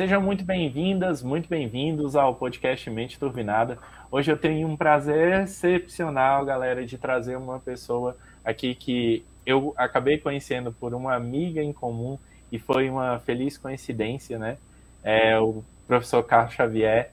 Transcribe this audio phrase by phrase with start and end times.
[0.00, 3.76] Sejam muito bem-vindas, muito bem-vindos ao podcast Mente Turbinada.
[4.10, 10.16] Hoje eu tenho um prazer excepcional, galera, de trazer uma pessoa aqui que eu acabei
[10.16, 12.18] conhecendo por uma amiga em comum
[12.50, 14.56] e foi uma feliz coincidência, né?
[15.04, 17.10] É, o professor Carlos Xavier.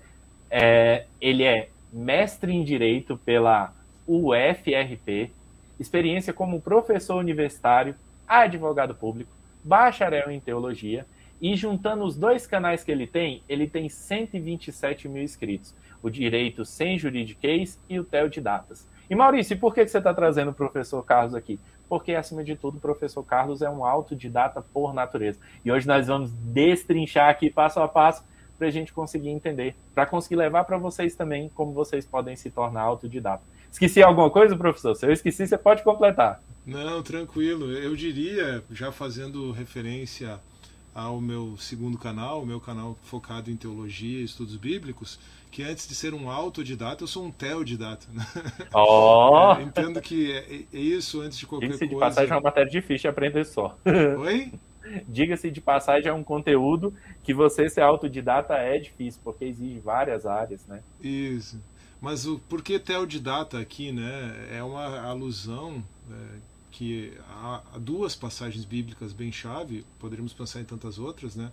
[0.50, 3.74] É, ele é mestre em Direito pela
[4.08, 5.30] UFRP,
[5.78, 7.96] experiência como professor universitário,
[8.26, 11.06] advogado público, bacharel em Teologia
[11.42, 15.73] e juntando os dois canais que ele tem, ele tem 127 mil inscritos.
[16.02, 18.88] O Direito Sem Juridiquês e o Theo de Datas.
[19.09, 21.59] E Maurício, por que você está trazendo o professor Carlos aqui?
[21.88, 25.40] Porque, acima de tudo, o professor Carlos é um autodidata por natureza.
[25.64, 28.23] E hoje nós vamos destrinchar aqui passo a passo
[28.58, 32.50] para a gente conseguir entender, para conseguir levar para vocês também como vocês podem se
[32.50, 33.44] tornar autodidata.
[33.72, 34.95] Esqueci alguma coisa, professor?
[34.95, 36.42] Se eu esqueci, você pode completar.
[36.66, 37.72] Não, tranquilo.
[37.72, 40.40] Eu diria, já fazendo referência
[40.98, 45.20] ao meu segundo canal, o meu canal focado em teologia e estudos bíblicos,
[45.52, 48.08] que antes de ser um autodidata, eu sou um teodidata.
[48.12, 48.26] Né?
[48.73, 49.38] Oh.
[49.58, 51.94] É, entendo que é, é, isso antes de qualquer Diga-se coisa.
[51.94, 53.78] de passagem é uma matéria difícil de aprender só.
[53.86, 54.52] Oi?
[55.08, 60.26] Diga-se de passagem é um conteúdo que você ser autodidata é difícil, porque exige várias
[60.26, 60.82] áreas, né?
[61.02, 61.61] Isso.
[62.02, 64.48] Mas o porquê teodidata aqui, né?
[64.52, 66.16] É uma alusão é,
[66.78, 71.52] que há duas passagens bíblicas bem chave, poderíamos pensar em tantas outras, né?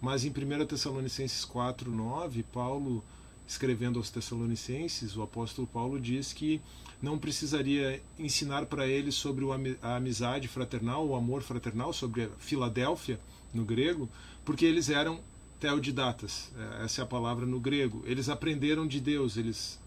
[0.00, 3.02] Mas em 1 Tessalonicenses 4, 9, Paulo,
[3.48, 6.60] escrevendo aos Tessalonicenses, o apóstolo Paulo diz que
[7.02, 9.44] não precisaria ensinar para eles sobre
[9.82, 13.18] a amizade fraternal, o amor fraternal, sobre Filadélfia,
[13.52, 14.08] no grego,
[14.44, 15.18] porque eles eram
[15.58, 18.04] teodidatas, é, essa é a palavra no grego.
[18.06, 19.80] Eles aprenderam de Deus, eles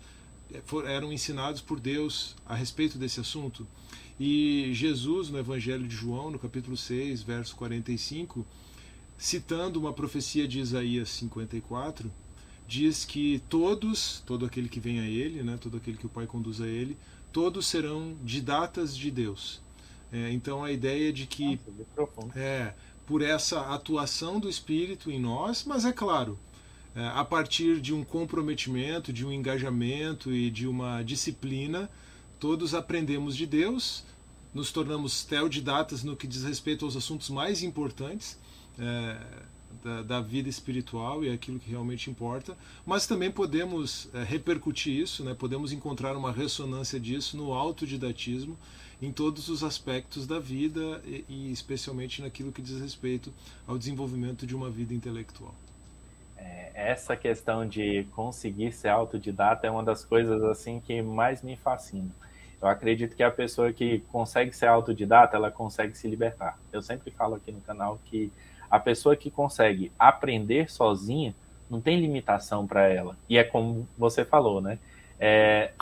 [0.53, 0.61] é,
[0.93, 3.65] eram ensinados por Deus a respeito desse assunto.
[4.19, 8.45] E Jesus, no Evangelho de João, no capítulo 6, verso 45,
[9.17, 12.11] citando uma profecia de Isaías 54,
[12.67, 16.27] diz que todos, todo aquele que vem a ele, né, todo aquele que o Pai
[16.27, 16.97] conduz a ele,
[17.31, 19.61] todos serão didatas de Deus.
[20.11, 21.59] É, então a ideia de que
[22.35, 22.73] é
[23.05, 26.37] por essa atuação do Espírito em nós, mas é claro,
[26.95, 31.89] é, a partir de um comprometimento, de um engajamento e de uma disciplina
[32.43, 34.03] Todos aprendemos de Deus,
[34.53, 38.37] nos tornamos teodidatas no que diz respeito aos assuntos mais importantes
[38.77, 39.17] é,
[39.81, 45.23] da, da, vida espiritual e aquilo que realmente importa, mas também podemos é, repercutir isso,
[45.23, 48.59] né, podemos encontrar uma ressonância disso no autodidatismo
[49.01, 53.33] em todos os aspectos da vida e, e especialmente naquilo que diz respeito
[53.65, 55.55] ao desenvolvimento de uma vida intelectual
[56.37, 61.55] é, essa questão de conseguir ser autodidata é uma das coisas assim que mais me
[61.55, 62.11] fascina.
[62.63, 66.57] Eu acredito que a pessoa que consegue ser autodidata, ela consegue se libertar.
[66.71, 68.31] Eu sempre falo aqui no canal que
[68.71, 71.35] a pessoa que consegue aprender sozinha
[71.69, 73.17] não tem limitação para ela.
[73.27, 74.79] E é como você falou, né?
[75.19, 75.73] É,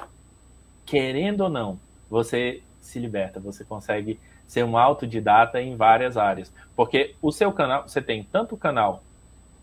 [0.84, 6.52] querendo ou não, você se liberta, você consegue ser um autodidata em várias áreas.
[6.76, 9.04] Porque o seu canal, você tem tanto o canal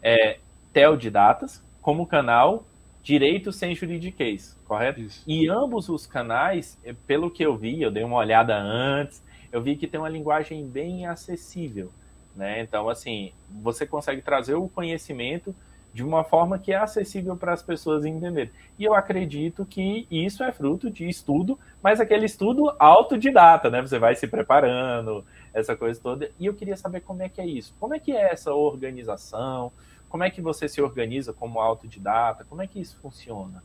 [0.01, 0.39] é,
[0.73, 2.65] Teodidatas, como o canal
[3.03, 5.01] Direito Sem Juridiquês correto?
[5.01, 5.25] Isso.
[5.27, 9.63] E ambos os canais, eh, pelo que eu vi, eu dei uma olhada antes, eu
[9.63, 11.91] vi que tem uma linguagem bem acessível,
[12.37, 12.61] né?
[12.61, 13.33] Então, assim,
[13.63, 15.55] você consegue trazer o conhecimento
[15.93, 18.53] de uma forma que é acessível para as pessoas entenderem.
[18.79, 23.81] E eu acredito que isso é fruto de estudo, mas aquele estudo autodidata, né?
[23.81, 26.31] Você vai se preparando, essa coisa toda.
[26.39, 27.75] E eu queria saber como é que é isso.
[27.81, 29.73] Como é que é essa organização?
[30.09, 32.45] Como é que você se organiza como autodidata?
[32.45, 33.63] Como é que isso funciona?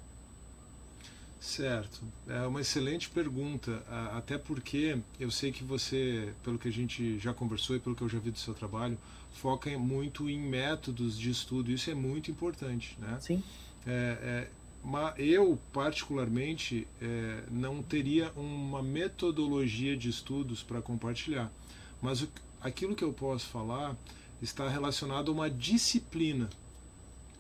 [1.40, 3.84] Certo, é uma excelente pergunta,
[4.14, 8.02] até porque eu sei que você, pelo que a gente já conversou e pelo que
[8.02, 8.98] eu já vi do seu trabalho,
[9.34, 13.18] foca muito em métodos de estudo, isso é muito importante, né?
[13.20, 13.44] Sim.
[13.86, 14.50] É, é,
[14.82, 21.52] mas eu, particularmente, é, não teria uma metodologia de estudos para compartilhar,
[22.02, 22.30] mas o,
[22.62, 23.98] aquilo que eu posso falar
[24.44, 26.50] está relacionado a uma disciplina,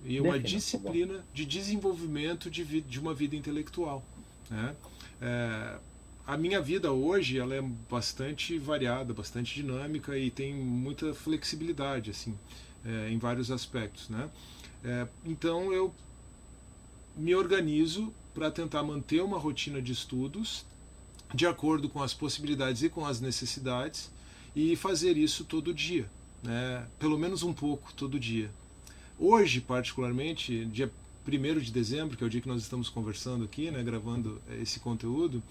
[0.06, 4.04] e uma Defina, disciplina de desenvolvimento de, de uma vida intelectual.
[4.50, 4.76] Né?
[5.22, 5.78] É,
[6.26, 12.38] a minha vida hoje ela é bastante variada, bastante dinâmica e tem muita flexibilidade assim
[12.86, 14.10] é, em vários aspectos.
[14.10, 14.30] Né?
[14.84, 15.94] É, então eu
[17.16, 20.66] me organizo para tentar manter uma rotina de estudos
[21.34, 24.12] de acordo com as possibilidades e com as necessidades
[24.56, 26.10] e fazer isso todo dia,
[26.44, 26.86] né?
[27.00, 28.50] pelo menos um pouco todo dia.
[29.18, 30.92] Hoje, particularmente, dia
[31.26, 34.62] 1 de dezembro, que é o dia que nós estamos conversando aqui, né, gravando eh,
[34.62, 35.42] esse conteúdo,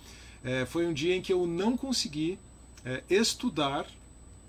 [0.44, 2.38] é, foi um dia em que eu não consegui
[2.84, 3.86] é, estudar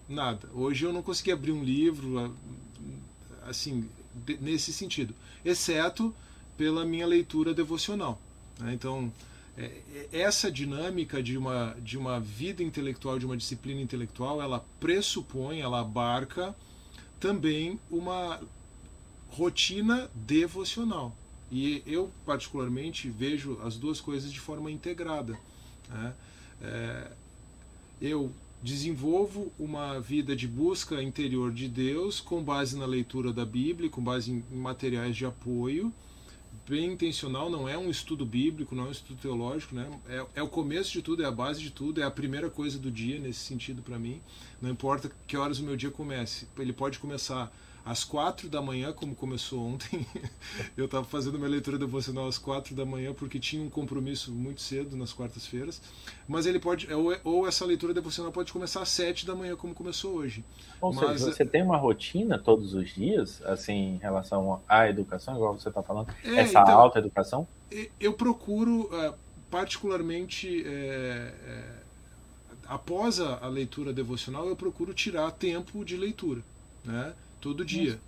[0.09, 0.49] nada.
[0.53, 2.35] Hoje eu não consegui abrir um livro,
[3.47, 3.87] assim,
[4.41, 5.13] nesse sentido,
[5.45, 6.13] exceto
[6.57, 8.19] pela minha leitura devocional.
[8.59, 8.73] Né?
[8.73, 9.11] Então,
[10.11, 15.81] essa dinâmica de uma, de uma vida intelectual, de uma disciplina intelectual, ela pressupõe, ela
[15.81, 16.55] abarca
[17.19, 18.41] também uma
[19.29, 21.15] rotina devocional.
[21.51, 25.37] E eu, particularmente, vejo as duas coisas de forma integrada.
[25.89, 26.13] Né?
[26.61, 27.11] É,
[28.01, 33.89] eu desenvolvo uma vida de busca interior de Deus com base na leitura da Bíblia,
[33.89, 35.93] com base em materiais de apoio,
[36.67, 39.89] bem intencional, não é um estudo bíblico, não é um estudo teológico, né?
[40.07, 42.79] É, é, o começo de tudo, é a base de tudo, é a primeira coisa
[42.79, 44.21] do dia nesse sentido para mim.
[44.61, 47.51] Não importa que horas o meu dia comece, ele pode começar
[47.85, 50.05] às quatro da manhã, como começou ontem.
[50.77, 54.61] eu estava fazendo minha leitura devocional às quatro da manhã porque tinha um compromisso muito
[54.61, 55.81] cedo nas quartas-feiras.
[56.27, 59.73] Mas ele pode, ou, ou, essa leitura devocional pode começar às sete da manhã, como
[59.73, 60.45] começou hoje.
[60.79, 65.35] Ou Mas, seja, você tem uma rotina todos os dias, assim, em relação à educação,
[65.35, 67.45] igual você está falando, é, essa então, alta educação?
[67.99, 69.13] Eu procuro, é,
[69.51, 70.63] particularmente.
[70.65, 71.83] É, é,
[72.65, 76.41] após a, a leitura devocional, eu procuro tirar tempo de leitura.
[76.85, 77.13] Né?
[77.43, 77.99] Todo dia.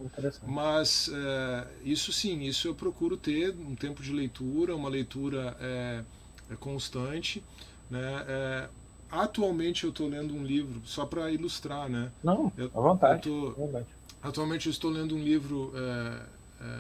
[0.48, 6.04] Mas é, isso sim, isso eu procuro ter um tempo de leitura, uma leitura é,
[6.50, 7.44] é constante.
[7.90, 8.26] Né?
[8.30, 8.70] É,
[9.12, 12.10] atualmente eu estou lendo um livro, só para ilustrar, né?
[12.24, 13.86] Não, eu, à vontade, eu tô, vontade.
[14.24, 16.22] Atualmente eu estou lendo um livro é,
[16.62, 16.80] é,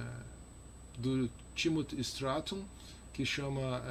[0.97, 2.63] do Timothy Stratton
[3.11, 3.81] que chama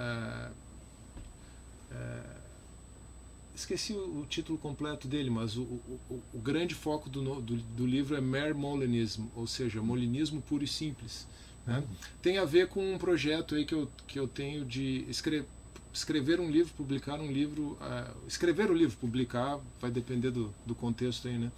[3.55, 8.17] esqueci o, título completo dele, mas o, o, o grande foco do, do, do, livro
[8.17, 11.27] é Mere Molinism, ou seja, molinismo puro e simples.
[11.67, 11.83] Né?
[12.21, 15.47] Tem a ver com um projeto aí que eu, que eu tenho de escrever,
[15.93, 20.75] escrever um livro, publicar um livro, uh, escrever o livro, publicar, vai depender do, do
[20.75, 21.53] contexto aí, né?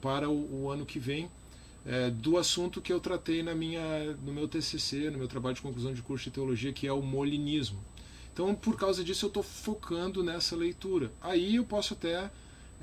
[0.00, 1.30] Para o, o ano que vem,
[1.86, 5.62] é, do assunto que eu tratei na minha, no meu TCC, no meu trabalho de
[5.62, 7.78] conclusão de curso de teologia, que é o molinismo.
[8.34, 11.12] Então, por causa disso, eu estou focando nessa leitura.
[11.20, 12.28] Aí eu posso até,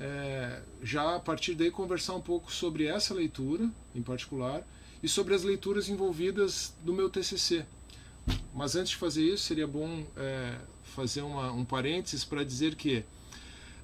[0.00, 4.66] é, já a partir daí, conversar um pouco sobre essa leitura, em particular,
[5.02, 7.66] e sobre as leituras envolvidas no meu TCC.
[8.54, 13.04] Mas antes de fazer isso, seria bom é, fazer uma, um parênteses para dizer que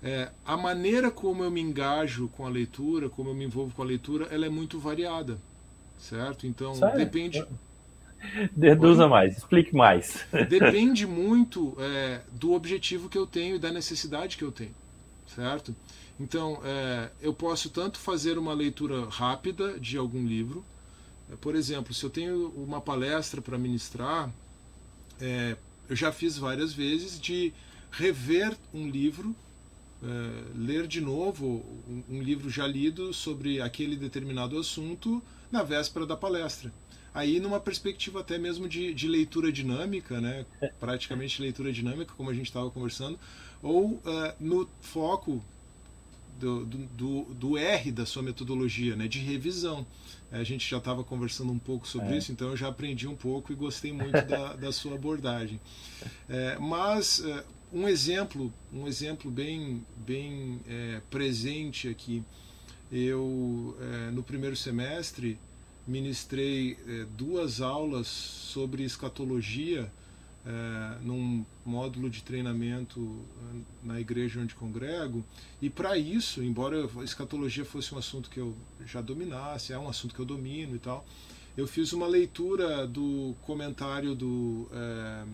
[0.02, 3.82] é, a maneira como eu me engajo com a leitura, como eu me envolvo com
[3.82, 5.38] a leitura, ela é muito variada,
[5.98, 6.46] certo?
[6.46, 6.96] Então, Sério?
[6.96, 7.44] depende
[8.52, 10.26] Deduza mais, explique mais.
[10.48, 14.74] Depende muito é, do objetivo que eu tenho e da necessidade que eu tenho,
[15.26, 15.74] certo?
[16.18, 20.64] Então, é, eu posso tanto fazer uma leitura rápida de algum livro,
[21.30, 24.32] é, por exemplo, se eu tenho uma palestra para ministrar,
[25.20, 25.56] é,
[25.88, 27.52] eu já fiz várias vezes de
[27.90, 29.34] rever um livro,
[30.02, 36.06] é, ler de novo um, um livro já lido sobre aquele determinado assunto na véspera
[36.06, 36.72] da palestra
[37.18, 40.46] aí numa perspectiva até mesmo de, de leitura dinâmica, né?
[40.78, 43.18] praticamente leitura dinâmica, como a gente estava conversando,
[43.62, 44.02] ou uh,
[44.38, 45.44] no foco
[46.38, 49.08] do, do, do, R da sua metodologia, né?
[49.08, 49.84] de revisão.
[50.30, 52.18] A gente já estava conversando um pouco sobre é.
[52.18, 55.60] isso, então eu já aprendi um pouco e gostei muito da, da sua abordagem.
[56.28, 57.42] É, mas uh,
[57.72, 62.22] um exemplo, um exemplo bem, bem é, presente aqui,
[62.90, 63.76] eu
[64.14, 65.38] no primeiro semestre
[65.88, 69.90] ministrei é, duas aulas sobre escatologia
[70.48, 75.22] é, num módulo de treinamento eh, na igreja onde congrego.
[75.60, 78.54] E para isso, embora a escatologia fosse um assunto que eu
[78.86, 81.04] já dominasse, é um assunto que eu domino e tal,
[81.54, 84.68] eu fiz uma leitura do comentário do.
[84.72, 85.24] É,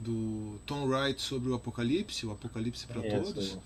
[0.00, 3.58] do Tom Wright sobre o Apocalipse, o Apocalipse para Todos.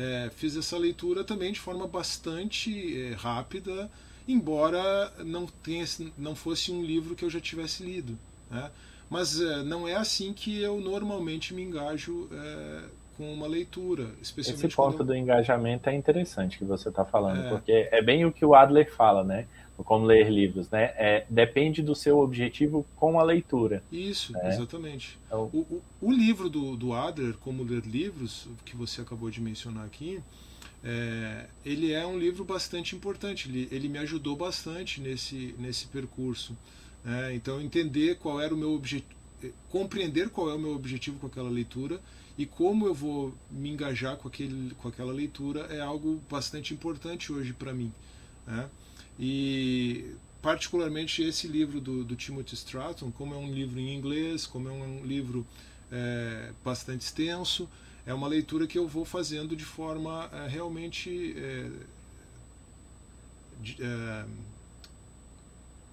[0.00, 3.88] É, fiz essa leitura também de forma bastante é, rápida,
[4.26, 5.84] embora não, tenha,
[6.16, 8.18] não fosse um livro que eu já tivesse lido.
[8.50, 8.70] Né?
[9.08, 12.84] Mas é, não é assim que eu normalmente me engajo é,
[13.16, 14.10] com uma leitura.
[14.20, 15.06] Esse ponto eu...
[15.06, 17.48] do engajamento é interessante que você está falando, é...
[17.48, 19.46] porque é bem o que o Adler fala, né?
[19.76, 20.94] Como ler livros, né?
[20.96, 23.82] É, depende do seu objetivo com a leitura.
[23.92, 24.48] Isso, né?
[24.48, 25.18] exatamente.
[25.26, 25.50] Então...
[25.52, 29.84] O, o, o, livro do, do Adler, Como Ler Livros, que você acabou de mencionar
[29.84, 30.22] aqui,
[30.84, 36.56] é, ele é um livro bastante importante, ele, ele me ajudou bastante nesse, nesse percurso.
[37.04, 37.34] Né?
[37.34, 39.16] Então, entender qual era o meu objetivo,
[39.70, 42.00] compreender qual é o meu objetivo com aquela leitura
[42.38, 47.32] e como eu vou me engajar com, aquele, com aquela leitura é algo bastante importante
[47.32, 47.92] hoje para mim.
[48.46, 48.68] Né?
[49.18, 54.68] E, particularmente, esse livro do, do Timothy Stratton, como é um livro em inglês, como
[54.68, 55.46] é um livro
[55.90, 57.68] é, bastante extenso,
[58.06, 61.70] é uma leitura que eu vou fazendo de forma é, realmente é,
[63.60, 64.24] de, é,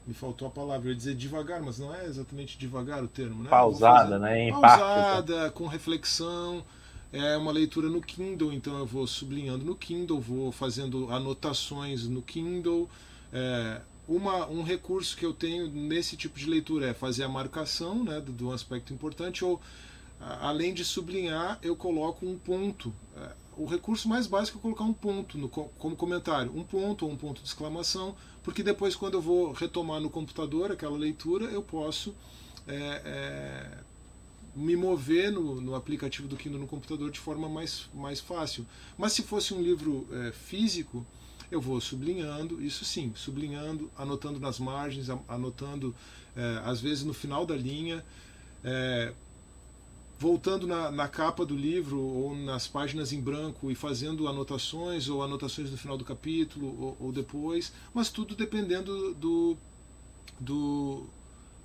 [0.05, 3.43] me faltou a palavra, eu ia dizer devagar, mas não é exatamente devagar o termo,
[3.43, 3.49] né?
[3.49, 4.47] Pausada, né?
[4.47, 6.63] Em Pausada, parte, com reflexão.
[7.11, 12.21] É uma leitura no Kindle, então eu vou sublinhando no Kindle, vou fazendo anotações no
[12.21, 12.89] Kindle.
[13.31, 18.03] É, uma, um recurso que eu tenho nesse tipo de leitura é fazer a marcação
[18.03, 19.61] né, do, do aspecto importante, ou
[20.41, 22.93] além de sublinhar, eu coloco um ponto.
[23.15, 27.11] É, o recurso mais básico é colocar um ponto no, como comentário, um ponto ou
[27.11, 31.61] um ponto de exclamação, porque depois, quando eu vou retomar no computador aquela leitura, eu
[31.61, 32.15] posso
[32.67, 33.77] é, é,
[34.55, 38.65] me mover no, no, aplicativo do Kindle no computador de forma mais, mais fácil.
[38.97, 41.05] Mas se fosse um livro é, físico,
[41.51, 45.95] eu vou sublinhando, isso sim, sublinhando, anotando nas margens, anotando
[46.35, 48.03] é, às vezes no final da linha.
[50.23, 55.21] Voltando na, na, capa do livro ou nas páginas em branco e fazendo anotações ou
[55.21, 59.57] anotações no final do capítulo ou, ou depois, mas tudo dependendo do,
[60.39, 61.03] do,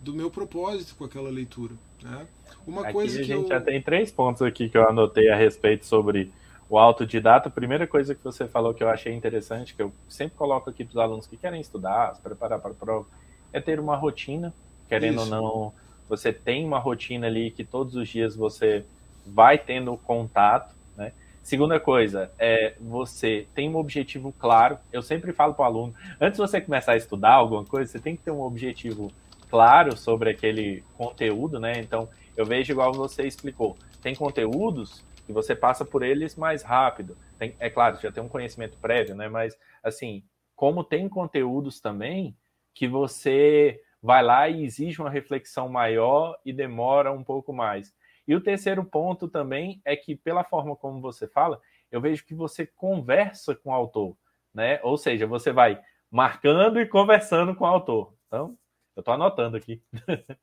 [0.00, 1.72] do, meu propósito com aquela leitura.
[2.02, 2.26] Né?
[2.66, 3.46] Uma aqui coisa a gente eu...
[3.46, 6.32] já tem três pontos aqui que eu anotei a respeito sobre
[6.68, 7.48] o autodidata.
[7.48, 10.84] A primeira coisa que você falou que eu achei interessante, que eu sempre coloco aqui
[10.84, 13.06] para os alunos que querem estudar, se preparar para a prova,
[13.52, 14.52] é ter uma rotina,
[14.88, 15.32] querendo Isso.
[15.32, 18.84] ou não você tem uma rotina ali que todos os dias você
[19.26, 21.12] vai tendo contato, né?
[21.42, 24.78] Segunda coisa, é você tem um objetivo claro.
[24.92, 27.98] Eu sempre falo para o aluno, antes de você começar a estudar alguma coisa, você
[27.98, 29.12] tem que ter um objetivo
[29.50, 31.72] claro sobre aquele conteúdo, né?
[31.78, 33.76] Então, eu vejo igual você explicou.
[34.02, 37.16] Tem conteúdos que você passa por eles mais rápido.
[37.38, 39.28] Tem, é claro, já tem um conhecimento prévio, né?
[39.28, 40.22] Mas, assim,
[40.54, 42.34] como tem conteúdos também
[42.74, 47.92] que você vai lá e exige uma reflexão maior e demora um pouco mais.
[48.26, 52.34] E o terceiro ponto também é que, pela forma como você fala, eu vejo que
[52.34, 54.16] você conversa com o autor,
[54.52, 54.78] né?
[54.82, 58.14] Ou seja, você vai marcando e conversando com o autor.
[58.26, 58.56] Então,
[58.94, 59.82] eu estou anotando aqui.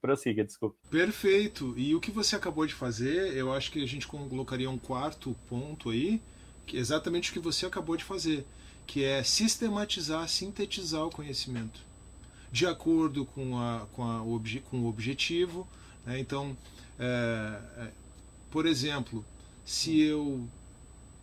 [0.00, 0.76] Prossiga, desculpa.
[0.90, 1.74] Perfeito.
[1.76, 5.36] E o que você acabou de fazer, eu acho que a gente colocaria um quarto
[5.48, 6.20] ponto aí,
[6.66, 8.46] que é exatamente o que você acabou de fazer,
[8.86, 11.89] que é sistematizar, sintetizar o conhecimento
[12.52, 14.22] de acordo com, a, com, a,
[14.70, 15.66] com o objetivo.
[16.04, 16.18] Né?
[16.18, 16.56] Então,
[16.98, 17.90] é, é,
[18.50, 19.24] por exemplo,
[19.64, 20.46] se eu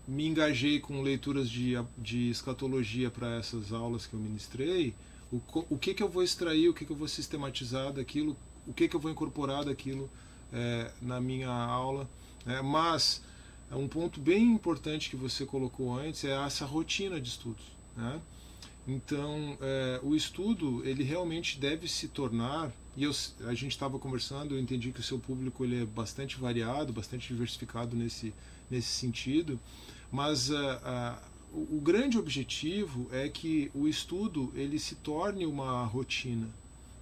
[0.08, 4.94] me engajei com leituras de, de escatologia para essas aulas que eu ministrei,
[5.32, 8.74] o, o que, que eu vou extrair, o que, que eu vou sistematizar daquilo, o
[8.74, 10.10] que, que eu vou incorporar daquilo
[10.54, 12.10] é, na minha aula.
[12.46, 12.62] Né?
[12.62, 13.22] Mas
[13.72, 17.66] um ponto bem importante que você colocou antes é essa rotina de estudos.
[17.96, 18.22] Né?
[18.88, 23.12] Então, é, o estudo ele realmente deve se tornar e eu,
[23.46, 27.28] a gente estava conversando, eu entendi que o seu público ele é bastante variado, bastante
[27.28, 28.34] diversificado nesse
[28.70, 29.60] nesse sentido,
[30.12, 31.22] mas a,
[31.54, 36.48] o, o grande objetivo é que o estudo ele se torne uma rotina,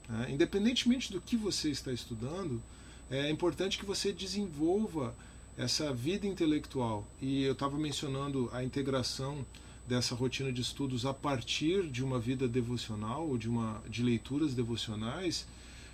[0.08, 0.28] né?
[0.30, 2.62] independentemente do que você está estudando,
[3.10, 5.16] é importante que você desenvolva
[5.58, 7.06] essa vida intelectual.
[7.22, 9.46] E eu estava mencionando a integração
[9.88, 14.54] dessa rotina de estudos a partir de uma vida devocional ou de, uma, de leituras
[14.54, 15.46] devocionais,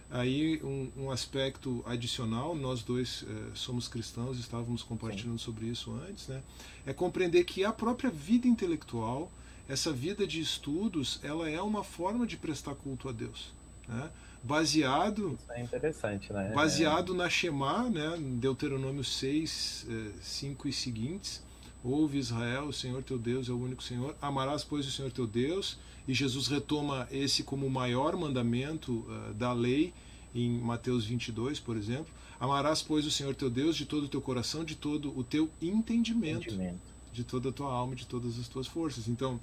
[0.09, 5.45] aí um, um aspecto adicional, nós dois eh, somos cristãos, estávamos compartilhando Sim.
[5.45, 6.41] sobre isso antes, né?
[6.85, 9.31] é compreender que a própria vida intelectual,
[9.67, 13.53] essa vida de estudos, ela é uma forma de prestar culto a Deus.
[13.87, 14.09] Né?
[14.43, 16.51] Baseado, Isso é interessante, né?
[16.53, 18.17] baseado na Shema, né?
[18.19, 19.87] Deuteronômio 6,
[20.19, 21.43] 5 eh, e seguintes,
[21.83, 24.15] Ouve Israel, o Senhor teu Deus é o único Senhor.
[24.21, 25.77] Amarás, pois, o Senhor teu Deus.
[26.07, 29.93] E Jesus retoma esse como o maior mandamento uh, da lei,
[30.33, 32.13] em Mateus 22, por exemplo.
[32.39, 35.49] Amarás, pois, o Senhor teu Deus de todo o teu coração, de todo o teu
[35.61, 36.79] entendimento, entendimento.
[37.13, 39.07] de toda a tua alma, de todas as tuas forças.
[39.07, 39.39] Então,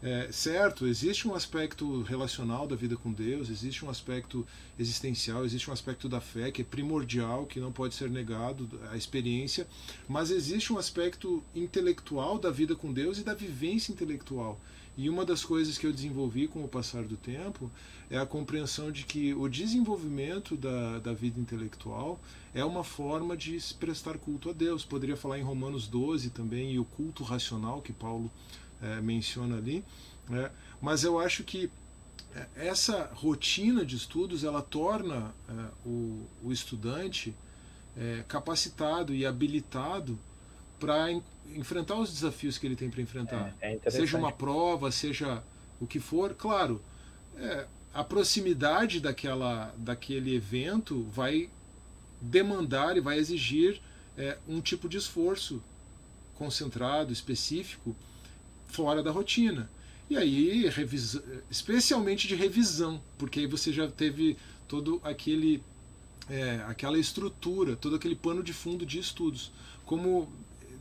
[0.00, 4.46] é, certo, existe um aspecto relacional da vida com Deus, existe um aspecto
[4.78, 8.96] existencial, existe um aspecto da fé que é primordial, que não pode ser negado, a
[8.96, 9.66] experiência,
[10.08, 14.60] mas existe um aspecto intelectual da vida com Deus e da vivência intelectual.
[14.96, 17.70] E uma das coisas que eu desenvolvi com o passar do tempo
[18.10, 22.20] é a compreensão de que o desenvolvimento da, da vida intelectual
[22.52, 24.84] é uma forma de prestar culto a Deus.
[24.84, 28.28] Poderia falar em Romanos 12 também, e o culto racional que Paulo
[28.82, 29.84] é, menciona ali.
[30.28, 30.50] Né?
[30.80, 31.70] Mas eu acho que
[32.34, 35.52] é, essa rotina de estudos ela torna é,
[35.84, 37.34] o, o, estudante
[37.96, 40.18] é, capacitado e habilitado
[40.78, 41.22] para en,
[41.54, 43.54] enfrentar os desafios que ele tem para enfrentar.
[43.60, 45.42] É, é seja uma prova, seja
[45.80, 46.34] o que for.
[46.34, 46.82] Claro,
[47.36, 51.48] é, a proximidade daquela, daquele evento vai
[52.20, 53.80] demandar e vai exigir
[54.48, 55.62] um tipo de esforço
[56.34, 57.94] concentrado, específico,
[58.68, 59.68] fora da rotina.
[60.08, 65.62] E aí, revisa, especialmente de revisão, porque aí você já teve todo aquele
[66.30, 69.50] é, aquela estrutura, todo aquele pano de fundo de estudos.
[69.84, 70.28] Como,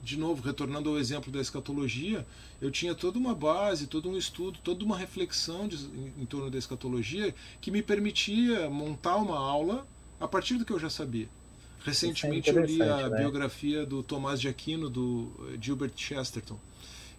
[0.04, 2.26] de novo, retornando ao exemplo da escatologia,
[2.62, 6.50] eu tinha toda uma base, todo um estudo, toda uma reflexão de, em, em torno
[6.50, 9.88] da escatologia que me permitia montar uma aula
[10.20, 11.30] a partir do que eu já sabia.
[11.84, 13.18] Recentemente é eu li a né?
[13.20, 16.60] biografia do Tomás de Aquino, do Gilbert Chesterton.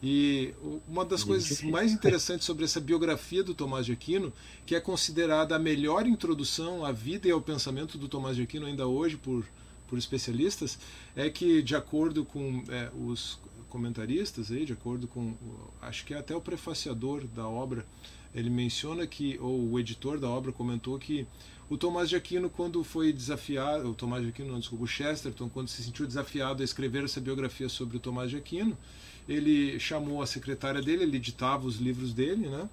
[0.02, 0.54] E
[0.86, 4.32] uma das coisas mais interessantes sobre essa biografia do Tomás de Aquino,
[4.64, 8.66] que é considerada a melhor introdução à vida e ao pensamento do Tomás de Aquino
[8.66, 9.44] ainda hoje por,
[9.88, 10.78] por especialistas,
[11.16, 15.34] é que, de acordo com é, os comentaristas, aí, de acordo com,
[15.82, 17.84] acho que é até o prefaciador da obra,
[18.34, 21.26] ele menciona que, ou o editor da obra comentou que
[21.68, 25.48] o Tomás de Aquino, quando foi desafiado, o Tomás de Aquino, não, desculpa, o Chesterton,
[25.48, 28.76] quando se sentiu desafiado a escrever essa biografia sobre o Tomás de Aquino,
[29.28, 32.68] ele chamou a secretária dele, ele ditava os livros dele, né?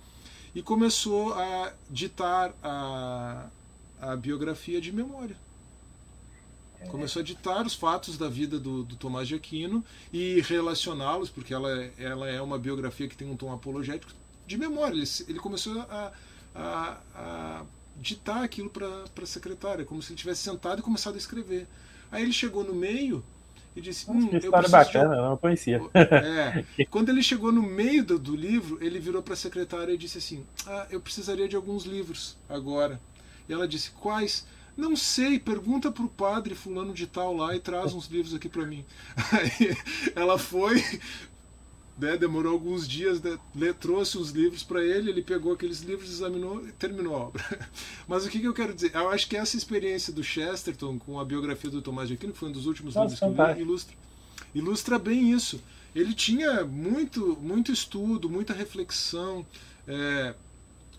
[0.54, 3.50] E começou a ditar a,
[4.00, 5.36] a biografia de memória.
[6.80, 6.86] É.
[6.88, 9.84] Começou a ditar os fatos da vida do, do Tomás de Aquino
[10.14, 14.14] e relacioná-los, porque ela, ela é uma biografia que tem um tom apologético,
[14.48, 14.96] de memória.
[14.96, 16.14] Ele, ele começou a,
[16.56, 17.66] a, a
[17.98, 21.68] ditar aquilo para a secretária, como se ele tivesse sentado e começado a escrever.
[22.12, 23.24] Aí ele chegou no meio
[23.76, 25.20] e disse: hum, que história bacana, de...
[25.20, 25.82] eu não conhecia.
[25.96, 29.98] É, quando ele chegou no meio do, do livro, ele virou para a secretária e
[29.98, 33.00] disse assim: ah, eu precisaria de alguns livros agora.
[33.50, 34.46] E ela disse: quais?
[34.78, 38.50] Não sei, pergunta para o padre fulano de tal lá e traz uns livros aqui
[38.50, 38.86] para mim.
[39.32, 39.76] Aí
[40.16, 40.84] ela foi,
[41.98, 43.22] né, demorou alguns dias,
[43.54, 47.70] né, trouxe os livros para ele, ele pegou aqueles livros, examinou e terminou a obra.
[48.08, 48.92] Mas o que, que, eu quero dizer?
[48.94, 52.40] Eu acho que essa experiência do Chesterton com a biografia do Tomás de Aquino, que
[52.40, 53.96] foi um dos últimos Nossa, livros que eu li, ilustra,
[54.54, 55.62] ilustra bem isso.
[55.96, 59.46] Ele tinha muito, muito estudo, muita reflexão,
[59.88, 60.36] é,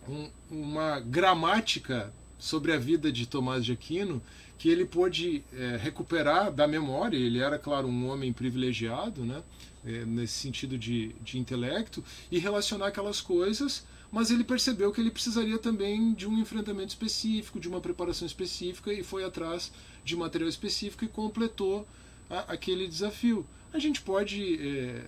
[0.09, 4.23] um, uma gramática sobre a vida de Tomás de Aquino
[4.59, 7.17] que ele pôde é, recuperar da memória.
[7.17, 9.43] Ele era, claro, um homem privilegiado, né?
[9.87, 15.11] É, nesse sentido de, de intelecto, e relacionar aquelas coisas, mas ele percebeu que ele
[15.11, 19.73] precisaria também de um enfrentamento específico, de uma preparação específica, e foi atrás
[20.05, 21.87] de material específico e completou
[22.31, 23.47] a, aquele desafio.
[23.73, 25.05] A gente pode é,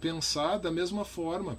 [0.00, 1.58] pensar da mesma forma.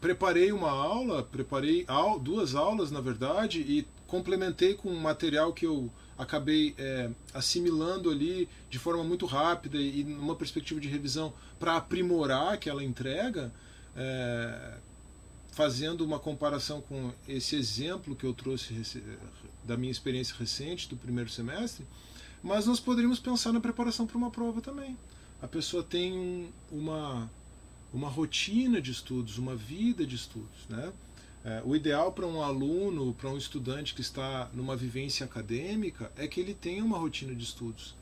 [0.00, 1.86] Preparei uma aula, preparei
[2.20, 8.48] duas aulas, na verdade, e complementei com um material que eu acabei é, assimilando ali
[8.70, 13.52] de forma muito rápida e numa perspectiva de revisão para aprimorar aquela entrega,
[13.96, 14.78] é,
[15.52, 18.74] fazendo uma comparação com esse exemplo que eu trouxe
[19.64, 21.86] da minha experiência recente do primeiro semestre,
[22.42, 24.96] mas nós poderíamos pensar na preparação para uma prova também.
[25.40, 27.30] A pessoa tem uma,
[27.92, 30.92] uma rotina de estudos, uma vida de estudos, né?
[31.44, 36.26] É, o ideal para um aluno, para um estudante que está numa vivência acadêmica, é
[36.26, 37.94] que ele tenha uma rotina de estudos.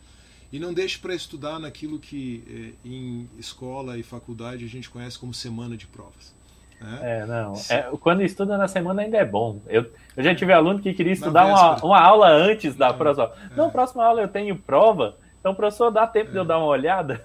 [0.52, 5.18] E não deixe para estudar naquilo que é, em escola e faculdade a gente conhece
[5.18, 6.35] como semana de provas.
[6.81, 6.98] Né?
[7.02, 7.55] É, não.
[7.68, 9.61] É, quando estuda na semana ainda é bom.
[9.66, 13.35] Eu, eu já tive aluno que queria estudar uma, uma aula antes da prova.
[13.50, 13.57] É.
[13.57, 16.46] Não, próxima aula eu tenho prova, então, professor, dá tempo de eu é.
[16.46, 17.24] dar uma olhada?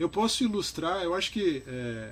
[0.00, 2.10] Eu posso ilustrar, eu acho que é,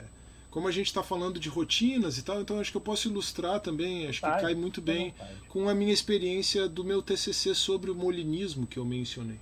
[0.50, 3.60] como a gente está falando de rotinas e tal, então acho que eu posso ilustrar
[3.60, 5.14] também, acho que cai muito bem
[5.48, 9.38] com a minha experiência do meu TCC sobre o molinismo que eu mencionei.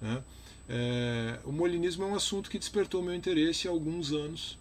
[0.00, 0.22] Né?
[0.68, 4.58] É, o molinismo é um assunto que despertou meu interesse há alguns anos,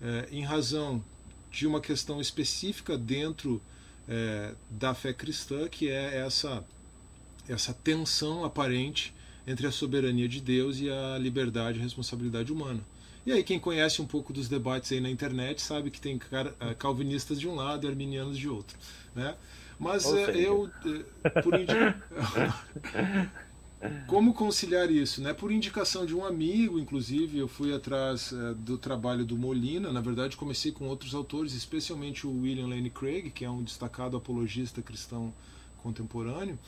[0.00, 1.04] é, em razão
[1.50, 3.60] de uma questão específica dentro
[4.08, 6.64] é, da fé cristã, que é essa,
[7.48, 9.12] essa tensão aparente
[9.46, 12.80] entre a soberania de Deus e a liberdade e responsabilidade humana.
[13.26, 16.20] E aí quem conhece um pouco dos debates aí na internet sabe que tem
[16.60, 18.78] eh, calvinistas de um lado e arminianos de outro,
[19.14, 19.34] né?
[19.78, 20.70] Mas é, eu,
[21.24, 22.00] eh, por indica...
[24.06, 25.34] como conciliar isso, né?
[25.34, 29.92] Por indicação de um amigo, inclusive, eu fui atrás é, do trabalho do Molina.
[29.92, 34.16] Na verdade, comecei com outros autores, especialmente o William Lane Craig, que é um destacado
[34.16, 35.34] apologista cristão
[35.82, 36.58] contemporâneo.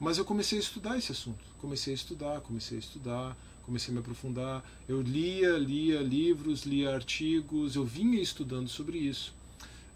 [0.00, 1.44] Mas eu comecei a estudar esse assunto.
[1.60, 4.62] Comecei a estudar, comecei a estudar comecei a me aprofundar.
[4.88, 9.34] Eu lia, lia livros, lia artigos, eu vinha estudando sobre isso.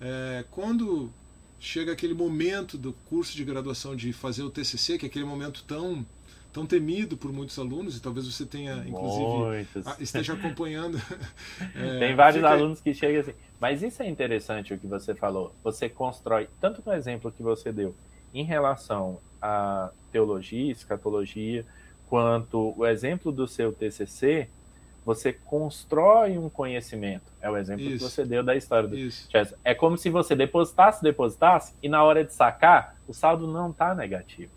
[0.00, 1.10] É, quando
[1.60, 5.64] chega aquele momento do curso de graduação de fazer o TCC, que é aquele momento
[5.66, 6.06] tão
[6.50, 9.66] tão temido por muitos alunos e talvez você tenha inclusive
[10.00, 11.00] esteja acompanhando.
[11.74, 12.50] é, Tem vários fica...
[12.50, 13.34] alunos que chegam assim.
[13.60, 15.54] Mas isso é interessante o que você falou.
[15.62, 17.94] Você constrói tanto no exemplo que você deu
[18.32, 21.66] em relação à teologia, escatologia,
[22.08, 24.48] quanto o exemplo do seu TCC,
[25.04, 27.32] você constrói um conhecimento.
[27.40, 28.04] É o exemplo Isso.
[28.04, 29.54] que você deu da história do Chess.
[29.64, 33.94] É como se você depositasse, depositasse, e na hora de sacar, o saldo não está
[33.94, 34.52] negativo.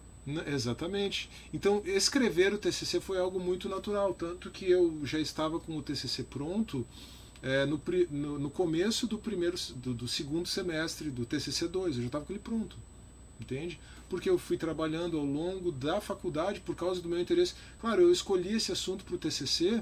[0.46, 1.30] Exatamente.
[1.54, 5.82] Então, escrever o TCC foi algo muito natural, tanto que eu já estava com o
[5.82, 6.86] TCC pronto
[7.42, 12.02] é, no, no, no, começo do primeiro, do, do, segundo semestre do TCC 2, eu
[12.02, 12.78] já estava com ele pronto,
[13.40, 13.80] entende?
[14.12, 17.54] Porque eu fui trabalhando ao longo da faculdade por causa do meu interesse.
[17.80, 19.82] Claro, eu escolhi esse assunto para o TCC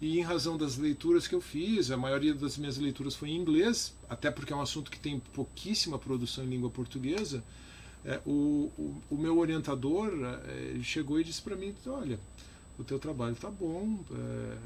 [0.00, 3.36] e em razão das leituras que eu fiz, a maioria das minhas leituras foi em
[3.36, 7.44] inglês, até porque é um assunto que tem pouquíssima produção em língua portuguesa.
[8.04, 10.12] É, o, o, o, meu orientador
[10.48, 12.18] é, chegou e disse para mim: Olha,
[12.76, 14.00] o teu trabalho está bom.
[14.10, 14.56] É,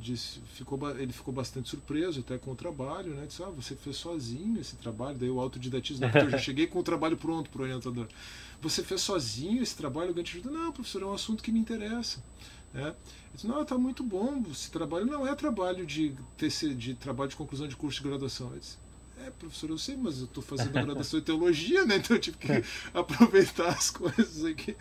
[0.00, 3.26] disse, ficou, ele ficou bastante surpreso até com o trabalho, né?
[3.26, 6.78] Disse, ah, você fez sozinho esse trabalho, daí o autodidatismo, porque eu já cheguei com
[6.78, 8.06] o trabalho pronto para o orientador.
[8.60, 10.50] Você fez sozinho esse trabalho, alguém te ajuda?
[10.50, 12.22] Não, professor, é um assunto que me interessa.
[12.72, 12.94] Né?
[13.34, 17.36] Disse, não, está muito bom, esse trabalho não é trabalho de, TC, de trabalho de
[17.36, 18.50] conclusão de curso de graduação.
[18.52, 18.76] Eu disse,
[19.24, 21.96] é, professor, eu sei, mas eu estou fazendo graduação em teologia, né?
[21.96, 24.76] Então eu tive que aproveitar as coisas aqui.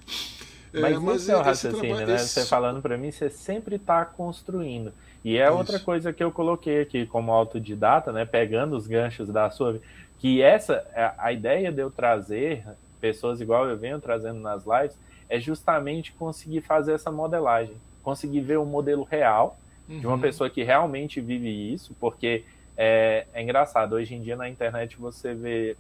[0.74, 2.16] É, mas, mas esse é o raciocínio, trabalho, né?
[2.16, 2.28] Esse...
[2.28, 4.94] Você falando para mim, você sempre está construindo.
[5.26, 5.58] E é Isso.
[5.58, 8.26] outra coisa que eu coloquei aqui como autodidata, né?
[8.26, 9.82] Pegando os ganchos da sua
[10.20, 10.86] que essa
[11.18, 12.64] a ideia de eu trazer
[13.02, 14.96] pessoas igual eu venho trazendo nas lives
[15.28, 19.58] é justamente conseguir fazer essa modelagem, conseguir ver o modelo real
[19.90, 20.00] uhum.
[20.00, 20.22] de uma uhum.
[20.22, 22.44] pessoa que realmente vive isso, porque
[22.78, 25.76] é, é engraçado, hoje em dia na internet você vê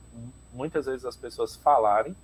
[0.51, 2.15] muitas vezes as pessoas falarem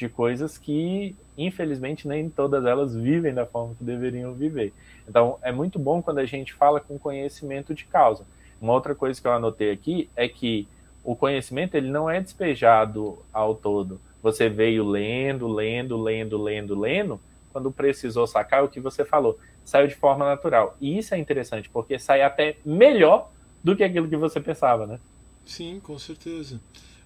[0.00, 4.72] de coisas que, infelizmente, nem todas elas vivem da forma que deveriam viver.
[5.08, 8.24] Então, é muito bom quando a gente fala com conhecimento de causa.
[8.60, 10.66] Uma outra coisa que eu anotei aqui é que
[11.04, 14.00] o conhecimento ele não é despejado ao todo.
[14.22, 17.20] Você veio lendo, lendo, lendo, lendo, lendo,
[17.52, 20.76] quando precisou sacar é o que você falou, saiu de forma natural.
[20.80, 23.30] E isso é interessante, porque sai até melhor
[23.62, 24.98] do que aquilo que você pensava, né?
[25.44, 26.60] Sim, com certeza.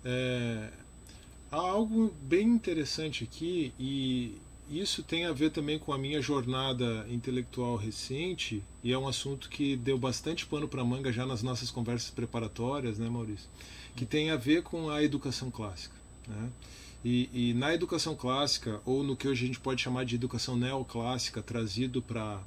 [0.04, 0.68] É,
[1.54, 4.36] há algo bem interessante aqui e
[4.68, 9.48] isso tem a ver também com a minha jornada intelectual recente e é um assunto
[9.48, 13.48] que deu bastante pano para manga já nas nossas conversas preparatórias, né, Maurício?
[13.94, 15.94] Que tem a ver com a educação clássica,
[16.26, 16.50] né?
[17.04, 20.56] E, e na educação clássica ou no que hoje a gente pode chamar de educação
[20.56, 22.40] neoclássica trazido para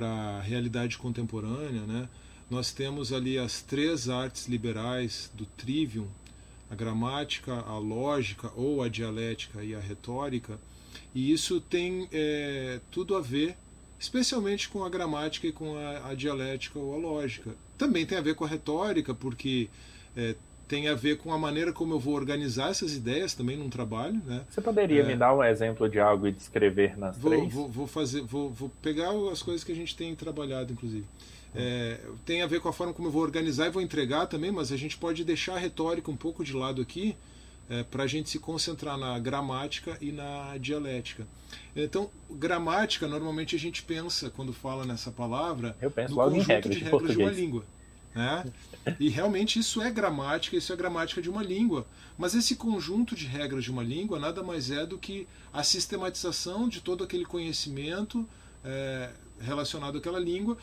[0.00, 2.08] a realidade contemporânea, né?
[2.52, 6.06] nós temos ali as três artes liberais do trivium,
[6.72, 10.58] a gramática, a lógica ou a dialética e a retórica,
[11.14, 13.54] e isso tem é, tudo a ver,
[14.00, 17.54] especialmente com a gramática e com a, a, dialética ou a lógica.
[17.76, 19.68] Também tem a ver com a retórica, porque
[20.16, 20.34] é,
[20.66, 24.18] tem a ver com a maneira como eu vou organizar essas ideias também num trabalho.
[24.24, 24.40] Né?
[24.48, 27.52] Você poderia é, me dar um exemplo de algo e descrever nas vou, três?
[27.52, 31.04] Vou, vou fazer, vou, vou pegar as coisas que a gente tem trabalhado, inclusive.
[31.54, 34.50] É, tem a ver com a forma como eu vou organizar e vou entregar também,
[34.50, 37.14] mas a gente pode deixar a retórica um pouco de lado aqui
[37.68, 41.26] é, para a gente se concentrar na gramática e na dialética.
[41.76, 46.76] Então, gramática, normalmente a gente pensa, quando fala nessa palavra, eu penso no conjunto regras,
[46.76, 47.64] de regras de, de uma língua.
[48.14, 48.52] Né?
[49.00, 51.86] E realmente isso é gramática, isso é gramática de uma língua.
[52.18, 56.68] Mas esse conjunto de regras de uma língua nada mais é do que a sistematização
[56.68, 58.28] de todo aquele conhecimento
[58.64, 59.10] é,
[59.42, 60.56] relacionado àquela língua,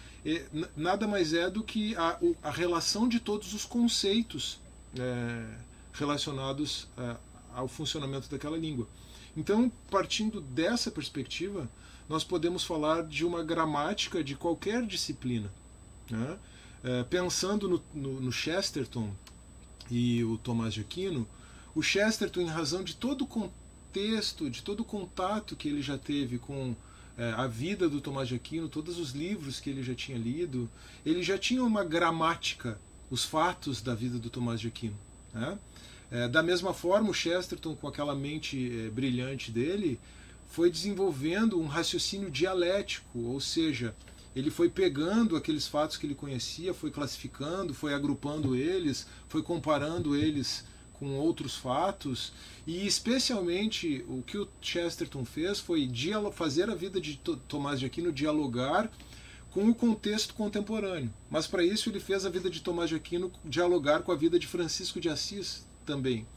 [0.76, 4.60] nada mais é do que a, a relação de todos os conceitos
[4.98, 5.46] é,
[5.94, 7.16] relacionados é,
[7.54, 8.88] ao funcionamento daquela língua.
[9.36, 11.70] Então, partindo dessa perspectiva,
[12.08, 15.52] nós podemos falar de uma gramática de qualquer disciplina.
[16.10, 16.38] Né?
[16.84, 19.14] É, pensando no, no, no Chesterton
[19.92, 21.28] e o Tomás de Aquino,
[21.76, 25.98] o Chesterton, em razão de todo o contexto, de todo o contato que ele já
[25.98, 26.76] teve com
[27.20, 30.70] é, a vida do Tomás de Aquino, todos os livros que ele já tinha lido,
[31.06, 32.80] ele já tinha uma gramática,
[33.12, 34.98] os fatos da vida do Tomás de Aquino.
[35.34, 35.60] Né?
[36.10, 40.00] É, da mesma forma, o Chesterton, com aquela mente é, brilhante dele,
[40.48, 43.94] foi desenvolvendo um raciocínio dialético, ou seja,
[44.34, 50.16] ele foi pegando aqueles fatos que ele conhecia, foi classificando, foi agrupando eles, foi comparando
[50.16, 50.64] eles
[51.00, 52.34] com outros fatos
[52.68, 55.90] e especialmente o que o Chesterton fez foi
[56.34, 58.92] fazer a vida de Tomás de Aquino dialogar
[59.52, 61.12] com o contexto contemporâneo.
[61.30, 64.38] Mas para isso ele fez a vida de Tomás de Aquino dialogar com a vida
[64.38, 66.28] de Francisco de Assis também.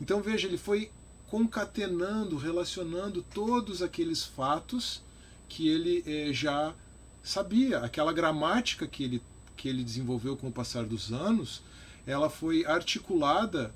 [0.00, 0.90] Então veja, ele foi
[1.28, 5.02] concatenando, relacionando todos aqueles fatos
[5.48, 6.74] que ele eh, já
[7.22, 9.22] sabia, aquela gramática que ele,
[9.56, 11.62] que ele desenvolveu com o passar dos anos,
[12.06, 13.74] ela foi articulada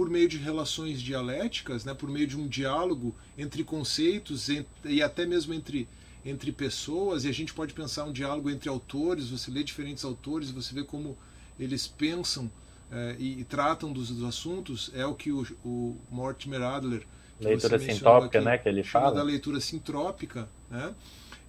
[0.00, 4.48] por meio de relações dialéticas, né, por meio de um diálogo entre conceitos
[4.82, 5.86] e até mesmo entre,
[6.24, 10.50] entre pessoas, e a gente pode pensar um diálogo entre autores, você lê diferentes autores,
[10.50, 11.18] você vê como
[11.58, 12.50] eles pensam
[12.90, 17.02] é, e, e, tratam dos, dos, assuntos, é o que o, o Mortimer Adler.
[17.38, 18.56] Leitura sintrópica, aqui, né?
[18.56, 19.12] Que ele fala.
[19.12, 20.94] da leitura sintrópica, né?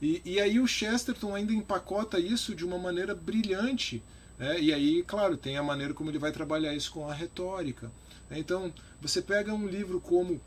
[0.02, 4.04] E, e aí o Chesterton ainda empacota isso de uma maneira brilhante.
[4.38, 4.60] Né?
[4.60, 7.90] E aí, claro, tem a maneira como ele vai trabalhar isso com a retórica.
[8.32, 8.40] Né?
[8.40, 10.42] Então, você pega um livro como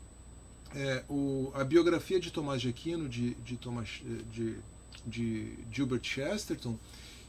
[0.75, 4.01] é, o, a biografia de Tomás de Aquino, de, de, Thomas,
[4.33, 4.57] de,
[5.05, 6.77] de Gilbert Chesterton,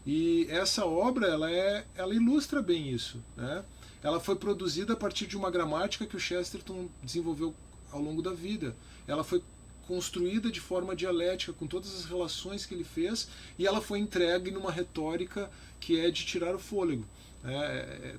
[0.04, 3.22] e essa obra ela, é, ela ilustra bem isso.
[3.36, 3.64] Né?
[4.02, 7.54] Ela foi produzida a partir de uma gramática que o Chesterton desenvolveu
[7.92, 8.74] ao longo da vida.
[9.06, 9.42] Ela foi
[9.86, 14.50] construída de forma dialética com todas as relações que ele fez e ela foi entregue
[14.50, 17.04] numa retórica que é de tirar o fôlego.
[17.44, 18.16] É, é, é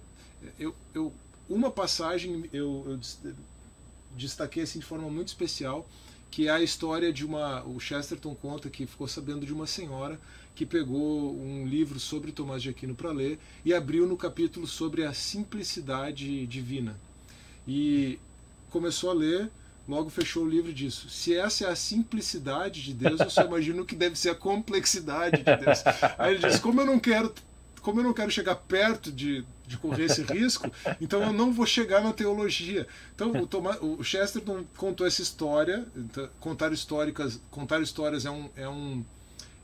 [0.60, 1.14] eu, eu,
[1.50, 3.00] uma passagem eu, eu
[4.16, 5.88] destaquei assim de forma muito especial,
[6.30, 7.64] que é a história de uma.
[7.64, 10.20] O Chesterton conta que ficou sabendo de uma senhora
[10.56, 15.06] que pegou um livro sobre Tomás de Aquino para ler e abriu no capítulo sobre
[15.06, 17.00] a simplicidade divina.
[17.68, 18.18] E
[18.72, 19.52] começou a ler,
[19.88, 21.10] logo fechou o livro disso.
[21.10, 25.38] Se essa é a simplicidade de Deus, eu só imagino que deve ser a complexidade
[25.38, 25.84] de Deus.
[26.18, 27.32] Aí ele diz: como eu não quero
[27.88, 30.70] como eu não quero chegar perto de, de correr esse risco,
[31.00, 32.86] então eu não vou chegar na teologia.
[33.16, 38.50] Então o, Thomas, o Chesterton contou essa história, então, contar históricas, contar histórias é um,
[38.58, 39.06] é um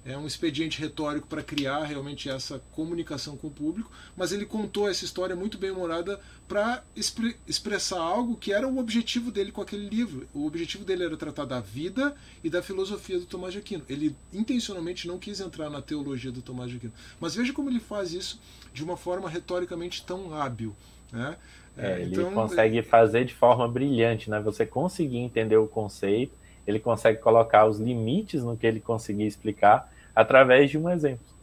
[0.06, 4.90] é um expediente retórico para criar realmente essa comunicação com o público, mas ele contou
[4.90, 9.62] essa história muito bem humorada para expre expressar algo que era o objetivo dele com
[9.62, 10.28] aquele livro.
[10.34, 13.84] O objetivo dele era tratar da vida e da filosofia do Tomás de Aquino.
[13.88, 16.94] Ele intencionalmente não quis entrar na teologia do Tomás de Aquino.
[17.20, 18.42] Mas veja como ele faz isso
[18.74, 20.76] de uma forma retoricamente tão hábil.
[21.12, 21.38] Né?
[21.78, 24.40] É, ele então, consegue fazer de forma brilhante, né?
[24.42, 26.34] Você conseguir entender o conceito,
[26.66, 31.34] ele consegue colocar os limites no que ele conseguir explicar através de um exemplo.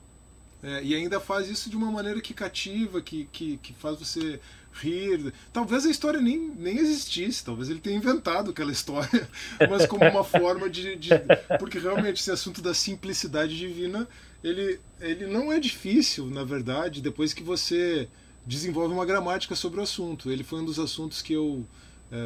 [0.63, 4.39] É, e ainda faz isso de uma maneira que cativa, que, que, que faz você
[4.73, 5.33] rir.
[5.53, 9.29] Talvez a história nem, nem existisse, talvez ele tenha inventado aquela história,
[9.69, 11.11] mas como uma forma de, de.
[11.59, 14.07] Porque realmente esse assunto da simplicidade divina,
[14.45, 18.07] ele, ele não é difícil, na verdade, depois que você
[18.47, 20.31] desenvolve uma gramática sobre o assunto.
[20.31, 21.67] Ele foi um dos assuntos que eu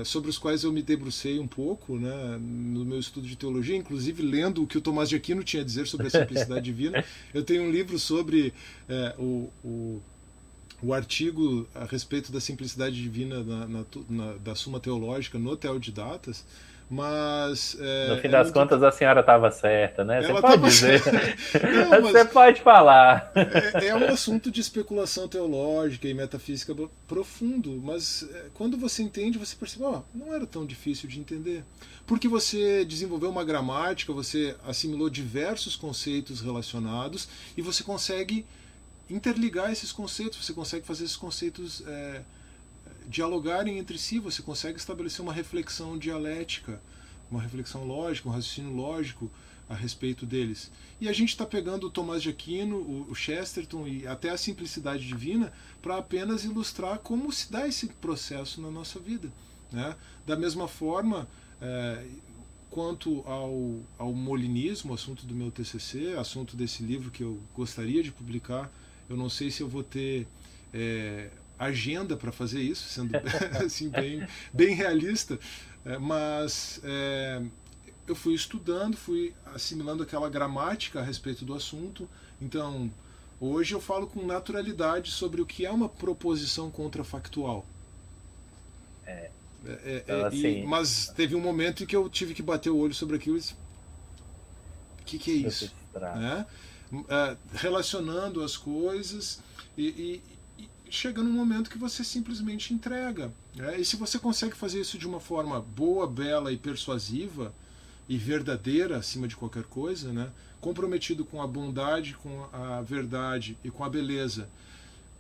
[0.05, 4.23] sobre os quais eu me debrucei um pouco né, no meu estudo de teologia, inclusive
[4.23, 7.05] lendo o que o Tomás de Aquino tinha a dizer sobre a simplicidade divina.
[7.35, 8.55] Eu tenho um livro sobre
[8.89, 10.03] é, o, o,
[10.83, 16.45] o, artigo a respeito da simplicidade divina na, na, na, da Suma Teológica no Teodidatas,
[16.89, 17.77] mas.
[17.81, 20.23] É, no fim das contas, a senhora estava certa, né?
[20.23, 20.69] Você pode tava...
[20.69, 21.03] dizer.
[21.91, 23.33] Não, Você pode falar.
[23.35, 26.75] É, é, um assunto de especulação teológica e metafísica
[27.09, 31.19] profundo, mas é, quando você entende, você percebe, ó, oh, não era tão difícil de
[31.19, 31.65] entender.
[32.07, 38.45] Porque você desenvolveu uma gramática, você assimilou diversos conceitos relacionados e você consegue
[39.09, 41.83] interligar esses conceitos, você consegue fazer esses conceitos.
[41.87, 42.21] É,
[43.07, 46.81] dialogarem entre si, você consegue estabelecer uma reflexão dialética,
[47.31, 49.31] uma reflexão lógica, um raciocínio lógico
[49.69, 50.71] a respeito deles.
[51.01, 55.07] E a gente está pegando o Tomás de Aquino, o Chesterton e até a simplicidade
[55.07, 59.33] divina para apenas ilustrar como se dá esse processo na nossa vida.
[59.73, 59.97] Né?
[60.27, 61.27] Da mesma forma,
[61.61, 62.05] é,
[62.71, 68.13] quanto ao, ao molinismo, assunto do meu TCC, assunto desse livro que eu gostaria de
[68.13, 68.71] publicar,
[69.09, 70.27] eu não sei se eu vou ter
[70.73, 71.31] é,
[71.65, 73.13] agenda para fazer isso, sendo
[73.65, 75.39] assim bem, bem realista,
[75.85, 77.43] é, mas é,
[78.07, 82.09] eu fui estudando, fui assimilando aquela gramática a respeito do assunto.
[82.41, 82.91] Então,
[83.41, 87.65] hoje eu falo com naturalidade sobre o que é uma proposição contrafactual.
[89.07, 89.31] É.
[89.67, 92.71] É, é então, assim, e, mas teve um momento em que eu tive que bater
[92.71, 93.55] o olho sobre aquilo e disse,
[95.01, 95.73] o que, que é isso?
[95.95, 96.47] Né?
[97.09, 99.41] É, relacionando as coisas
[99.77, 100.21] e,
[100.95, 103.31] chega num momento que você simplesmente entrega.
[103.55, 103.79] Né?
[103.79, 107.53] E se você consegue fazer isso de uma forma boa, bela e persuasiva
[108.09, 110.31] e verdadeira acima de qualquer coisa, né?
[110.61, 114.49] comprometido com a bondade, com a verdade e com a beleza,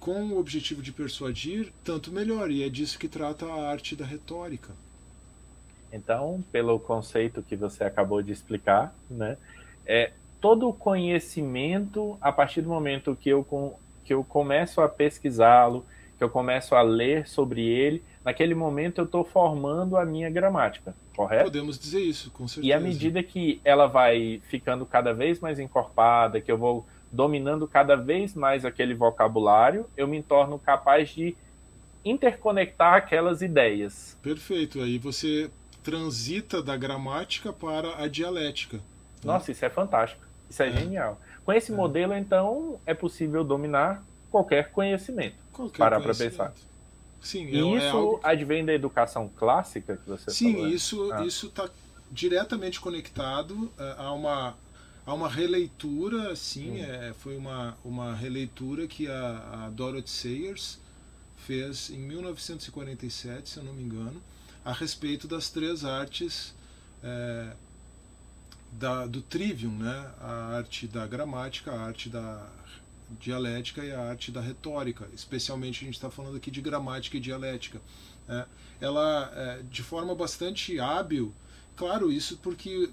[0.01, 2.51] com o objetivo de persuadir, tanto melhor.
[2.51, 4.73] E é disso que trata a arte da retórica.
[5.93, 9.37] Então, pelo conceito que você acabou de explicar, né,
[9.87, 13.45] é todo o conhecimento a partir do momento que eu
[14.05, 15.85] que eu começo a pesquisá-lo,
[16.17, 20.95] que eu começo a ler sobre ele, naquele momento eu estou formando a minha gramática,
[21.17, 21.45] correto?
[21.45, 22.67] Podemos dizer isso, com certeza.
[22.67, 27.67] E à medida que ela vai ficando cada vez mais encorpada, que eu vou dominando
[27.67, 31.37] cada vez mais aquele vocabulário, eu me torno capaz de
[32.05, 34.19] interconectar aquelas ideias.
[34.23, 34.81] Perfeito.
[34.81, 35.51] Aí você
[35.83, 38.81] transita da gramática para a dialética.
[39.23, 40.23] Nossa, isso é fantástico.
[40.51, 40.73] Isso é, é.
[40.73, 41.21] genial.
[41.44, 41.74] Com esse é.
[41.74, 45.37] modelo, então, é possível dominar qualquer conhecimento.
[45.52, 46.52] Qualquer parar para pensar.
[47.20, 48.20] Sim, e é, isso é algo...
[48.22, 50.68] advém da educação clássica que você Sim, falou?
[50.68, 51.24] Sim, isso ah.
[51.24, 51.70] isso está
[52.11, 54.54] diretamente conectado uh, a uma
[55.07, 56.85] a uma releitura, sim, hum.
[56.85, 60.78] é, foi uma, uma releitura que a, a Dorothy Sayers
[61.37, 64.22] fez em 1947, se eu não me engano,
[64.64, 66.54] a respeito das três artes
[67.02, 67.52] é,
[68.79, 70.11] da, do trivium, né?
[70.21, 72.47] a arte da gramática, a arte da
[73.21, 75.09] dialética e a arte da retórica.
[75.15, 77.81] Especialmente a gente está falando aqui de gramática e dialética.
[78.27, 78.47] Né?
[78.81, 81.33] Ela, é, de forma bastante hábil,
[81.77, 82.91] claro, isso porque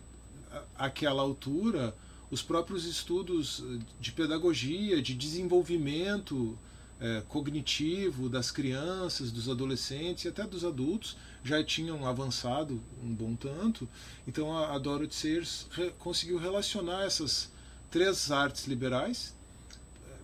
[0.77, 1.95] aquela altura
[2.29, 3.63] os próprios estudos
[3.99, 6.57] de pedagogia, de desenvolvimento
[7.01, 13.35] é, cognitivo das crianças, dos adolescentes e até dos adultos já tinham avançado um bom
[13.35, 13.89] tanto.
[14.27, 17.51] Então a, a Dorothy re, conseguiu relacionar essas
[17.89, 19.33] três artes liberais,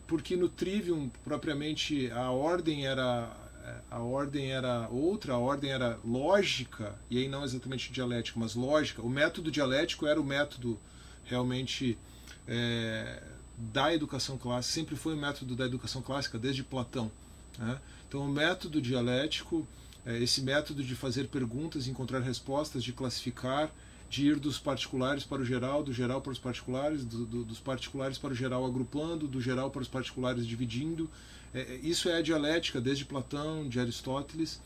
[0.05, 3.35] porque no Trivium propriamente a ordem era
[3.91, 9.01] a ordem era outra, a ordem era lógica, e aí não exatamente dialética, mas lógica.
[9.01, 10.79] O método dialético era o método
[11.25, 11.97] realmente
[12.47, 13.21] é,
[13.57, 17.11] da educação clássica, sempre foi o método da educação clássica desde Platão.
[17.57, 17.79] Né?
[18.07, 19.67] Então, o método dialético,
[20.05, 23.71] é, esse método de fazer perguntas, encontrar respostas, de classificar,
[24.09, 27.59] de ir dos particulares para o geral, do geral para os particulares, do, do, dos
[27.59, 31.09] particulares para o geral agrupando, do geral para os particulares dividindo.
[31.53, 34.61] É, é isso é a dialética desde Platão, de Aristóteles.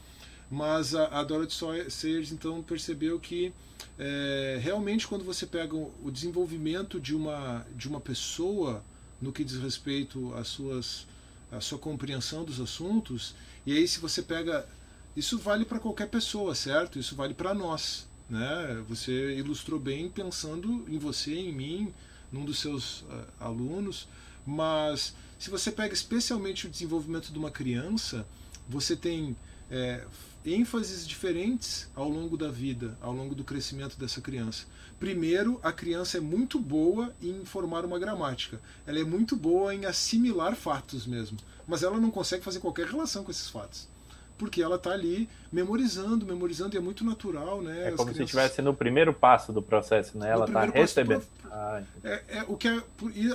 [0.52, 1.56] Mas a, a Dorothy
[1.90, 3.54] Sayers então percebeu que
[3.98, 8.84] é, realmente quando você pega o desenvolvimento de uma, de uma pessoa
[9.22, 11.08] no que diz respeito às suas,
[11.50, 13.34] à sua compreensão dos assuntos,
[13.66, 14.68] e aí se você pega.
[15.16, 16.98] Isso vale para qualquer pessoa, certo?
[16.98, 18.08] Isso vale para nós.
[18.30, 18.84] Né?
[18.88, 21.94] Você ilustrou bem pensando em você, em mim,
[22.32, 24.08] num dos seus uh, alunos,
[24.46, 28.26] mas se você pega especialmente o desenvolvimento de uma criança,
[28.70, 29.36] você tem
[29.70, 30.06] é,
[30.46, 34.66] ênfases diferentes ao longo da vida, ao longo do crescimento dessa criança.
[35.00, 38.60] Primeiro, a criança é muito boa em formar uma gramática.
[38.86, 43.24] Ela é muito boa em assimilar fatos mesmo, mas ela não consegue fazer qualquer relação
[43.24, 43.90] com esses fatos.
[44.38, 47.90] Porque ela está ali memorizando, memorizando, e é muito natural, né?
[47.90, 48.16] É como crianças...
[48.16, 50.30] se estivesse no primeiro passo do processo, né?
[50.30, 51.22] Ela está recebendo.
[51.42, 51.52] Pro...
[51.52, 52.82] Ah, é, é, o que a,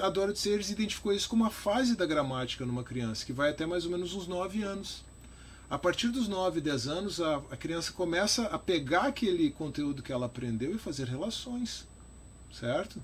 [0.02, 3.66] a Dorothy Sayers identificou isso como uma fase da gramática numa criança, que vai até
[3.66, 5.04] mais ou menos uns 9 anos.
[5.68, 10.12] A partir dos 9, 10 anos, a, a criança começa a pegar aquele conteúdo que
[10.12, 11.86] ela aprendeu e fazer relações,
[12.52, 13.00] certo?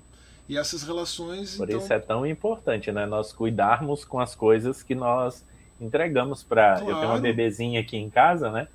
[0.47, 1.57] E essas relações.
[1.57, 1.81] Por então...
[1.81, 3.05] isso é tão importante, né?
[3.05, 5.43] Nós cuidarmos com as coisas que nós
[5.79, 6.79] entregamos para.
[6.79, 6.89] Claro.
[6.89, 8.67] Eu tenho uma bebezinha aqui em casa, né?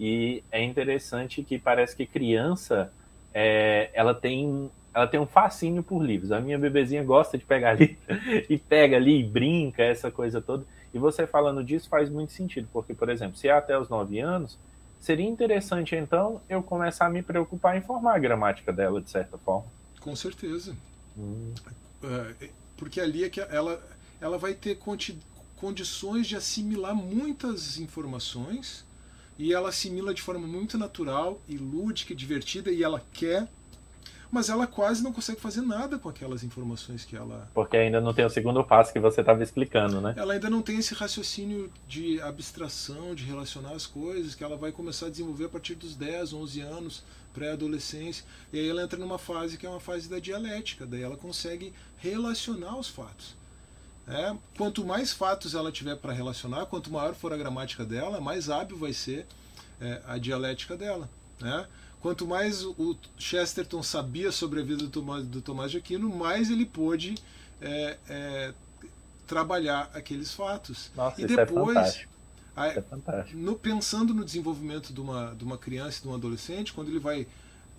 [0.00, 2.90] E é interessante que parece que criança
[3.32, 6.30] é, ela tem ela tem um fascínio por livros.
[6.30, 7.98] A minha bebezinha gosta de pegar ali
[8.48, 10.64] e pega ali e brinca, essa coisa toda.
[10.94, 14.20] E você falando disso faz muito sentido, porque, por exemplo, se é até os 9
[14.20, 14.56] anos,
[15.00, 19.36] seria interessante então eu começar a me preocupar em formar a gramática dela, de certa
[19.36, 19.66] forma.
[20.00, 20.76] Com certeza.
[21.18, 21.52] Hum.
[22.04, 23.82] É, porque ali é que ela,
[24.20, 24.78] ela vai ter
[25.56, 28.84] condições de assimilar muitas informações
[29.36, 33.48] e ela assimila de forma muito natural e lúdica e divertida e ela quer
[34.30, 37.48] mas ela quase não consegue fazer nada com aquelas informações que ela.
[37.54, 40.14] Porque ainda não tem o segundo passo que você estava explicando, né?
[40.16, 44.72] Ela ainda não tem esse raciocínio de abstração, de relacionar as coisas, que ela vai
[44.72, 48.24] começar a desenvolver a partir dos 10, 11 anos, pré-adolescência.
[48.52, 51.72] E aí ela entra numa fase que é uma fase da dialética, daí ela consegue
[51.98, 53.36] relacionar os fatos.
[54.06, 58.50] É, quanto mais fatos ela tiver para relacionar, quanto maior for a gramática dela, mais
[58.50, 59.26] hábil vai ser
[59.80, 61.08] é, a dialética dela.
[61.40, 61.66] Né?
[62.04, 67.14] Quanto mais o Chesterton sabia sobre a vida do Tomás, de Aquino, mais ele pôde
[67.62, 68.54] é, é,
[69.26, 70.90] trabalhar aqueles fatos.
[70.94, 72.06] Nossa, e depois,
[72.54, 73.38] é fantástico.
[73.38, 76.98] No, pensando no desenvolvimento de uma, de uma criança e de um adolescente, quando ele
[76.98, 77.26] vai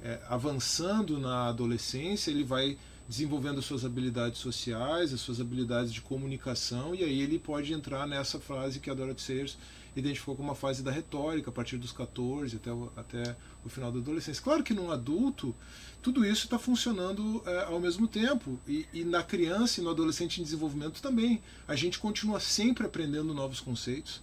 [0.03, 6.01] é, avançando na adolescência, ele vai desenvolvendo as suas habilidades sociais, as suas habilidades de
[6.01, 9.57] comunicação, e aí ele pode entrar nessa frase que a Dorothy Sayers
[9.95, 13.35] identificou como uma fase da retórica, a partir dos 14 até o, até
[13.65, 14.43] o final da adolescência.
[14.43, 15.55] Claro que num adulto,
[16.01, 20.41] tudo isso está funcionando é, ao mesmo tempo, e, e, na criança e no adolescente
[20.41, 21.41] em desenvolvimento também.
[21.67, 24.21] A gente continua sempre aprendendo novos conceitos.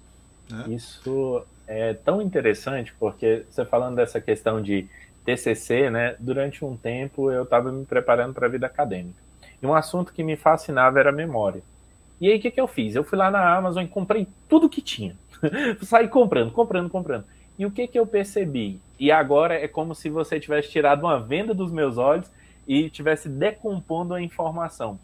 [0.48, 0.66] Né?
[0.68, 4.86] Isso é tão interessante, porque você falando dessa questão de
[5.24, 9.22] TCC, né, durante um tempo eu estava me preparando para a vida acadêmica.
[9.62, 11.62] E um assunto que me fascinava era a memória.
[12.20, 12.94] E aí o que, que eu fiz?
[12.94, 15.16] Eu fui lá na Amazon e comprei tudo que tinha.
[15.82, 17.24] Saí comprando, comprando, comprando.
[17.58, 18.80] E o que, que eu percebi?
[18.98, 22.30] E agora é como se você tivesse tirado uma venda dos meus olhos
[22.66, 24.98] e estivesse decompondo a informação.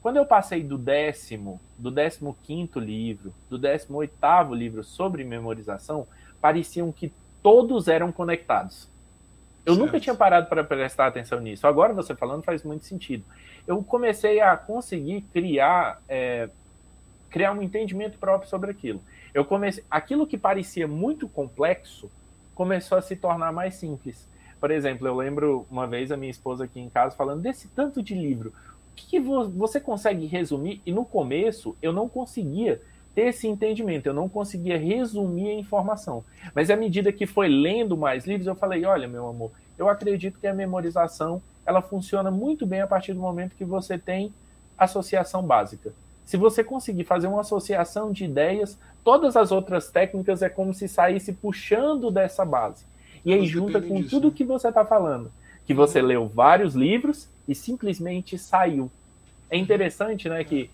[0.00, 6.06] Quando eu passei do décimo, do décimo quinto livro, do décimo oitavo livro sobre memorização,
[6.40, 7.12] pareciam que
[7.42, 8.88] todos eram conectados.
[9.66, 9.86] Eu certo.
[9.86, 11.66] nunca tinha parado para prestar atenção nisso.
[11.66, 13.24] Agora você falando faz muito sentido.
[13.66, 16.48] Eu comecei a conseguir criar é,
[17.28, 19.02] criar um entendimento próprio sobre aquilo.
[19.38, 22.10] Eu comecei, aquilo que parecia muito complexo
[22.56, 24.26] começou a se tornar mais simples.
[24.60, 28.02] Por exemplo, eu lembro uma vez a minha esposa aqui em casa falando desse tanto
[28.02, 28.48] de livro.
[28.48, 30.82] O que, você consegue resumir?
[30.84, 32.82] E no começo eu não conseguia
[33.14, 36.24] ter esse entendimento, eu não conseguia resumir a informação.
[36.52, 40.40] Mas à medida que foi lendo mais livros, eu falei: olha, meu amor, eu acredito
[40.40, 44.34] que a memorização ela funciona muito bem a partir do momento que você tem
[44.76, 45.92] associação básica.
[46.28, 50.86] Se você conseguir fazer uma associação de ideias, todas as outras técnicas é como se
[50.86, 52.84] saísse puxando dessa base.
[53.24, 54.34] E aí junta com disso, tudo né?
[54.36, 55.32] que você está falando,
[55.64, 58.90] que você leu vários livros e simplesmente saiu.
[59.48, 60.68] É interessante, né, que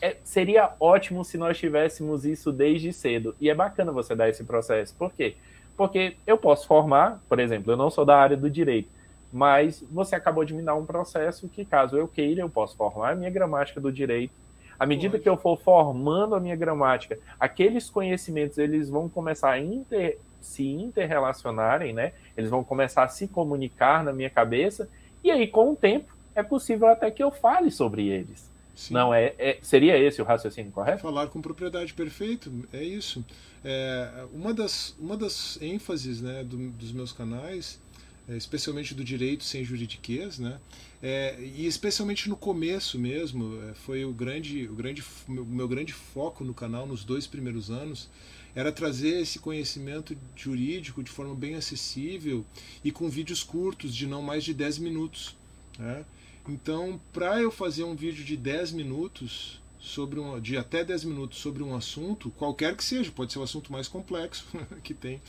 [0.00, 3.36] é, seria ótimo se nós tivéssemos isso desde cedo.
[3.38, 4.94] E é bacana você dar esse processo.
[4.94, 5.34] Por quê?
[5.76, 8.88] Porque eu posso formar, por exemplo, eu não sou da área do direito,
[9.34, 13.10] mas você acabou de me dar um processo que, caso eu queira, eu posso formar
[13.10, 14.32] a minha gramática do direito.
[14.78, 19.58] À medida que eu for formando a minha gramática, aqueles conhecimentos eles vão começar a
[19.58, 22.12] inter, se interrelacionarem, né?
[22.36, 24.88] Eles vão começar a se comunicar na minha cabeça
[25.22, 28.48] e aí com o tempo é possível até que eu fale sobre eles.
[28.72, 28.94] Sim.
[28.94, 31.02] Não é, é, seria esse o raciocínio correto?
[31.02, 33.24] Falar com propriedade, perfeito, é isso.
[33.64, 37.82] É, uma das uma das ênfases né, do, dos meus canais
[38.28, 40.58] especialmente do direito sem juridiquês, né?
[41.02, 45.92] É, e especialmente no começo mesmo, é, foi o grande, o grande, meu, meu grande
[45.92, 48.08] foco no canal nos dois primeiros anos,
[48.54, 52.44] era trazer esse conhecimento jurídico de forma bem acessível
[52.82, 55.36] e com vídeos curtos de não mais de 10 minutos.
[55.78, 56.04] Né?
[56.48, 61.38] Então, para eu fazer um vídeo de 10 minutos, sobre um, de até 10 minutos
[61.38, 64.46] sobre um assunto, qualquer que seja, pode ser o assunto mais complexo
[64.82, 65.20] que tem,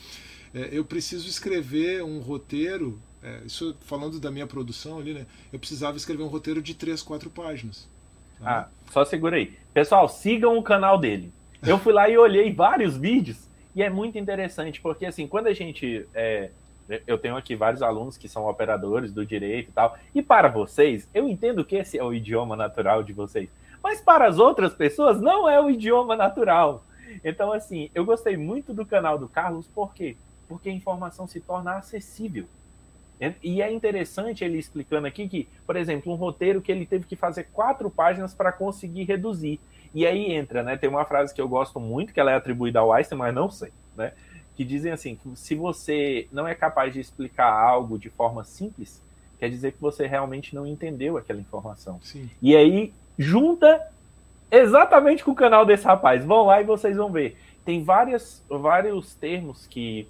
[0.56, 5.26] é, eu preciso escrever um roteiro, é, isso falando da minha produção ali, né?
[5.52, 7.86] Eu precisava escrever um roteiro de três, quatro páginas.
[8.40, 8.60] Tá?
[8.60, 9.52] Ah, só segura aí.
[9.74, 11.30] Pessoal, sigam o canal dele.
[11.62, 15.52] Eu fui lá e olhei vários vídeos e é muito interessante, porque assim, quando a
[15.52, 16.06] gente.
[16.14, 16.50] É,
[17.06, 21.06] eu tenho aqui vários alunos que são operadores do direito e tal, e para vocês,
[21.12, 23.50] eu entendo que esse é o idioma natural de vocês,
[23.82, 26.84] mas para as outras pessoas não é o idioma natural.
[27.24, 30.16] Então, assim, eu gostei muito do canal do Carlos, por quê?
[30.48, 32.46] Porque a informação se torna acessível.
[33.42, 37.16] E é interessante ele explicando aqui que, por exemplo, um roteiro que ele teve que
[37.16, 39.58] fazer quatro páginas para conseguir reduzir.
[39.94, 40.76] E aí entra, né?
[40.76, 43.48] Tem uma frase que eu gosto muito, que ela é atribuída ao Einstein, mas não
[43.48, 44.12] sei, né?
[44.54, 49.02] Que dizem assim: que se você não é capaz de explicar algo de forma simples,
[49.38, 51.98] quer dizer que você realmente não entendeu aquela informação.
[52.02, 52.28] Sim.
[52.42, 53.80] E aí junta
[54.50, 56.22] exatamente com o canal desse rapaz.
[56.22, 57.38] Vão lá e vocês vão ver.
[57.64, 60.06] Tem várias, vários termos que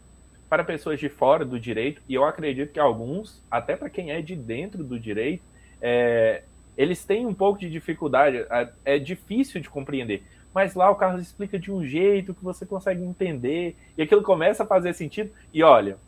[0.49, 4.21] para pessoas de fora do direito, e eu acredito que alguns, até para quem é
[4.21, 5.43] de dentro do direito,
[5.81, 6.43] é,
[6.77, 8.45] eles têm um pouco de dificuldade,
[8.85, 10.23] é, difícil de compreender.
[10.55, 14.63] Mas lá o Carlos explica de um jeito que você consegue entender, e aquilo começa
[14.63, 15.31] a fazer sentido.
[15.53, 15.99] E olha,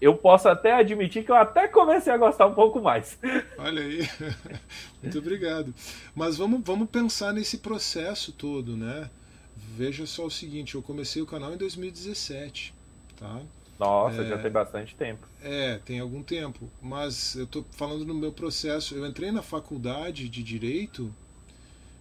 [0.00, 3.18] eu posso até admitir que eu até comecei a gostar um pouco mais.
[3.56, 4.06] Olha aí,
[5.02, 5.74] muito obrigado.
[6.14, 9.08] Mas vamos, vamos pensar nesse processo todo, né?
[9.56, 12.75] Veja só o seguinte: eu comecei o canal em 2017.
[13.16, 13.40] Tá?
[13.78, 15.26] Nossa, é, já tem bastante tempo.
[15.42, 16.68] É, tem algum tempo.
[16.80, 18.94] Mas eu estou falando no meu processo.
[18.94, 21.12] Eu entrei na faculdade de Direito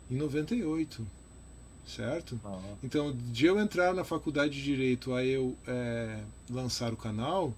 [0.09, 1.05] em 98,
[1.85, 2.39] certo?
[2.43, 2.77] Uhum.
[2.83, 7.53] Então, de eu entrar na faculdade de Direito a eu é, lançar o canal,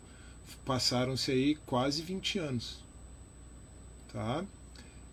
[0.65, 2.79] passaram-se aí quase 20 anos.
[4.11, 4.43] Tá?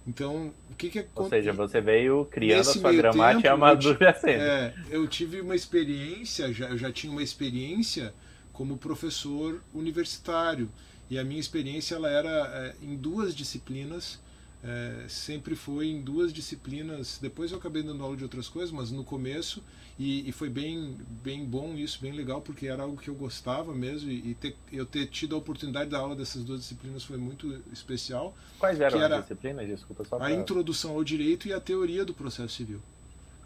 [0.07, 3.49] Então, o que que Ou seja, você veio criando Nesse a sua gramática tempo, e
[3.49, 4.43] amadurecendo.
[4.43, 8.13] É, eu tive uma experiência, já, eu já tinha uma experiência
[8.55, 10.71] como professor universitário.
[11.11, 14.19] E a minha experiência ela era é, em duas disciplinas
[14.65, 17.19] é, sempre foi em duas disciplinas.
[17.21, 19.63] Depois eu acabei dando aula de outras coisas mas no começo
[19.99, 23.75] e, e foi bem bem bom isso bem legal porque era algo que eu gostava
[23.75, 27.19] mesmo e, e ter, eu ter tido a oportunidade da aula dessas duas disciplinas foi
[27.19, 29.69] muito especial quais eram as disciplinas?
[29.69, 30.27] Desculpa só pra...
[30.27, 32.81] a introdução ao direito e a teoria do processo civil.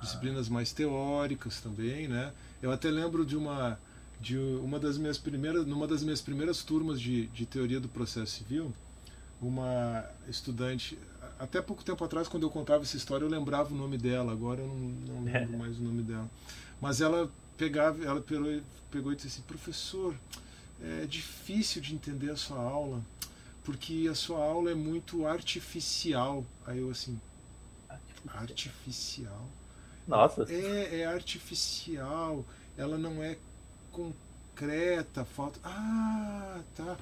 [0.00, 0.52] Disciplinas ah.
[0.52, 2.32] mais teóricas também né?
[2.62, 3.78] Eu até lembro de uma
[4.20, 8.32] de uma das minhas primeiras, numa das minhas primeiras turmas de, de teoria do processo
[8.32, 8.72] civil,
[9.40, 10.98] uma estudante,
[11.38, 14.60] até pouco tempo atrás, quando eu contava essa história, eu lembrava o nome dela, agora
[14.60, 16.28] eu não, não lembro mais o nome dela.
[16.80, 18.60] Mas ela pegava, ela pegou,
[18.90, 20.14] pegou e disse assim, professor,
[20.82, 23.04] é difícil de entender a sua aula,
[23.64, 26.44] porque a sua aula é muito artificial.
[26.66, 27.20] Aí eu assim,
[28.28, 29.46] artificial.
[30.06, 30.46] Nossa.
[30.48, 32.44] É, é artificial.
[32.76, 33.36] Ela não é
[33.98, 35.24] concreta.
[35.24, 35.58] Falta.
[35.64, 36.96] Ah, tá.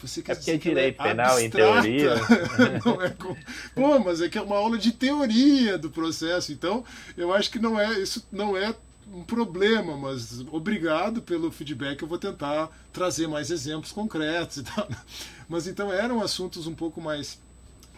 [0.00, 1.46] Você quer é porque é direito é penal abstrata.
[1.46, 2.14] em teoria.
[2.84, 3.36] não é com...
[3.74, 6.52] Pô, mas é que é uma aula de teoria do processo.
[6.52, 6.84] Então,
[7.16, 8.74] eu acho que não é isso não é
[9.12, 12.00] um problema, mas obrigado pelo feedback.
[12.00, 14.88] Eu vou tentar trazer mais exemplos concretos e tal.
[15.48, 17.40] Mas então eram assuntos um pouco mais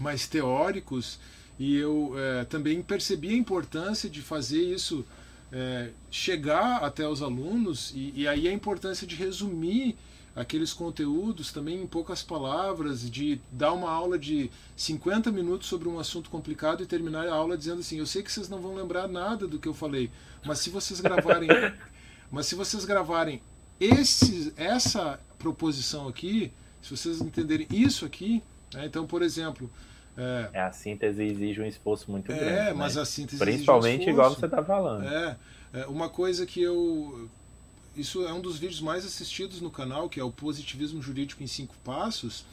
[0.00, 1.18] mais teóricos
[1.58, 5.04] e eu é, também percebi a importância de fazer isso
[5.52, 9.96] é, chegar até os alunos e, e aí a importância de resumir
[10.34, 15.98] aqueles conteúdos também em poucas palavras, de dar uma aula de 50 minutos sobre um
[15.98, 19.06] assunto complicado e terminar a aula dizendo assim: "Eu sei que vocês não vão lembrar
[19.06, 20.10] nada do que eu falei,
[20.44, 21.48] mas se vocês gravarem,
[22.32, 23.42] mas se vocês gravarem
[23.78, 26.50] esse essa proposição aqui,
[26.80, 28.42] se vocês entenderem isso aqui,
[28.72, 29.70] né, então, por exemplo,
[30.16, 32.70] é, é, a síntese exige um esforço muito é, grande.
[32.70, 33.02] É, mas né?
[33.02, 35.06] a síntese Principalmente um igual você está falando.
[35.06, 35.36] É,
[35.72, 37.28] é, uma coisa que eu
[37.96, 41.46] isso é um dos vídeos mais assistidos no canal, que é o Positivismo Jurídico em
[41.46, 42.44] Cinco Passos.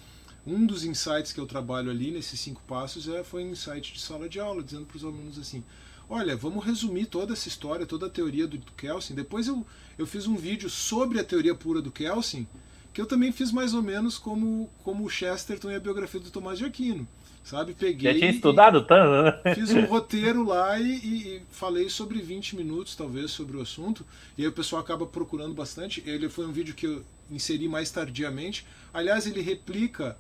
[0.46, 4.00] Um dos insights que eu trabalho ali nesses cinco passos é, foi um insight de
[4.00, 5.64] sala de aula, dizendo para os alunos assim:
[6.10, 9.16] olha, vamos resumir toda essa história, toda a teoria do Kelsen.
[9.16, 9.66] Depois eu,
[9.98, 12.48] eu fiz um vídeo sobre a teoria pura do Kelsen,
[12.94, 16.32] que eu também fiz mais ou menos como, como o Chesterton e a biografia do
[16.32, 17.08] Tomás de Aquino
[17.50, 17.74] sabe?
[17.74, 18.14] Peguei.
[18.14, 19.56] Já tinha estudado tanto, né?
[19.56, 24.06] Fiz um roteiro lá e, e, falei sobre 20 minutos, talvez, sobre o assunto.
[24.38, 26.04] E aí o pessoal acaba procurando bastante.
[26.06, 28.66] Ele foi um vídeo que eu inseri mais tardiamente.
[28.94, 30.16] Aliás, ele replica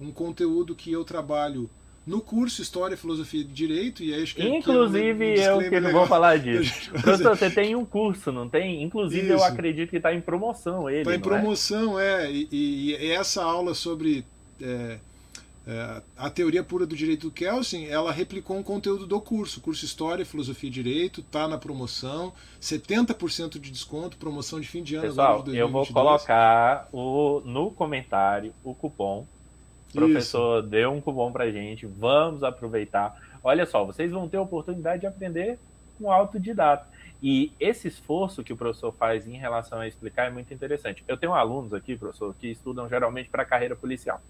[0.00, 1.70] um conteúdo que eu trabalho
[2.06, 5.90] no curso História, Filosofia e Direito, e acho que Inclusive, é um eu que não
[5.90, 6.90] vou falar disso.
[6.90, 8.82] Professor, você tem um curso, não tem?
[8.82, 9.32] Inclusive, Isso.
[9.32, 11.00] eu acredito que está em promoção ele.
[11.00, 11.18] Está em é?
[11.18, 12.26] promoção, é.
[12.26, 12.30] é.
[12.30, 14.22] E, e, e, essa aula sobre
[14.60, 14.98] é,
[15.66, 19.84] é, a teoria pura do direito do Kelsen, ela replicou um conteúdo do curso, curso
[19.84, 25.06] História, Filosofia e Direito, tá na promoção, 70% de desconto, promoção de fim de ano.
[25.06, 29.26] Pessoal, de eu vou colocar o, no comentário o cupom.
[29.90, 30.68] O professor Isso.
[30.68, 33.16] deu um cupom pra gente, vamos aproveitar.
[33.42, 35.58] Olha só, vocês vão ter a oportunidade de aprender
[35.98, 36.86] com autodidata.
[37.22, 41.02] E esse esforço que o professor faz em relação a explicar é muito interessante.
[41.08, 44.20] Eu tenho alunos aqui, professor, que estudam geralmente para a carreira policial.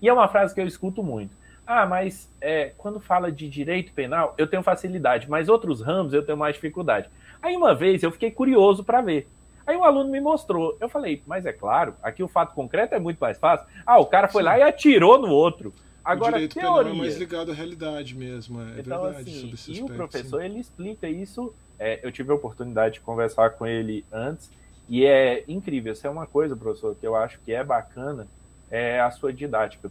[0.00, 1.34] E é uma frase que eu escuto muito.
[1.66, 6.24] Ah, mas é, quando fala de direito penal, eu tenho facilidade, mas outros ramos eu
[6.24, 7.08] tenho mais dificuldade.
[7.42, 9.26] Aí uma vez eu fiquei curioso para ver.
[9.66, 10.76] Aí um aluno me mostrou.
[10.80, 13.66] Eu falei, mas é claro, aqui o fato concreto é muito mais fácil.
[13.84, 14.46] Ah, o cara foi Sim.
[14.46, 15.74] lá e atirou no outro.
[16.04, 16.84] Agora, o direito teoria.
[16.84, 19.28] penal é mais ligado à realidade mesmo, é então, verdade.
[19.28, 20.46] Assim, e aspecto, o professor, sim.
[20.46, 21.52] ele explica isso.
[21.80, 24.48] É, eu tive a oportunidade de conversar com ele antes,
[24.88, 25.92] e é incrível.
[25.92, 28.28] Isso é uma coisa, professor, que eu acho que é bacana,
[28.70, 29.90] é a sua didática.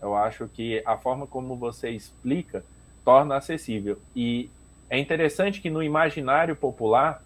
[0.00, 2.64] Eu acho que a forma como você explica
[3.04, 3.98] torna acessível.
[4.14, 4.50] E
[4.88, 7.22] é interessante que no imaginário popular,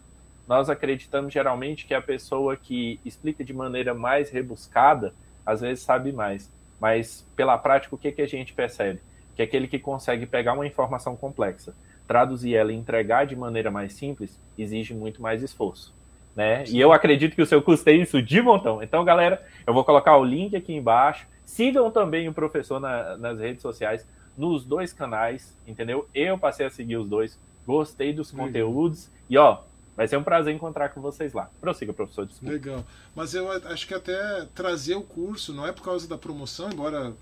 [0.47, 5.15] nós acreditamos geralmente que a pessoa que explica de maneira mais rebuscada,
[5.47, 6.51] às vezes sabe mais.
[6.81, 9.01] Mas pela prática, o que, que a gente percebe?
[9.35, 11.75] Que aquele que consegue pegar uma informação complexa,
[12.07, 15.95] traduzir ela e entregar de maneira mais simples, exige muito mais esforço.
[16.35, 16.65] Né?
[16.67, 18.83] E eu acredito que o seu curso tem isso de montão.
[18.83, 21.27] Então, galera, eu vou colocar o link aqui embaixo.
[21.45, 24.07] Sigam também o professor na, nas redes sociais,
[24.37, 26.09] nos dois canais, entendeu?
[26.13, 28.47] Eu passei a seguir os dois, gostei dos Legal.
[28.47, 29.59] conteúdos e ó,
[29.97, 31.49] vai ser um prazer encontrar com vocês lá.
[31.61, 32.27] Prossiga, professor.
[32.27, 32.53] Desculpa.
[32.53, 32.85] Legal.
[33.15, 37.13] Mas eu acho que até trazer o curso, não é por causa da promoção, embora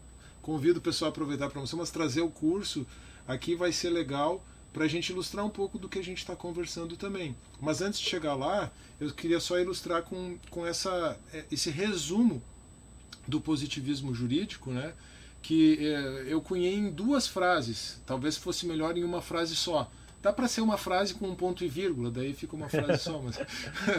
[0.41, 2.87] convido o pessoal a aproveitar a promoção, mas trazer o curso
[3.29, 4.43] aqui vai ser legal
[4.73, 7.37] para a gente ilustrar um pouco do que a gente está conversando também.
[7.61, 12.43] Mas antes de chegar lá, eu queria só ilustrar com, com essa, é, esse resumo
[13.27, 14.95] do positivismo jurídico, né?
[15.43, 19.91] que é, eu cunhei em duas frases, talvez fosse melhor em uma frase só.
[20.23, 23.21] Dá para ser uma frase com um ponto e vírgula, daí fica uma frase só.
[23.21, 23.41] Mas...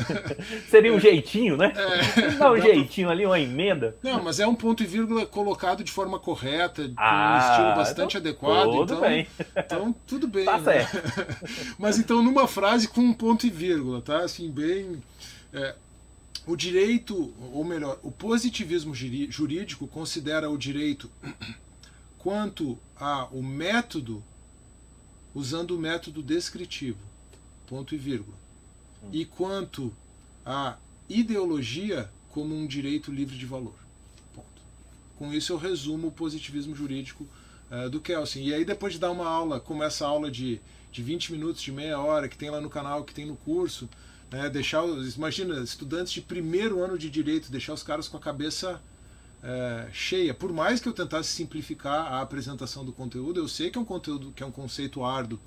[0.71, 1.73] Seria um jeitinho, né?
[1.75, 3.15] É, dá um dá jeitinho pra...
[3.15, 3.97] ali, uma emenda.
[4.01, 7.75] Não, mas é um ponto e vírgula colocado de forma correta, com ah, um estilo
[7.75, 8.71] bastante então, adequado.
[8.71, 9.27] Tudo então, bem.
[9.53, 10.45] Então, tudo bem.
[10.45, 10.85] Tá né?
[10.85, 11.75] certo.
[11.77, 14.19] mas então, numa frase com um ponto e vírgula, tá?
[14.19, 15.03] Assim, bem.
[15.51, 15.75] É,
[16.47, 21.11] o direito, ou melhor, o positivismo jurídico considera o direito
[22.17, 24.23] quanto ao método,
[25.33, 26.99] usando o método descritivo,
[27.67, 28.37] ponto e vírgula,
[29.11, 29.93] e quanto
[30.45, 30.77] à
[31.09, 33.75] ideologia como um direito livre de valor.
[34.33, 34.47] Ponto.
[35.17, 37.27] Com isso eu resumo o positivismo jurídico
[37.71, 38.45] uh, do Kelsen.
[38.45, 40.59] E aí depois de dar uma aula, como essa aula de,
[40.91, 43.87] de 20 minutos, de meia hora, que tem lá no canal, que tem no curso,
[44.31, 44.49] né?
[44.49, 48.81] Deixar os, imagina, estudantes de primeiro ano de direito, deixar os caras com a cabeça
[49.43, 50.33] é, cheia.
[50.33, 53.85] Por mais que eu tentasse simplificar a apresentação do conteúdo, eu sei que é um
[53.85, 55.39] conteúdo que é um conceito árduo,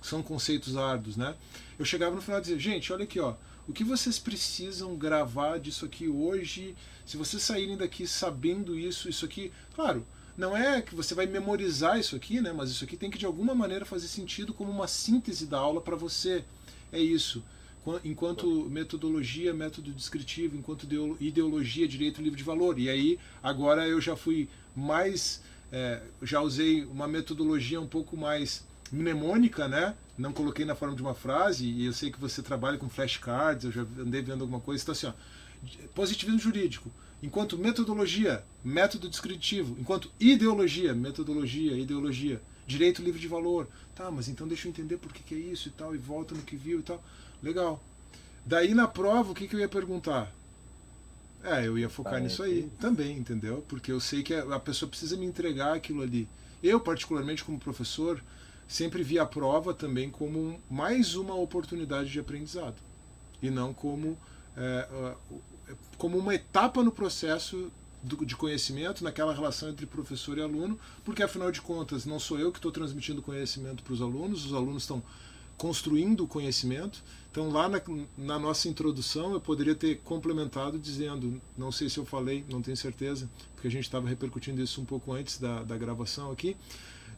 [0.00, 1.36] são conceitos árduos, né?
[1.78, 3.34] Eu chegava no final e dizia, gente, olha aqui, ó,
[3.68, 6.74] o que vocês precisam gravar disso aqui hoje?
[7.06, 10.04] Se vocês saírem daqui sabendo isso, isso aqui, claro,
[10.36, 12.52] não é que você vai memorizar isso aqui, né?
[12.52, 15.80] Mas isso aqui tem que de alguma maneira fazer sentido como uma síntese da aula
[15.80, 16.44] para você.
[16.90, 17.44] É isso.
[18.04, 20.86] Enquanto metodologia, método descritivo, enquanto
[21.20, 22.78] ideologia, direito livre de valor.
[22.78, 25.42] E aí, agora eu já fui mais.
[25.70, 29.96] É, já usei uma metodologia um pouco mais mnemônica, né?
[30.16, 33.64] Não coloquei na forma de uma frase, e eu sei que você trabalha com flashcards,
[33.64, 34.82] eu já andei vendo alguma coisa.
[34.82, 35.12] Então, assim, ó,
[35.94, 36.90] positivismo jurídico
[37.22, 43.68] enquanto metodologia, método descritivo, enquanto ideologia, metodologia, ideologia, direito livre de valor.
[43.94, 46.34] Tá, mas então deixa eu entender por que, que é isso e tal, e volta
[46.34, 47.02] no que viu e tal.
[47.42, 47.82] Legal.
[48.44, 50.32] Daí na prova, o que, que eu ia perguntar?
[51.44, 53.64] É, eu ia focar nisso aí também, entendeu?
[53.68, 56.28] Porque eu sei que a pessoa precisa me entregar aquilo ali.
[56.62, 58.22] Eu, particularmente como professor,
[58.68, 62.76] sempre vi a prova também como mais uma oportunidade de aprendizado
[63.42, 64.16] e não como
[64.56, 65.16] é,
[65.98, 67.70] como uma etapa no processo
[68.02, 72.38] do, de conhecimento, naquela relação entre professor e aluno, porque afinal de contas não sou
[72.38, 75.02] eu que estou transmitindo conhecimento para os alunos, os alunos estão
[75.56, 77.02] construindo o conhecimento.
[77.30, 77.80] Então, lá na,
[78.16, 82.76] na, nossa introdução, eu poderia ter complementado dizendo, não sei se eu falei, não tenho
[82.76, 86.56] certeza, porque a gente estava repercutindo isso um pouco antes da, da gravação aqui.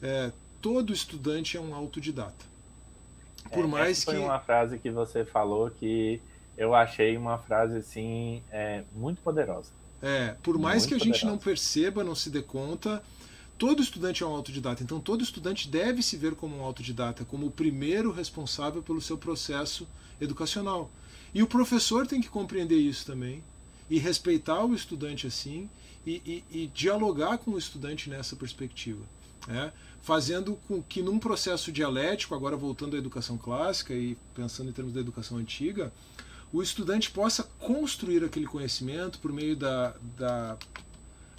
[0.01, 0.31] É,
[0.61, 2.45] todo estudante é um autodidata.
[3.53, 4.21] Por é, mais essa foi que.
[4.21, 6.21] uma frase que você falou que
[6.57, 9.71] eu achei uma frase assim é, muito poderosa.
[10.01, 11.19] É, por mais muito que a poderosa.
[11.19, 13.03] gente não perceba, não se dê conta,
[13.59, 14.83] todo estudante é um autodidata.
[14.83, 19.19] Então todo estudante deve se ver como um autodidata, como o primeiro responsável pelo seu
[19.19, 19.87] processo
[20.21, 20.91] educacional.
[21.35, 23.43] E o professor tem que compreender isso também
[23.91, 25.69] e respeitar o estudante assim
[26.07, 29.03] e, e, e dialogar com o estudante nessa perspectiva.
[29.47, 29.73] Né?
[30.05, 34.93] fazendo com que num processo dialético, agora voltando à educação clássica e pensando em termos
[34.93, 35.91] da educação antiga,
[36.53, 40.59] o estudante possa construir aquele conhecimento por meio da, da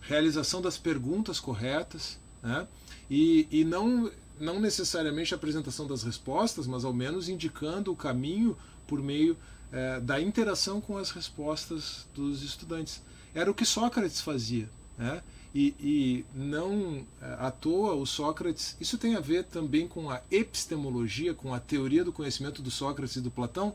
[0.08, 2.68] realização das perguntas corretas, né?
[3.10, 8.58] e, e não, não necessariamente a apresentação das respostas, mas ao menos indicando o caminho
[8.88, 9.38] por meio
[9.72, 13.02] é, da interação com as respostas dos estudantes.
[13.34, 14.70] Era o que Sócrates fazia.
[14.98, 15.22] Né?
[15.54, 20.22] E, e, não é, à toa o Sócrates, isso tem a ver também com a
[20.30, 23.74] epistemologia, com a teoria do conhecimento do Sócrates e do Platão,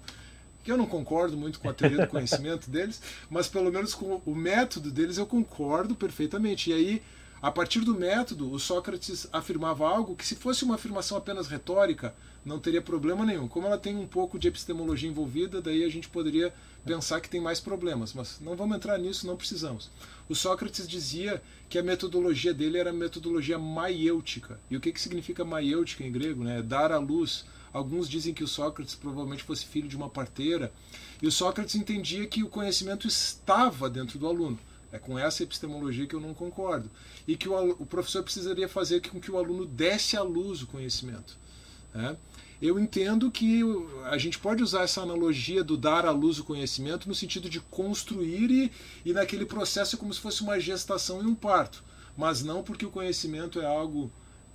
[0.63, 4.21] que eu não concordo muito com a teoria do conhecimento deles, mas pelo menos com
[4.25, 6.71] o método deles eu concordo perfeitamente.
[6.71, 7.03] E aí,
[7.43, 12.15] a partir do método, o Sócrates afirmava algo que, se fosse uma afirmação apenas retórica,
[12.45, 13.49] não teria problema nenhum.
[13.49, 16.53] Como ela tem um pouco de epistemologia envolvida, daí a gente poderia
[16.85, 19.91] pensar que tem mais problemas, mas não vamos entrar nisso, não precisamos.
[20.29, 24.61] O Sócrates dizia que a metodologia dele era a metodologia maiêutica.
[24.71, 26.45] E o que, que significa maiêutica em grego?
[26.45, 26.63] Né?
[26.63, 30.73] Dar à luz Alguns dizem que o Sócrates provavelmente fosse filho de uma parteira.
[31.23, 34.59] E o Sócrates entendia que o conhecimento estava dentro do aluno.
[34.93, 36.91] É com essa epistemologia que eu não concordo.
[37.27, 40.67] E que o, o professor precisaria fazer com que o aluno desse à luz o
[40.67, 41.39] conhecimento.
[41.95, 42.17] Né?
[42.61, 43.63] Eu entendo que
[44.05, 47.61] a gente pode usar essa analogia do dar à luz o conhecimento no sentido de
[47.61, 48.73] construir e,
[49.05, 51.83] e naquele processo como se fosse uma gestação e um parto.
[52.17, 54.13] Mas não porque o conhecimento é algo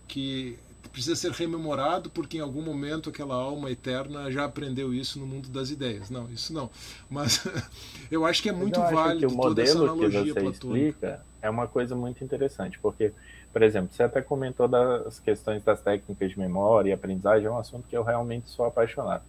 [0.07, 0.59] que
[0.96, 5.50] precisa ser rememorado porque em algum momento aquela alma eterna já aprendeu isso no mundo
[5.50, 6.10] das ideias.
[6.10, 6.70] Não, isso não.
[7.10, 7.46] Mas
[8.10, 10.50] eu acho que é muito válido que o modelo que você platônica.
[10.50, 13.12] explica é uma coisa muito interessante, porque,
[13.52, 17.58] por exemplo, você até comentou das questões das técnicas de memória e aprendizagem, é um
[17.58, 19.24] assunto que eu realmente sou apaixonado.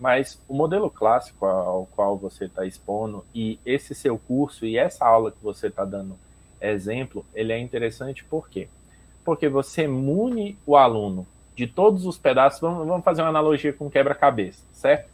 [0.00, 5.06] Mas o modelo clássico ao qual você está expondo e esse seu curso e essa
[5.06, 6.18] aula que você está dando
[6.60, 8.66] exemplo, ele é interessante por quê?
[8.66, 8.83] porque
[9.48, 12.60] você mune o aluno de todos os pedaços.
[12.60, 15.08] Vamos, vamos fazer uma analogia com quebra-cabeça, certo?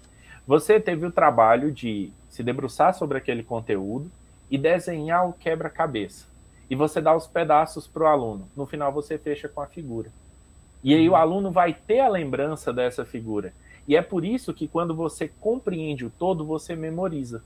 [0.47, 4.11] Você teve o trabalho de se debruçar sobre aquele conteúdo
[4.51, 6.27] e desenhar o quebra-cabeça.
[6.69, 8.49] E você dá os pedaços para o aluno.
[8.57, 10.11] No final, você fecha com a figura.
[10.83, 11.19] E aí, o uhum.
[11.19, 13.53] aluno vai ter a lembrança dessa figura.
[13.87, 17.43] E é por isso que, quando você compreende o todo, você memoriza.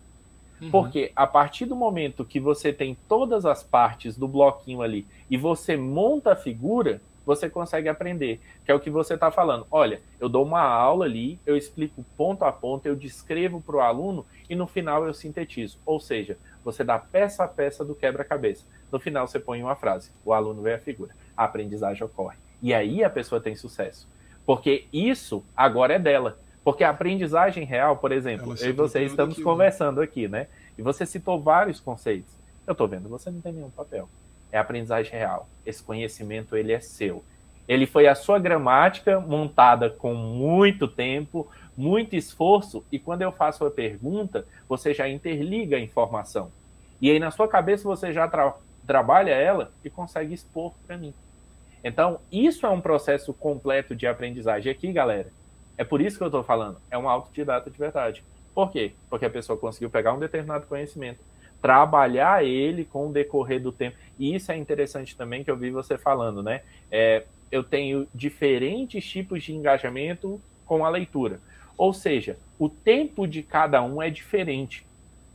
[0.65, 0.71] Uhum.
[0.71, 5.37] Porque a partir do momento que você tem todas as partes do bloquinho ali e
[5.37, 9.67] você monta a figura, você consegue aprender, que é o que você está falando.
[9.71, 13.81] Olha, eu dou uma aula ali, eu explico ponto a ponto, eu descrevo para o
[13.81, 15.79] aluno e no final eu sintetizo.
[15.87, 18.65] Ou seja, você dá peça a peça do quebra-cabeça.
[18.93, 22.37] No final você põe uma frase, o aluno vê a figura, a aprendizagem ocorre.
[22.63, 24.09] E aí a pessoa tem sucesso.
[24.47, 26.39] Porque isso agora é dela.
[26.65, 29.45] Porque a aprendizagem real, por exemplo, eu e você estamos aqui, né?
[29.45, 30.47] conversando aqui, né?
[30.79, 32.33] E você citou vários conceitos.
[32.67, 34.09] Eu estou vendo, você não tem nenhum papel.
[34.51, 35.47] É aprendizagem real.
[35.67, 37.23] Esse conhecimento, ele é seu.
[37.69, 41.47] Ele foi a sua gramática montada com muito tempo,
[41.77, 46.51] muito esforço, e quando eu faço a pergunta, você já interliga a informação.
[47.01, 48.55] E aí na sua cabeça você já tra
[48.87, 51.15] trabalha ela e consegue expor para mim.
[51.83, 55.29] Então, isso é um processo completo de aprendizagem aqui, galera.
[55.77, 58.23] É por isso que eu estou falando, é um autodidata de verdade.
[58.55, 58.93] Por quê?
[59.11, 61.19] Porque a pessoa conseguiu pegar um determinado conhecimento,
[61.61, 63.97] trabalhar ele com o decorrer do tempo.
[64.19, 66.63] E isso é interessante também que eu vi você falando, né?
[66.91, 71.41] É, eu tenho diferentes tipos de engajamento com a leitura.
[71.77, 74.87] Ou seja, o tempo de cada um é diferente.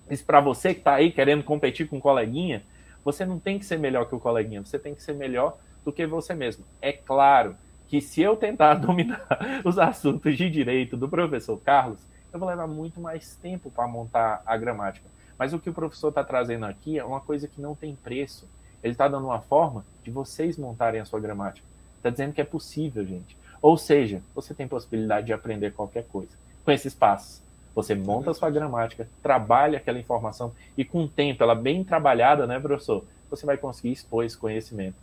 [0.09, 2.63] Isso para você que está aí querendo competir com o coleguinha,
[3.03, 5.91] você não tem que ser melhor que o coleguinha, você tem que ser melhor do
[5.91, 6.63] que você mesmo.
[6.81, 7.55] É claro
[7.89, 9.27] que se eu tentar dominar
[9.65, 11.99] os assuntos de direito do professor Carlos,
[12.31, 15.07] eu vou levar muito mais tempo para montar a gramática.
[15.37, 18.47] Mas o que o professor está trazendo aqui é uma coisa que não tem preço.
[18.83, 21.65] Ele está dando uma forma de vocês montarem a sua gramática.
[21.97, 23.35] Está dizendo que é possível, gente.
[23.61, 26.31] Ou seja, você tem possibilidade de aprender qualquer coisa
[26.63, 27.41] com esses passos.
[27.73, 32.45] Você monta a sua gramática, trabalha aquela informação e com o tempo, ela bem trabalhada,
[32.45, 33.03] né, professor?
[33.29, 34.95] Você vai conseguir expor esse conhecimento.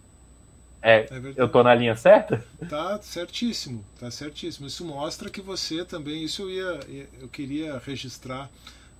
[0.87, 2.47] É, é eu tô na linha certa?
[2.68, 4.68] Tá certíssimo, tá certíssimo.
[4.68, 8.49] Isso mostra que você também, isso eu ia, eu queria registrar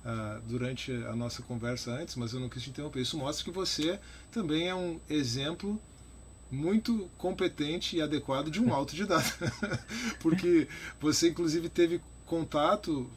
[0.03, 2.99] uh, durante a nossa conversa antes, mas eu não quis te interromper.
[2.99, 3.97] Isso mostra que você
[4.29, 5.81] também é um exemplo
[6.51, 9.31] muito competente e adequado de um autodidata.
[10.19, 10.67] Porque
[10.99, 13.09] você, inclusive, teve contato,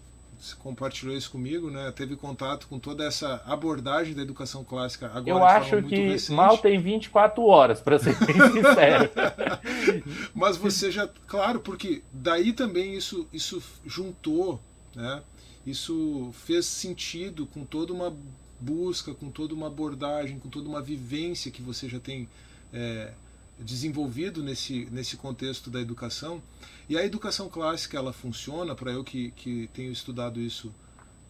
[0.58, 1.92] compartilhou isso comigo, né?
[1.92, 5.28] Teve contato com toda essa abordagem da educação clássica agora.
[5.28, 6.32] Eu acho que recente.
[6.32, 9.10] mal tem 24 horas, para ser sincero.
[10.34, 14.60] Mas você já, claro, porque daí também isso, isso juntou,
[14.94, 15.22] né?
[15.66, 18.14] Isso fez sentido com toda uma
[18.58, 22.28] busca, com toda uma abordagem, com toda uma vivência que você já tem
[22.72, 23.12] é,
[23.58, 26.42] desenvolvido nesse, nesse contexto da educação.
[26.90, 30.74] E a educação clássica ela funciona, para eu que, que tenho estudado isso,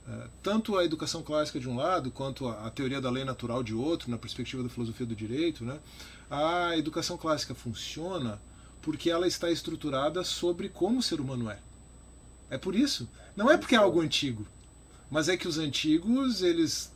[0.09, 3.63] é, tanto a educação clássica de um lado, quanto a, a, teoria da lei natural
[3.63, 5.79] de outro, na perspectiva da filosofia do direito, né?
[6.31, 8.41] a educação clássica funciona
[8.81, 11.59] porque ela está estruturada sobre como o ser humano é.
[12.49, 13.07] É por isso.
[13.37, 14.47] Não é porque é algo antigo,
[15.11, 16.91] mas é que os antigos eles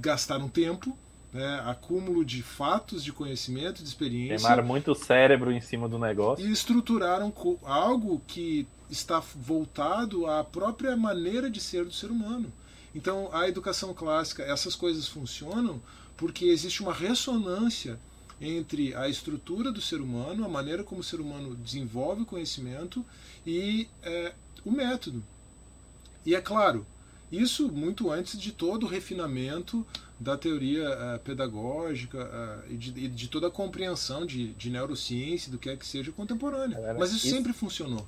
[0.00, 0.96] gastaram tempo
[1.36, 4.38] né, acúmulo de fatos, de conhecimento, de experiência.
[4.38, 6.44] Queimaram muito cérebro em cima do negócio.
[6.44, 7.32] E estruturaram
[7.62, 12.50] algo que está voltado à própria maneira de ser do ser humano.
[12.94, 15.80] Então, a educação clássica, essas coisas funcionam
[16.16, 18.00] porque existe uma ressonância
[18.40, 23.04] entre a estrutura do ser humano, a maneira como o ser humano desenvolve o conhecimento
[23.46, 24.32] e é,
[24.64, 25.22] o método.
[26.24, 26.86] E é claro,
[27.30, 29.86] isso muito antes de todo o refinamento
[30.18, 35.58] da teoria uh, pedagógica uh, e, de, de, toda a compreensão de, de neurociência, do
[35.58, 36.78] que é que seja contemporânea.
[36.78, 38.06] É, Mas isso, isso, sempre funcionou.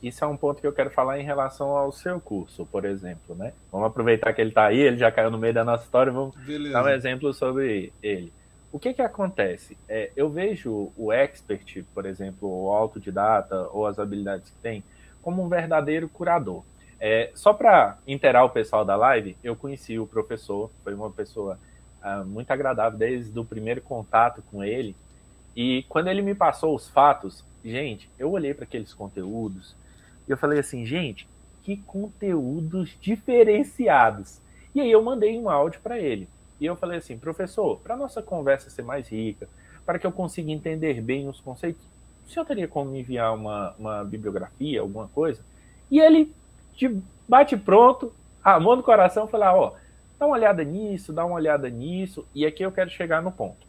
[0.00, 3.34] Isso é um ponto que eu quero falar em relação ao seu curso, por exemplo.
[3.34, 3.52] Né?
[3.72, 6.36] Vamos aproveitar que ele está aí, ele já caiu no meio da nossa história, vamos
[6.36, 6.72] Beleza.
[6.72, 8.32] dar um exemplo sobre ele.
[8.70, 9.76] O que, que acontece?
[9.88, 14.84] É, eu vejo o expert, por exemplo, o autodidata ou as habilidades que tem,
[15.20, 16.62] como um verdadeiro curador.
[17.00, 21.58] É, só para interar o pessoal da live, eu conheci o professor, foi uma pessoa
[22.02, 24.96] ah, muito agradável desde o primeiro contato com ele.
[25.54, 29.74] E quando ele me passou os fatos, gente, eu olhei para aqueles conteúdos
[30.28, 31.28] e eu falei assim, gente,
[31.62, 34.40] que conteúdos diferenciados.
[34.74, 36.28] E aí eu mandei um áudio para ele.
[36.60, 39.48] E eu falei assim, professor, para nossa conversa ser mais rica,
[39.86, 41.80] para que eu consiga entender bem os conceitos,
[42.26, 45.40] o senhor teria como me enviar uma, uma bibliografia, alguma coisa?
[45.90, 46.34] E ele
[46.78, 46.96] de
[47.28, 48.12] bate pronto,
[48.42, 49.74] amor no coração, falar, ó,
[50.18, 53.66] dá uma olhada nisso, dá uma olhada nisso, e aqui eu quero chegar no ponto.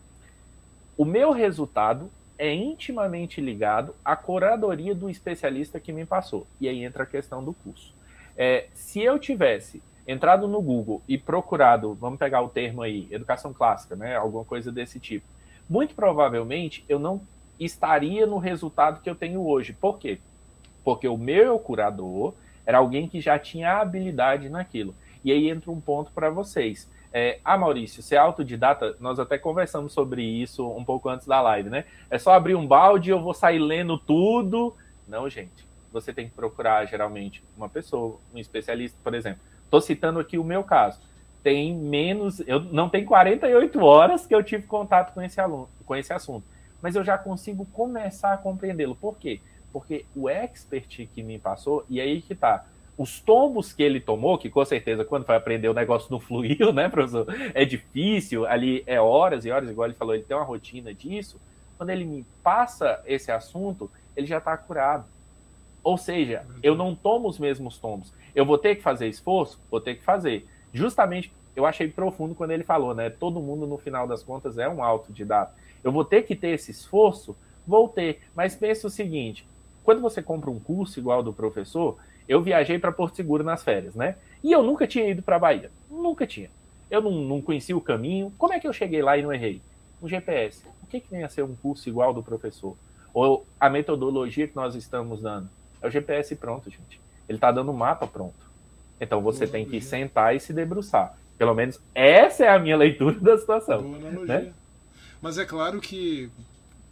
[0.95, 6.45] O meu resultado é intimamente ligado à curadoria do especialista que me passou.
[6.61, 7.93] E aí entra a questão do curso.
[8.37, 13.53] É, se eu tivesse entrado no Google e procurado, vamos pegar o termo aí, educação
[13.53, 15.25] clássica, né, alguma coisa desse tipo,
[15.69, 17.21] muito provavelmente eu não
[17.59, 19.73] estaria no resultado que eu tenho hoje.
[19.73, 20.19] Por quê?
[20.83, 22.33] Porque o meu curador
[22.69, 24.93] era alguém que já tinha habilidade naquilo.
[25.25, 26.87] E aí entra um ponto para vocês.
[27.11, 31.67] É, ah, Maurício, ser autodidata, nós até conversamos sobre isso um pouco antes da live,
[31.67, 31.85] né?
[32.11, 34.75] É só abrir um balde e eu vou sair lendo tudo.
[35.07, 35.67] Não, gente.
[35.91, 39.41] Você tem que procurar, geralmente, uma pessoa, um especialista, por exemplo.
[39.63, 41.01] Estou citando aqui o meu caso.
[41.41, 42.39] Tem menos.
[42.41, 46.45] Eu não tem 48 horas que eu tive contato com esse aluno, com esse assunto.
[46.83, 48.95] Mas eu já consigo começar a compreendê-lo.
[48.95, 49.41] Por quê?
[49.71, 52.65] Porque o expert que me passou, e aí que tá,
[52.97, 56.73] os tombos que ele tomou, que com certeza quando vai aprender o negócio não fluiu,
[56.73, 57.25] né, professor?
[57.53, 61.39] É difícil, ali é horas e horas, igual ele falou, ele tem uma rotina disso.
[61.77, 65.05] Quando ele me passa esse assunto, ele já está curado.
[65.81, 68.13] Ou seja, eu não tomo os mesmos tombos.
[68.35, 69.59] Eu vou ter que fazer esforço?
[69.71, 70.45] Vou ter que fazer.
[70.73, 73.09] Justamente, eu achei profundo quando ele falou, né?
[73.09, 75.53] Todo mundo, no final das contas, é um autodidata.
[75.83, 77.35] Eu vou ter que ter esse esforço?
[77.65, 78.21] Vou ter.
[78.35, 79.47] Mas pensa o seguinte:
[79.83, 83.95] quando você compra um curso igual do professor, eu viajei para Porto Seguro nas férias,
[83.95, 84.15] né?
[84.43, 85.71] E eu nunca tinha ido para a Bahia.
[85.89, 86.49] Nunca tinha.
[86.89, 88.31] Eu não, não conhecia o caminho.
[88.37, 89.61] Como é que eu cheguei lá e não errei?
[90.01, 90.63] Um GPS.
[90.83, 92.75] O que, que vem a ser um curso igual do professor?
[93.13, 95.49] Ou a metodologia que nós estamos dando?
[95.81, 96.99] É o GPS pronto, gente.
[97.27, 98.49] Ele está dando o mapa pronto.
[98.99, 99.79] Então você Boa tem analogia.
[99.79, 101.17] que sentar e se debruçar.
[101.37, 103.81] Pelo menos essa é a minha leitura da situação.
[103.81, 104.39] Boa analogia.
[104.39, 104.53] Né?
[105.21, 106.29] Mas é claro que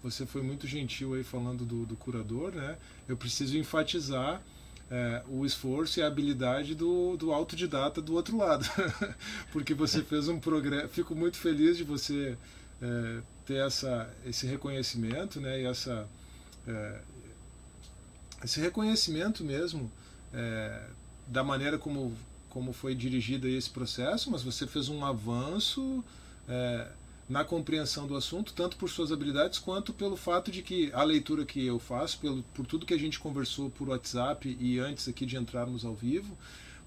[0.09, 2.77] você foi muito gentil aí falando do, do curador, né?
[3.07, 4.41] Eu preciso enfatizar
[4.89, 8.65] é, o esforço e a habilidade do, do autodidata do outro lado.
[9.51, 10.87] Porque você fez um progresso.
[10.89, 12.37] Fico muito feliz de você
[12.81, 16.07] é, ter essa, esse reconhecimento né, e essa,
[16.67, 17.01] é,
[18.43, 19.91] esse reconhecimento mesmo
[20.33, 20.87] é,
[21.27, 22.15] da maneira como,
[22.49, 26.03] como foi dirigido esse processo, mas você fez um avanço
[26.47, 26.87] é,
[27.29, 31.45] na compreensão do assunto, tanto por suas habilidades quanto pelo fato de que a leitura
[31.45, 35.25] que eu faço, pelo, por tudo que a gente conversou por WhatsApp e antes aqui
[35.25, 36.37] de entrarmos ao vivo,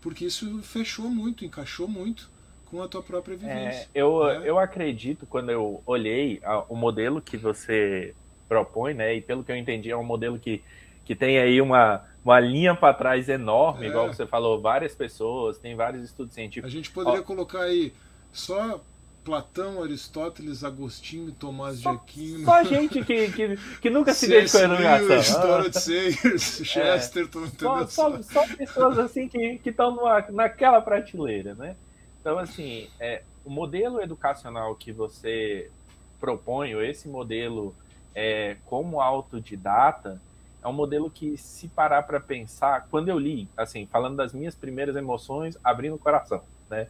[0.00, 2.30] porque isso fechou muito, encaixou muito
[2.70, 3.82] com a tua própria é, vivência.
[3.82, 4.42] É, eu, né?
[4.44, 8.14] eu acredito, quando eu olhei a, o modelo que você
[8.48, 10.62] propõe, né, e pelo que eu entendi, é um modelo que,
[11.04, 13.88] que tem aí uma, uma linha para trás enorme, é.
[13.90, 16.70] igual você falou, várias pessoas, tem vários estudos científicos.
[16.70, 17.92] A gente poderia Ó, colocar aí
[18.32, 18.80] só
[19.24, 22.44] Platão, Aristóteles, Agostinho, Tomás só, de Aquino.
[22.44, 25.40] Só gente que, que, que nunca se dedicou à iluminação.
[25.42, 25.80] Dorothy ah.
[25.80, 27.48] Sayers, Chesterton, é.
[27.58, 29.98] só, só, só, pessoas assim que estão
[30.30, 31.76] naquela prateleira, né?
[32.20, 35.70] Então, assim, é, o modelo educacional que você
[36.18, 37.74] propõe, ou esse modelo
[38.14, 40.20] é, como autodidata,
[40.62, 44.54] é um modelo que, se parar para pensar, quando eu li, assim, falando das minhas
[44.54, 46.86] primeiras emoções, abrindo o coração, né?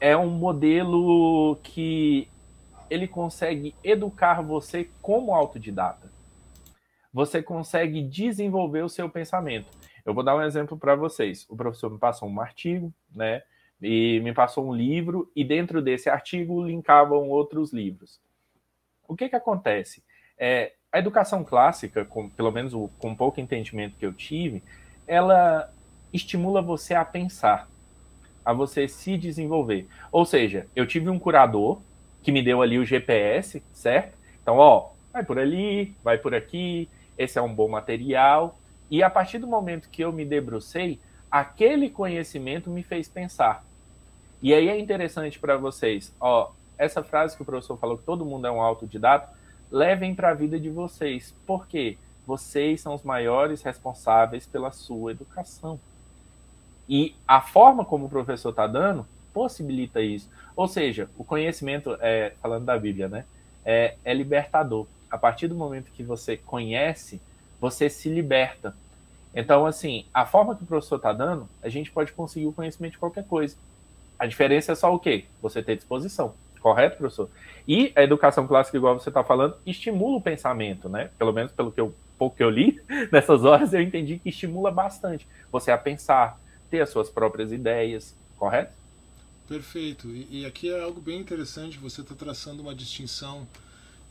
[0.00, 2.28] É um modelo que
[2.90, 6.10] ele consegue educar você como autodidata.
[7.12, 9.66] Você consegue desenvolver o seu pensamento.
[10.04, 11.46] Eu vou dar um exemplo para vocês.
[11.48, 13.42] O professor me passou um artigo, né?
[13.80, 18.20] E me passou um livro, e dentro desse artigo linkavam outros livros.
[19.06, 20.02] O que, que acontece?
[20.36, 24.62] É, a educação clássica, com, pelo menos o, com pouco entendimento que eu tive,
[25.06, 25.72] ela
[26.12, 27.68] estimula você a pensar
[28.48, 29.86] a você se desenvolver.
[30.10, 31.82] Ou seja, eu tive um curador
[32.22, 34.16] que me deu ali o GPS, certo?
[34.40, 36.88] Então, ó, vai por ali, vai por aqui,
[37.18, 38.58] esse é um bom material.
[38.90, 40.98] E a partir do momento que eu me debrucei,
[41.30, 43.62] aquele conhecimento me fez pensar.
[44.40, 48.24] E aí é interessante para vocês, ó, essa frase que o professor falou que todo
[48.24, 49.30] mundo é um autodidata,
[49.70, 51.34] levem para a vida de vocês.
[51.46, 51.98] Por quê?
[52.26, 55.78] Vocês são os maiores responsáveis pela sua educação.
[56.88, 60.28] E a forma como o professor está dando possibilita isso.
[60.56, 63.24] Ou seja, o conhecimento, é, falando da Bíblia, né,
[63.64, 64.86] é, é libertador.
[65.10, 67.20] A partir do momento que você conhece,
[67.60, 68.74] você se liberta.
[69.34, 72.92] Então, assim, a forma que o professor está dando, a gente pode conseguir o conhecimento
[72.92, 73.56] de qualquer coisa.
[74.18, 75.26] A diferença é só o quê?
[75.40, 76.34] Você ter disposição.
[76.60, 77.30] Correto, professor?
[77.66, 81.10] E a educação clássica, igual você está falando, estimula o pensamento, né?
[81.18, 82.82] Pelo menos pelo que eu, pouco que eu li
[83.12, 86.38] nessas horas, eu entendi que estimula bastante você a pensar,
[86.70, 88.72] ter as suas próprias ideias, correto?
[89.48, 90.08] Perfeito.
[90.08, 93.46] E, e aqui é algo bem interessante, você está traçando uma distinção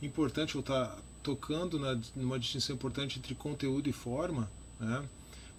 [0.02, 4.50] importante, ou está tocando na, numa distinção importante entre conteúdo e forma,
[4.80, 5.04] né?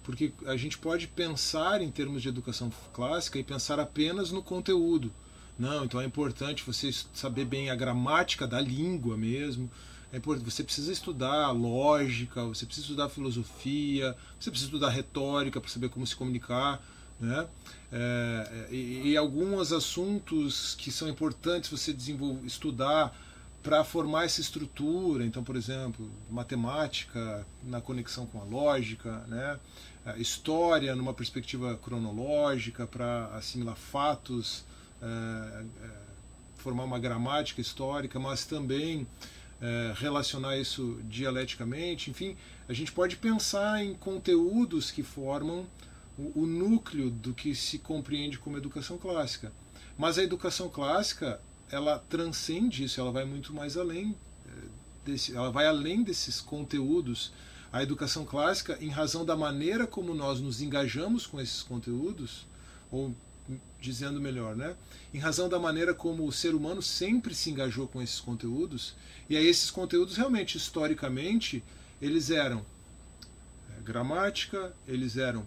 [0.02, 5.12] porque a gente pode pensar em termos de educação clássica e pensar apenas no conteúdo.
[5.58, 9.70] Não, então é importante você saber bem a gramática da língua mesmo.
[10.12, 15.70] É importante, você precisa estudar lógica, você precisa estudar filosofia, você precisa estudar retórica para
[15.70, 16.82] saber como se comunicar.
[17.20, 17.46] Né?
[17.92, 23.14] É, e, e, alguns assuntos que são importantes você desenvolver, estudar
[23.62, 25.24] para formar essa estrutura.
[25.24, 29.60] Então, por exemplo, matemática na conexão com a lógica, né?
[30.16, 34.64] história numa perspectiva cronológica para assimilar fatos,
[35.02, 35.06] é,
[35.84, 35.90] é,
[36.56, 39.06] formar uma gramática histórica, mas também
[39.60, 42.10] é, relacionar isso dialeticamente.
[42.10, 42.36] Enfim,
[42.68, 45.66] a gente pode pensar em conteúdos que formam
[46.18, 49.52] o, o núcleo do que se compreende como educação clássica.
[49.98, 51.40] Mas a educação clássica
[51.70, 54.50] ela transcende isso, ela vai muito mais além é,
[55.04, 57.32] desse, ela vai além desses conteúdos
[57.72, 62.44] A educação clássica, em razão da maneira como nós nos engajamos com esses conteúdos,
[62.90, 63.14] ou
[63.80, 64.76] dizendo melhor, né?
[65.12, 68.94] Em razão da maneira como o ser humano sempre se engajou com esses conteúdos,
[69.28, 71.62] e aí esses conteúdos realmente, historicamente,
[72.00, 72.64] eles eram
[73.70, 75.44] é, gramática, eles eram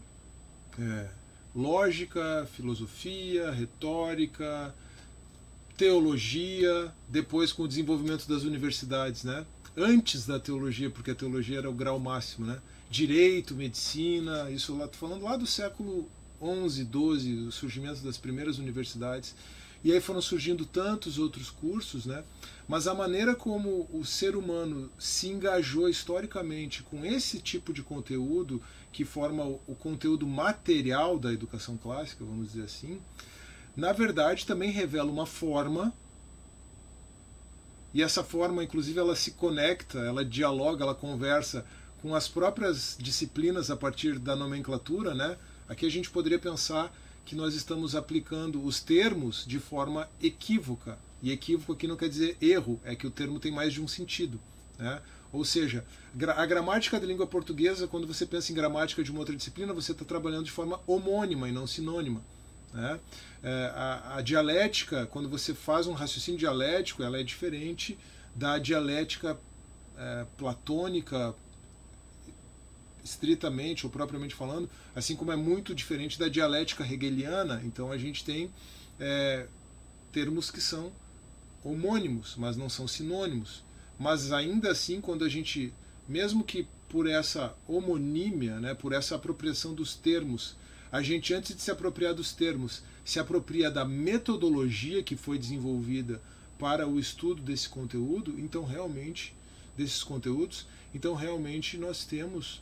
[0.79, 1.09] é,
[1.55, 4.73] lógica, filosofia, retórica,
[5.77, 9.45] teologia, depois com o desenvolvimento das universidades, né?
[9.75, 12.59] Antes da teologia, porque a teologia era o grau máximo, né?
[12.89, 16.07] Direito, medicina, isso lá, tô falando lá do século
[16.43, 19.35] 11, 12, o surgimento das primeiras universidades.
[19.83, 22.23] E aí foram surgindo tantos outros cursos, né?
[22.67, 28.61] Mas a maneira como o ser humano se engajou historicamente com esse tipo de conteúdo,
[28.91, 33.01] que forma o conteúdo material da educação clássica, vamos dizer assim,
[33.75, 35.93] na verdade também revela uma forma
[37.93, 41.63] e essa forma, inclusive, ela se conecta, ela dialoga, ela conversa
[42.01, 45.37] com as próprias disciplinas a partir da nomenclatura, né?
[45.73, 46.95] Aqui a gente poderia pensar
[47.25, 50.99] que nós estamos aplicando os termos de forma equívoca.
[51.19, 53.87] E equívoco aqui não quer dizer erro, é que o termo tem mais de um
[53.87, 54.39] sentido.
[54.77, 55.01] Né?
[55.31, 55.83] Ou seja,
[56.37, 59.93] a gramática da língua portuguesa, quando você pensa em gramática de uma outra disciplina, você
[59.93, 62.21] está trabalhando de forma homônima e não sinônima.
[62.71, 62.99] Né?
[63.41, 67.97] É, a, a, dialética, quando você faz um raciocínio dialético, ela é diferente
[68.35, 69.39] da dialética
[69.97, 71.33] é, platônica,
[73.03, 77.61] estritamente ou propriamente falando, assim como é muito diferente da dialética hegeliana.
[77.65, 78.49] Então a gente tem
[78.99, 79.47] é,
[80.11, 80.91] termos que são
[81.63, 83.63] homônimos, mas não são sinônimos.
[83.99, 85.73] Mas ainda assim, quando a gente,
[86.07, 90.55] mesmo que por essa homonímia, né, por essa apropriação dos termos,
[90.91, 96.21] a gente, antes de se apropriar dos termos, se apropria da metodologia que foi desenvolvida
[96.59, 99.35] para o estudo desse conteúdo, então realmente,
[99.75, 102.61] desses conteúdos, então realmente nós temos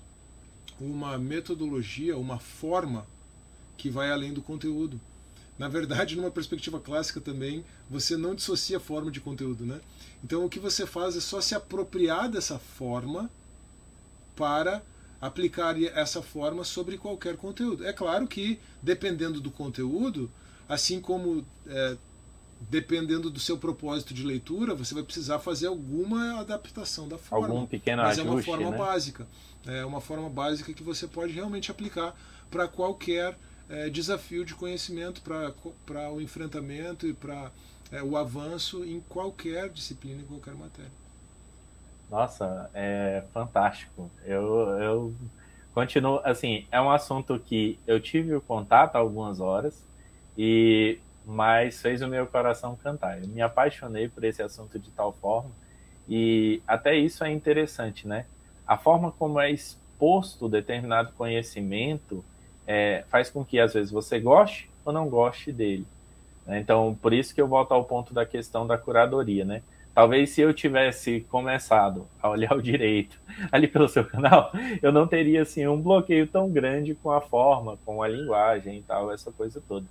[0.81, 3.05] uma metodologia, uma forma
[3.77, 4.99] que vai além do conteúdo.
[5.57, 9.79] Na verdade, numa perspectiva clássica também, você não dissocia forma de conteúdo, né?
[10.23, 13.29] Então o que você faz é só se apropriar dessa forma
[14.35, 14.81] para
[15.21, 17.85] aplicar essa forma sobre qualquer conteúdo.
[17.85, 20.31] É claro que, dependendo do conteúdo,
[20.67, 21.95] assim como é,
[22.69, 27.47] dependendo do seu propósito de leitura, você vai precisar fazer alguma adaptação da forma.
[27.47, 28.77] Algum pequeno Mas ajuste, é uma forma né?
[28.77, 29.27] básica.
[29.65, 32.15] É uma forma básica que você pode realmente aplicar
[32.49, 33.37] para qualquer
[33.69, 37.51] é, desafio de conhecimento, para o enfrentamento e para
[37.91, 40.91] é, o avanço em qualquer disciplina, em qualquer matéria.
[42.09, 44.11] Nossa, é fantástico.
[44.25, 44.43] Eu,
[44.81, 45.13] eu
[45.73, 49.83] continuo, assim, é um assunto que eu tive o contato há algumas horas,
[50.37, 53.21] e mas fez o meu coração cantar.
[53.21, 55.51] Eu me apaixonei por esse assunto de tal forma,
[56.09, 58.25] e até isso é interessante, né?
[58.67, 62.23] A forma como é exposto determinado conhecimento
[62.65, 65.85] é, faz com que, às vezes, você goste ou não goste dele.
[66.45, 66.59] Né?
[66.59, 69.61] Então, por isso que eu volto ao ponto da questão da curadoria, né?
[69.93, 73.19] Talvez se eu tivesse começado a olhar o direito
[73.51, 74.51] ali pelo seu canal,
[74.81, 78.81] eu não teria assim um bloqueio tão grande com a forma, com a linguagem e
[78.83, 79.85] tal, essa coisa toda.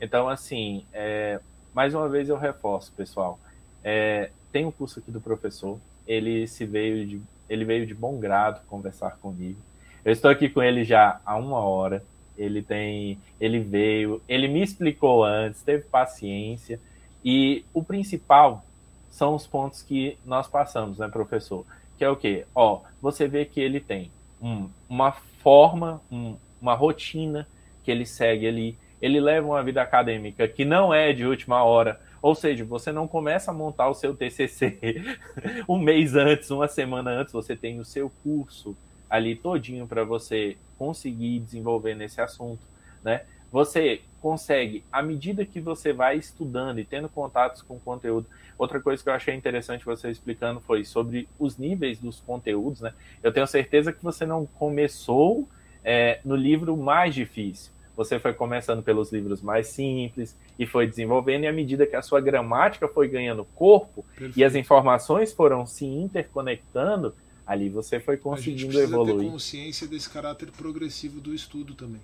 [0.00, 1.40] Então, assim, é,
[1.74, 3.38] mais uma vez eu reforço, pessoal.
[3.82, 8.16] É, tem um curso aqui do professor, ele se veio de, ele veio de bom
[8.18, 9.58] grado conversar comigo.
[10.04, 12.02] Eu estou aqui com ele já há uma hora.
[12.38, 16.80] Ele tem, ele veio, ele me explicou antes, teve paciência
[17.22, 18.64] e o principal
[19.10, 21.66] são os pontos que nós passamos, né, professor?
[21.98, 22.46] Que é o quê?
[22.54, 27.46] Ó, você vê que ele tem um, uma forma, um, uma rotina
[27.84, 28.78] que ele segue ali.
[29.02, 32.00] Ele leva uma vida acadêmica que não é de última hora.
[32.22, 35.18] Ou seja, você não começa a montar o seu TCC
[35.68, 38.76] um mês antes, uma semana antes, você tem o seu curso
[39.08, 42.62] ali todinho para você conseguir desenvolver nesse assunto,
[43.02, 43.22] né?
[43.50, 48.26] Você consegue, à medida que você vai estudando e tendo contatos com o conteúdo,
[48.60, 52.92] Outra coisa que eu achei interessante você explicando foi sobre os níveis dos conteúdos, né?
[53.22, 55.48] Eu tenho certeza que você não começou
[55.82, 57.72] é, no livro mais difícil.
[58.00, 62.00] Você foi começando pelos livros mais simples e foi desenvolvendo, e à medida que a
[62.00, 64.38] sua gramática foi ganhando corpo Perfeito.
[64.38, 67.14] e as informações foram se interconectando,
[67.46, 69.26] ali você foi conseguindo a gente evoluir.
[69.26, 72.00] ter consciência desse caráter progressivo do estudo também.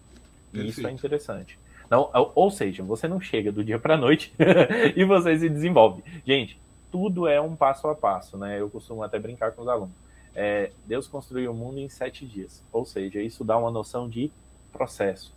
[0.53, 0.81] Perfeito.
[0.81, 1.59] Isso é interessante.
[1.91, 4.35] Não, ou seja, você não chega do dia para a noite
[4.95, 6.05] e você se desenvolve.
[6.27, 6.61] Gente,
[6.93, 8.61] tudo é um passo a passo, né?
[8.61, 9.95] Eu costumo até brincar com os alunos.
[10.35, 14.31] É, Deus construiu o mundo em sete dias, ou seja, isso dá uma noção de
[14.71, 15.35] processo.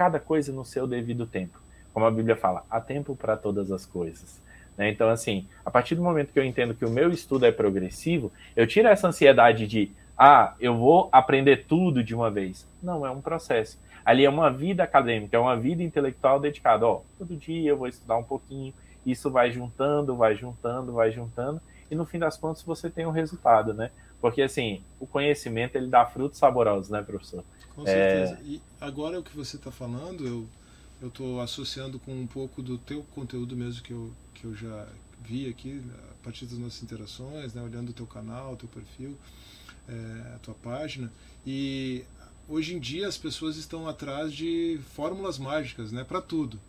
[0.00, 1.60] Cada coisa no seu devido tempo.
[1.92, 4.40] Como a Bíblia fala, há tempo para todas as coisas.
[4.74, 4.88] Né?
[4.88, 8.32] Então, assim, a partir do momento que eu entendo que o meu estudo é progressivo,
[8.56, 12.66] eu tiro essa ansiedade de ah, eu vou aprender tudo de uma vez.
[12.82, 13.78] Não, é um processo.
[14.02, 16.86] Ali é uma vida acadêmica, é uma vida intelectual dedicada.
[16.86, 18.72] Ó, todo dia eu vou estudar um pouquinho,
[19.04, 23.10] isso vai juntando, vai juntando, vai juntando, e no fim das contas você tem um
[23.10, 23.90] resultado, né?
[24.20, 27.44] Porque assim, o conhecimento ele dá frutos saborosos, né, professor?
[27.74, 28.38] Com certeza.
[28.40, 28.44] É...
[28.44, 30.46] E agora o que você está falando, eu
[31.00, 34.86] eu estou associando com um pouco do teu conteúdo mesmo que eu, que eu já
[35.22, 39.16] vi aqui a partir das nossas interações, né, olhando o teu canal, o teu perfil,
[39.88, 41.10] é, a tua página.
[41.46, 42.04] E
[42.48, 46.60] hoje em dia as pessoas estão atrás de fórmulas mágicas, né, para tudo,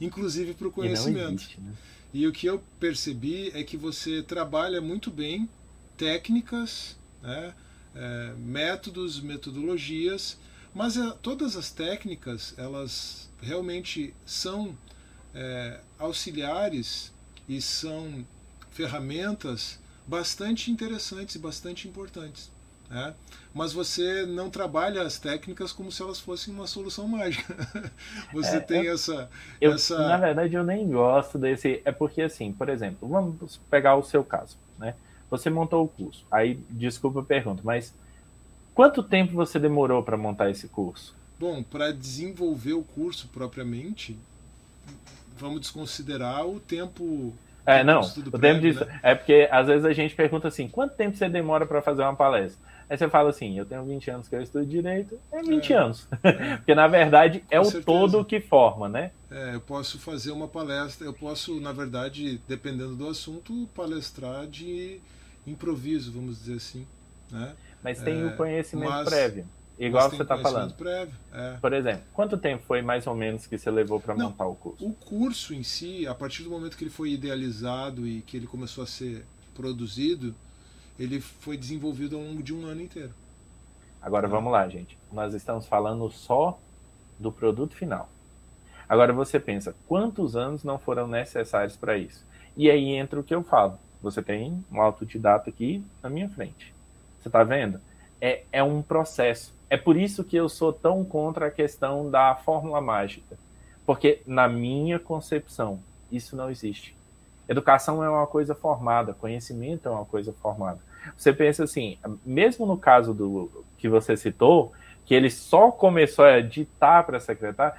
[0.00, 1.42] inclusive para o conhecimento.
[1.42, 1.72] Existe, né?
[2.12, 5.48] E o que eu percebi é que você trabalha muito bem
[5.96, 7.54] técnicas, né,
[7.94, 10.38] é, métodos, metodologias,
[10.74, 14.76] mas é, todas as técnicas elas realmente são
[15.34, 17.12] é, auxiliares
[17.48, 18.26] e são
[18.70, 22.50] ferramentas bastante interessantes e bastante importantes.
[22.90, 23.14] Né?
[23.52, 27.54] Mas você não trabalha as técnicas como se elas fossem uma solução mágica.
[28.32, 29.30] você é, tem eu, essa,
[29.60, 29.98] eu, essa.
[29.98, 31.80] Na verdade, eu nem gosto desse.
[31.84, 34.56] É porque, assim, por exemplo, vamos pegar o seu caso.
[34.78, 34.94] Né?
[35.30, 36.24] Você montou o curso.
[36.30, 37.94] Aí, desculpa a pergunta, mas
[38.74, 41.14] quanto tempo você demorou para montar esse curso?
[41.38, 44.16] Bom, para desenvolver o curso propriamente,
[45.36, 47.34] vamos desconsiderar o tempo.
[47.66, 48.84] É, não, o prévio, tempo disso.
[48.84, 49.00] Né?
[49.02, 52.14] É porque às vezes a gente pergunta assim: quanto tempo você demora para fazer uma
[52.14, 52.62] palestra?
[52.88, 55.76] Aí você fala assim: eu tenho 20 anos que eu estudo direito, é 20 é,
[55.76, 56.08] anos.
[56.22, 56.56] É.
[56.58, 57.86] porque na verdade é Com o certeza.
[57.86, 59.10] todo que forma, né?
[59.30, 65.00] É, eu posso fazer uma palestra, eu posso, na verdade, dependendo do assunto, palestrar de
[65.46, 66.86] improviso, vamos dizer assim.
[67.30, 67.54] Né?
[67.82, 69.08] Mas tem o é, conhecimento mas...
[69.08, 69.46] prévio.
[69.78, 70.72] Igual você está falando.
[70.74, 71.56] Prévio, é.
[71.60, 74.86] Por exemplo, quanto tempo foi mais ou menos que você levou para montar o curso?
[74.86, 78.46] O curso em si, a partir do momento que ele foi idealizado e que ele
[78.46, 80.34] começou a ser produzido,
[80.98, 83.12] ele foi desenvolvido ao longo de um ano inteiro.
[84.00, 84.96] Agora vamos lá, gente.
[85.12, 86.58] Nós estamos falando só
[87.18, 88.08] do produto final.
[88.88, 92.24] Agora você pensa, quantos anos não foram necessários para isso?
[92.56, 93.78] E aí entra o que eu falo.
[94.04, 96.72] Você tem um autodidata aqui na minha frente.
[97.20, 97.80] Você está vendo?
[98.20, 102.36] É, é um processo é por isso que eu sou tão contra a questão da
[102.36, 103.36] fórmula mágica.
[103.84, 105.80] Porque, na minha concepção,
[106.12, 106.96] isso não existe.
[107.48, 110.78] Educação é uma coisa formada, conhecimento é uma coisa formada.
[111.16, 114.72] Você pensa assim, mesmo no caso do que você citou,
[115.04, 117.76] que ele só começou a ditar para secretário,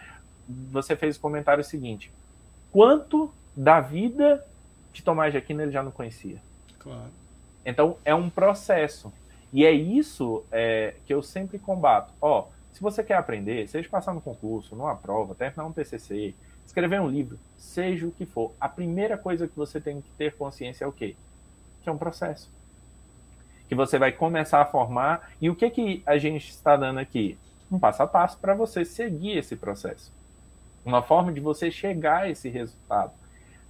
[0.69, 2.11] você fez o comentário seguinte:
[2.73, 4.45] quanto da vida
[4.95, 6.41] de Tomás de Aquino ele já não conhecia?
[6.79, 7.11] Claro.
[7.65, 9.11] Então é um processo.
[9.51, 12.13] E é isso é, que eu sempre combato.
[12.21, 16.33] Ó, se você quer aprender, seja passar no concurso, numa prova, terminar um TCC,
[16.65, 20.33] escrever um livro, seja o que for, a primeira coisa que você tem que ter
[20.35, 21.15] consciência é o quê?
[21.83, 22.49] Que é um processo.
[23.67, 25.31] Que você vai começar a formar.
[25.41, 27.37] E o que, que a gente está dando aqui?
[27.71, 30.11] Um passo a passo para você seguir esse processo.
[30.85, 33.11] Uma forma de você chegar a esse resultado.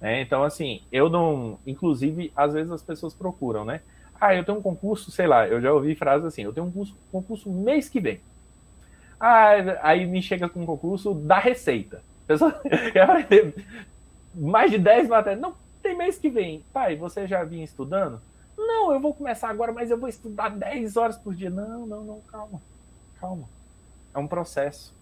[0.00, 1.58] É, então, assim, eu não.
[1.66, 3.80] Inclusive, às vezes as pessoas procuram, né?
[4.20, 6.70] Ah, eu tenho um concurso, sei lá, eu já ouvi frases assim, eu tenho um
[6.70, 8.20] concurso, concurso mês que vem.
[9.20, 9.50] Ah,
[9.82, 12.02] aí me chega com um concurso da Receita.
[12.24, 12.52] A pessoa
[12.92, 13.54] quer aprender
[14.34, 15.40] mais de 10 matérias.
[15.40, 16.64] Não, tem mês que vem.
[16.72, 18.20] Pai, você já vinha estudando?
[18.56, 21.50] Não, eu vou começar agora, mas eu vou estudar 10 horas por dia.
[21.50, 22.60] Não, não, não, calma.
[23.20, 23.48] Calma.
[24.14, 24.95] É um processo.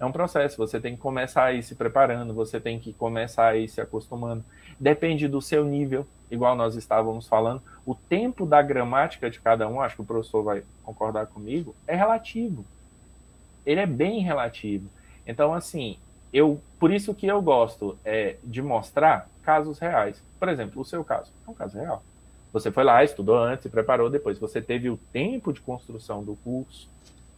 [0.00, 0.56] É um processo.
[0.56, 3.82] Você tem que começar a ir se preparando, você tem que começar a ir se
[3.82, 4.42] acostumando.
[4.78, 7.62] Depende do seu nível, igual nós estávamos falando.
[7.84, 11.94] O tempo da gramática de cada um, acho que o professor vai concordar comigo, é
[11.94, 12.64] relativo.
[13.66, 14.88] Ele é bem relativo.
[15.26, 15.98] Então, assim,
[16.32, 20.22] eu por isso que eu gosto é, de mostrar casos reais.
[20.38, 22.02] Por exemplo, o seu caso é um caso real.
[22.54, 24.38] Você foi lá, estudou antes, se preparou depois.
[24.38, 26.88] Você teve o tempo de construção do curso,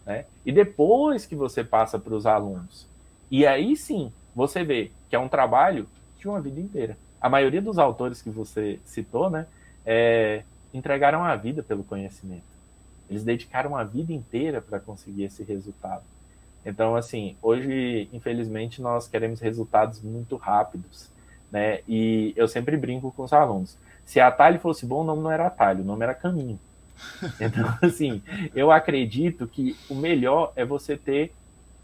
[0.05, 0.25] né?
[0.45, 2.87] E depois que você passa para os alunos.
[3.31, 5.89] E aí sim, você vê que é um trabalho
[6.19, 9.47] de uma vida inteira a maioria dos autores que você citou, né,
[9.87, 10.43] é,
[10.75, 12.43] entregaram a vida pelo conhecimento.
[13.09, 16.03] Eles dedicaram a vida inteira para conseguir esse resultado.
[16.67, 21.09] Então, assim, hoje, infelizmente, nós queremos resultados muito rápidos,
[21.51, 21.81] né?
[21.87, 23.77] E eu sempre brinco com os alunos.
[24.05, 26.59] Se atalho fosse bom, o nome não era atalho, o nome era caminho.
[27.41, 28.23] Então, assim,
[28.55, 31.33] eu acredito que o melhor é você ter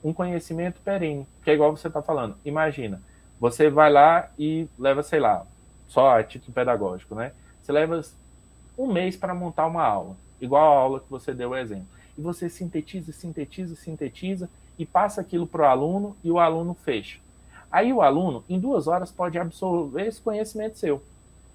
[0.02, 2.36] um conhecimento perene, que é igual você está falando.
[2.44, 3.00] Imagina,
[3.40, 5.46] você vai lá e leva, sei lá,
[5.86, 7.32] só a título pedagógico, né?
[7.62, 8.00] Você leva
[8.76, 11.86] um mês para montar uma aula, igual a aula que você deu o exemplo.
[12.16, 17.18] E você sintetiza, sintetiza, sintetiza e passa aquilo para o aluno e o aluno fecha.
[17.70, 21.02] Aí o aluno, em duas horas, pode absorver esse conhecimento seu.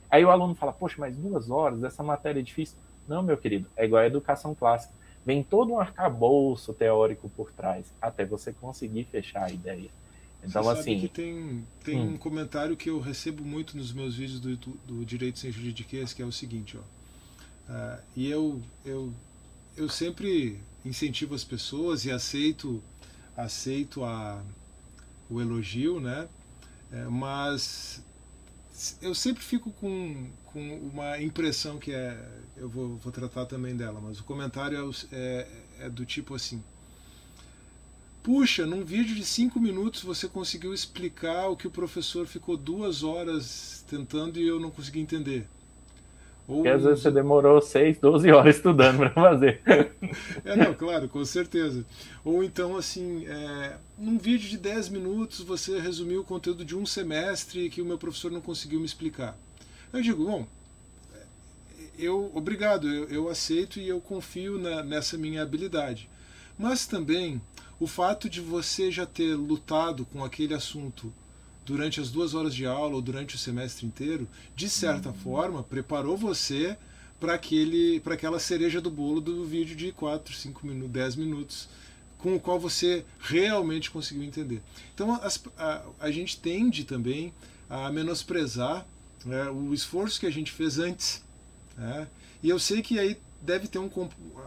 [0.10, 2.77] Aí o aluno fala, poxa, mas duas horas, essa matéria é difícil.
[3.08, 4.94] Não, meu querido, é igual a educação clássica.
[5.26, 9.90] Vem todo um arcabouço teórico por trás, até você conseguir fechar a ideia.
[10.44, 11.08] Então, você assim.
[11.08, 12.14] tem tem hum.
[12.14, 16.22] um comentário que eu recebo muito nos meus vídeos do, do Direito Sem Juridiquês, que
[16.22, 16.82] é o seguinte, ó.
[17.72, 19.14] Uh, e eu, eu,
[19.78, 22.84] eu sempre incentivo as pessoas e aceito,
[23.38, 24.44] aceito a,
[25.30, 26.28] o elogio, né?
[26.92, 28.04] É, mas
[29.02, 32.18] eu sempre fico com, com uma impressão que é.
[32.56, 34.78] Eu vou, vou tratar também dela, mas o comentário
[35.12, 35.48] é, é,
[35.86, 36.64] é do tipo assim:
[38.24, 43.04] Puxa, num vídeo de cinco minutos você conseguiu explicar o que o professor ficou duas
[43.04, 45.45] horas tentando e eu não consegui entender.
[46.48, 49.61] Ou às vezes você demorou 6, 12 horas estudando para fazer.
[50.44, 51.86] é, não, claro, com certeza.
[52.24, 56.86] Ou então, assim, é, num vídeo de 10 minutos você resumiu o conteúdo de um
[56.86, 59.38] semestre que o meu professor não conseguiu me explicar.
[59.94, 60.45] Eu digo, bom,
[61.98, 66.10] eu, obrigado, eu, eu aceito e eu confio na, nessa minha habilidade.
[66.57, 67.41] Mas também
[67.80, 71.14] o fato de você já ter lutado com aquele assunto
[71.65, 75.15] durante as duas horas de aula ou durante o semestre inteiro, de certa uhum.
[75.15, 76.77] forma, preparou você
[77.19, 81.69] para aquele para aquela cereja do bolo do vídeo de 4, 5 minutos, 10 minutos,
[82.18, 84.61] com o qual você realmente conseguiu entender.
[84.94, 87.34] Então as, a, a gente tende também
[87.69, 88.85] a menosprezar
[89.26, 91.23] né, o esforço que a gente fez antes.
[91.77, 92.07] Né?
[92.41, 93.90] E eu sei que aí deve ter um,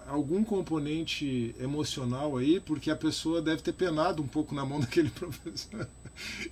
[0.09, 5.11] algum componente emocional aí, porque a pessoa deve ter penado um pouco na mão daquele
[5.11, 5.87] professor.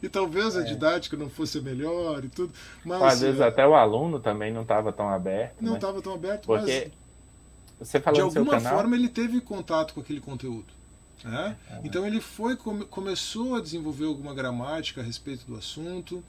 [0.02, 0.64] e talvez a é.
[0.64, 2.52] didática não fosse melhor e tudo.
[2.84, 5.56] Mas, Às vezes é, até o aluno também não estava tão aberto.
[5.60, 6.02] Não estava né?
[6.02, 6.90] tão aberto, porque
[7.78, 10.66] mas você de alguma forma ele teve contato com aquele conteúdo.
[11.24, 11.56] Né?
[11.70, 11.80] É.
[11.82, 16.22] Então ele foi come, começou a desenvolver alguma gramática a respeito do assunto.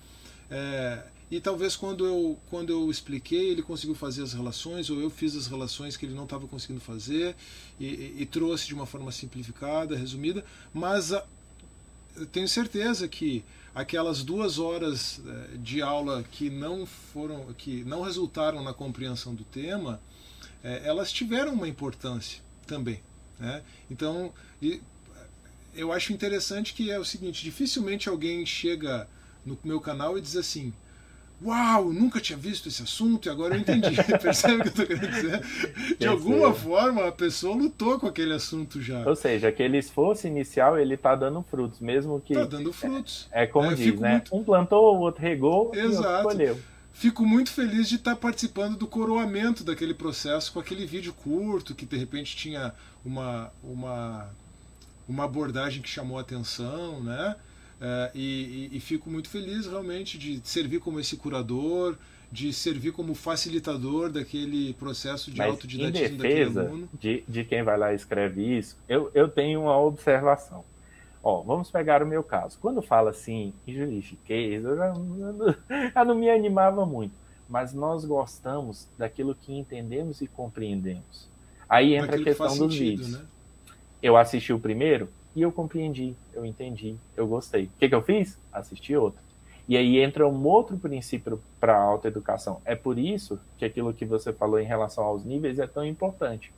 [0.50, 1.04] É,
[1.36, 5.36] e talvez quando eu, quando eu expliquei, ele conseguiu fazer as relações, ou eu fiz
[5.36, 7.36] as relações que ele não estava conseguindo fazer,
[7.78, 11.26] e, e, e, trouxe de uma forma simplificada, resumida, mas a,
[12.16, 13.44] eu tenho certeza que
[13.74, 19.44] aquelas duas horas eh, de aula que não foram, que não resultaram na compreensão do
[19.44, 20.00] tema,
[20.64, 23.02] eh, elas tiveram uma importância também.
[23.38, 23.62] Né?
[23.92, 24.34] Então,
[25.76, 29.10] eu acho interessante que é o seguinte: dificilmente alguém chega
[29.46, 30.74] no meu canal e diz assim,
[31.44, 33.96] Uau, nunca tinha visto esse assunto e agora eu entendi.
[34.22, 35.98] Percebe o que eu estou querendo dizer?
[35.98, 39.08] De alguma forma, a pessoa lutou com aquele assunto já.
[39.08, 42.34] Ou seja, aquele esforço inicial ele está dando frutos, mesmo que.
[42.34, 43.28] Está dando frutos.
[43.32, 44.12] É, é como é, diz, né?
[44.12, 44.36] Muito...
[44.36, 45.86] Um plantou, o outro regou Exato.
[45.86, 46.60] e o outro colheu.
[46.94, 51.86] Fico muito feliz de estar participando do coroamento daquele processo com aquele vídeo curto que
[51.86, 54.30] de repente tinha uma, uma,
[55.06, 57.36] uma abordagem que chamou a atenção, né?
[57.80, 61.98] É, e, e, e, fico muito feliz realmente de servir como esse curador,
[62.32, 66.90] de servir como facilitador daquele processo de Mas autodidatismo em defesa daquele aluno.
[67.00, 70.64] De, de quem vai lá e escreve isso, eu, eu tenho uma observação.
[71.24, 72.58] Ó, vamos pegar o meu caso.
[72.62, 74.94] Quando fala assim, juridiquês, eu já,
[75.96, 77.14] eu não me animava muito.
[77.50, 81.28] Mas nós gostamos daquilo que entendemos e compreendemos.
[81.68, 83.12] Aí entra daquilo a questão que dos sentido, vídeos.
[83.14, 83.26] Né?
[84.02, 87.66] Eu assisti o primeiro, e eu compreendi, eu entendi, eu gostei.
[87.66, 88.38] O que, que eu fiz?
[88.54, 89.20] Assisti outro.
[89.68, 92.62] E aí entra um outro princípio para a autoeducação.
[92.64, 96.54] É por isso que aquilo que você falou em relação aos níveis é tão importante.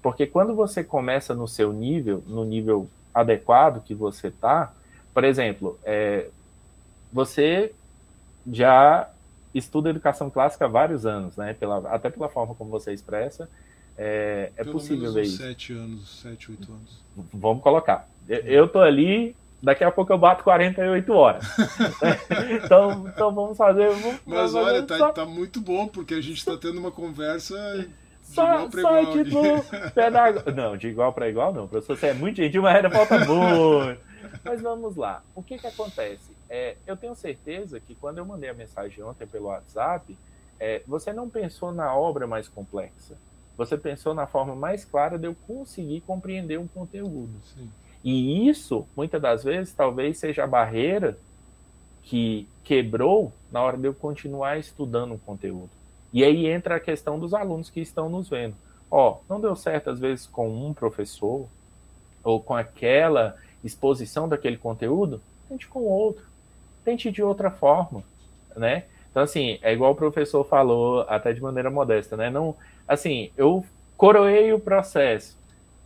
[0.00, 4.72] Porque quando você começa no seu nível, no nível adequado que você está,
[5.12, 6.28] por exemplo, é,
[7.12, 7.74] você
[8.50, 9.10] já
[9.52, 11.54] estuda educação clássica há vários anos, né?
[11.54, 13.48] Pela, até pela forma como você expressa,
[13.98, 15.38] é, é possível ver isso.
[15.38, 17.00] Sete anos, sete, oito anos.
[17.32, 18.08] Vamos colocar.
[18.28, 21.44] Eu tô ali, daqui a pouco eu bato 48 horas.
[22.62, 23.88] então, então vamos fazer.
[23.88, 25.12] Vamos, Mas olha, tá, só...
[25.12, 27.56] tá, muito bom, porque a gente está tendo uma conversa.
[27.78, 29.64] De só, igual para igual.
[29.94, 30.50] Pedago...
[30.50, 31.68] Não, de igual para igual não.
[31.68, 34.00] Professor, você é muito gentil, mas ainda falta muito.
[34.44, 35.22] Mas vamos lá.
[35.34, 36.36] O que que acontece?
[36.50, 40.16] É, eu tenho certeza que quando eu mandei a mensagem ontem pelo WhatsApp,
[40.58, 43.16] é, você não pensou na obra mais complexa
[43.56, 47.32] você pensou na forma mais clara de eu conseguir compreender um conteúdo.
[47.54, 47.70] Sim.
[48.04, 51.18] E isso, muitas das vezes, talvez seja a barreira
[52.02, 55.70] que quebrou na hora de eu continuar estudando um conteúdo.
[56.12, 58.54] E aí entra a questão dos alunos que estão nos vendo.
[58.90, 61.48] Ó, não deu certo às vezes com um professor
[62.22, 66.24] ou com aquela exposição daquele conteúdo, tente com outro.
[66.84, 68.04] Tente de outra forma,
[68.56, 68.84] né?
[69.16, 72.28] Então assim, é igual o professor falou, até de maneira modesta, né?
[72.28, 72.54] Não
[72.86, 73.64] assim, eu
[73.96, 75.38] coroei o processo,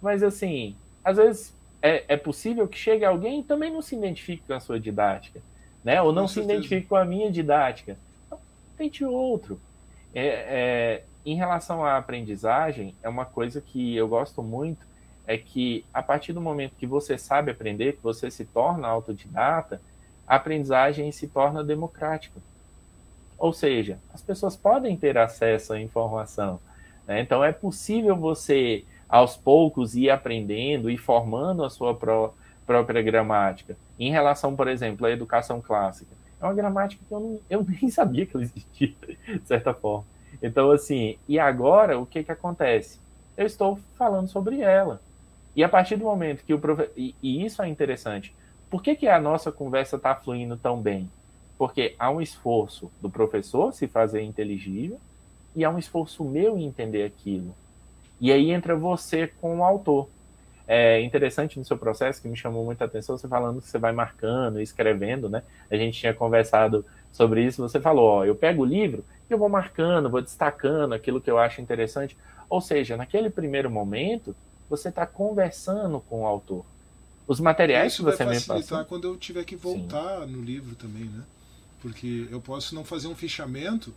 [0.02, 0.74] mas assim,
[1.04, 4.58] às vezes é, é possível que chegue alguém e também não se identifique com a
[4.58, 5.40] sua didática,
[5.84, 6.02] né?
[6.02, 6.54] Ou não com se certeza.
[6.54, 7.96] identifique com a minha didática.
[8.26, 8.40] Então,
[8.76, 9.60] tente outro.
[10.12, 14.84] É, é, em relação à aprendizagem, é uma coisa que eu gosto muito,
[15.24, 19.80] é que a partir do momento que você sabe aprender, que você se torna autodidata,
[20.26, 22.40] a aprendizagem se torna democrática.
[23.40, 26.60] Ou seja, as pessoas podem ter acesso à informação.
[27.06, 27.22] Né?
[27.22, 32.34] Então, é possível você, aos poucos, ir aprendendo e formando a sua pró
[32.66, 33.76] própria gramática.
[33.98, 36.14] Em relação, por exemplo, à educação clássica.
[36.40, 38.94] É uma gramática que eu, não, eu nem sabia que ela existia,
[39.26, 40.04] de certa forma.
[40.40, 43.00] Então, assim, e agora o que, que acontece?
[43.36, 45.00] Eu estou falando sobre ela.
[45.56, 46.92] E a partir do momento que o professor.
[46.96, 48.32] E, e, isso é interessante.
[48.70, 51.10] Por que, que a nossa conversa está fluindo tão bem?
[51.60, 54.98] Porque há um esforço do professor se fazer inteligível
[55.54, 57.54] e há um esforço meu em entender aquilo.
[58.18, 60.08] E aí entra você com o autor.
[60.66, 63.92] É interessante no seu processo, que me chamou muita atenção, você falando que você vai
[63.92, 65.42] marcando, escrevendo, né?
[65.70, 66.82] A gente tinha conversado
[67.12, 70.94] sobre isso, você falou, ó, eu pego o livro e eu vou marcando, vou destacando
[70.94, 72.16] aquilo que eu acho interessante.
[72.48, 74.34] Ou seja, naquele primeiro momento,
[74.66, 76.64] você está conversando com o autor.
[77.26, 80.32] Os materiais Isso que você vai me facilitar quando eu tiver que voltar Sim.
[80.32, 81.22] no livro também, né?
[81.80, 83.94] Porque eu posso não fazer um fichamento,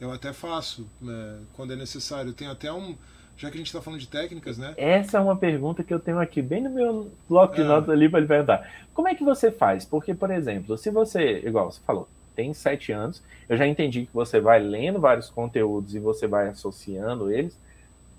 [0.00, 2.32] eu até faço né, quando é necessário.
[2.32, 2.96] Tem até um.
[3.36, 4.74] Já que a gente está falando de técnicas, né?
[4.76, 7.64] Essa é uma pergunta que eu tenho aqui, bem no meu bloco de é.
[7.64, 8.70] notas ali para lhe perguntar.
[8.92, 9.84] Como é que você faz?
[9.84, 14.14] Porque, por exemplo, se você, igual você falou, tem sete anos, eu já entendi que
[14.14, 17.58] você vai lendo vários conteúdos e você vai associando eles.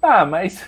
[0.02, 0.68] Tá, mas.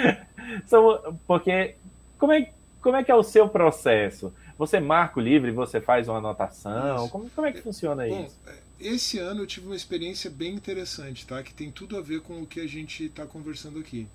[1.26, 1.74] porque.
[2.18, 2.50] Como é,
[2.80, 4.32] como é que é o seu processo?
[4.60, 7.08] Você marca o livro e você faz uma anotação?
[7.08, 8.38] Como, como, é que funciona Bom, isso?
[8.78, 11.42] Esse ano eu tive uma experiência bem interessante, tá?
[11.42, 14.06] Que tem tudo a ver com o que a gente está conversando aqui.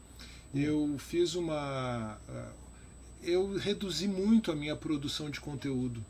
[0.54, 2.20] Eu fiz uma.
[2.30, 2.52] Ah,
[3.24, 6.06] eu reduzi muito a minha produção de conteúdo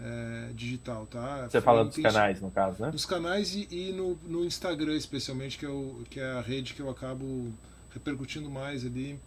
[0.00, 1.48] é, digital, tá?
[1.48, 2.92] Você Foi fala dos canais, no caso, né?
[2.92, 5.70] Dos canais e, e no, no, Instagram, especialmente, que é,
[6.08, 7.52] que é a rede que eu acabo
[7.92, 9.18] repercutindo mais ali.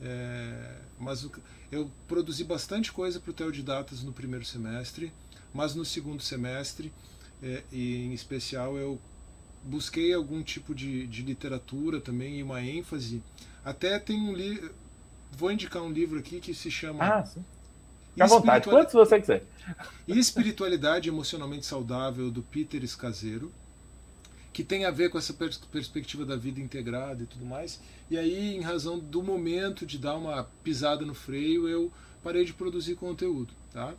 [0.00, 1.32] É, mas o,
[1.72, 5.10] eu produzi bastante coisa para o Teodidatas no primeiro semestre,
[5.54, 6.92] mas no segundo semestre,
[7.42, 9.00] é, e em especial, eu
[9.64, 13.22] busquei algum tipo de, de literatura também e uma ênfase.
[13.64, 14.70] Até tem um livro.
[15.32, 17.02] Vou indicar um livro aqui que se chama.
[17.02, 17.42] Ah, sim.
[18.10, 19.42] Fique à vontade, quantos você quiser.
[20.06, 23.50] Espiritualidade Emocionalmente Saudável, do Peter Escaseiro
[24.52, 27.80] que tem a ver com essa pers perspectiva da vida integrada e tudo mais.
[28.10, 31.90] E aí, em razão do momento de dar uma pisada no freio, eu
[32.22, 33.52] parei de produzir conteúdo.
[33.72, 33.94] Tá?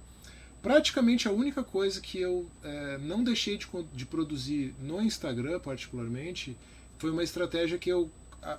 [0.61, 6.55] Praticamente a única coisa que eu é, não deixei de, de produzir no Instagram, particularmente,
[6.97, 8.09] foi uma estratégia que eu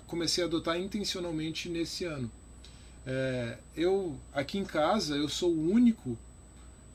[0.06, 2.30] comecei a adotar intencionalmente nesse ano.
[3.06, 6.16] É, eu aqui em casa eu sou o único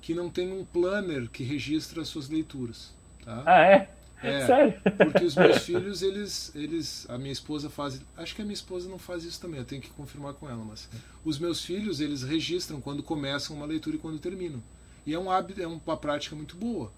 [0.02, 2.92] que não tem um planner que registra as suas leituras.
[3.24, 3.44] Tá?
[3.46, 3.90] Ah, é?
[4.22, 4.74] É, Sério?
[4.98, 7.06] Porque os meus filhos, eles, eles.
[7.10, 8.02] A minha esposa faz.
[8.18, 10.64] Acho que a minha esposa não faz isso também, eu tenho que confirmar com ela,
[10.64, 10.90] mas.
[11.24, 14.62] Os meus filhos, eles registram quando começam uma leitura e quando terminam.
[15.06, 16.92] E é um hábito, é uma prática muito boa.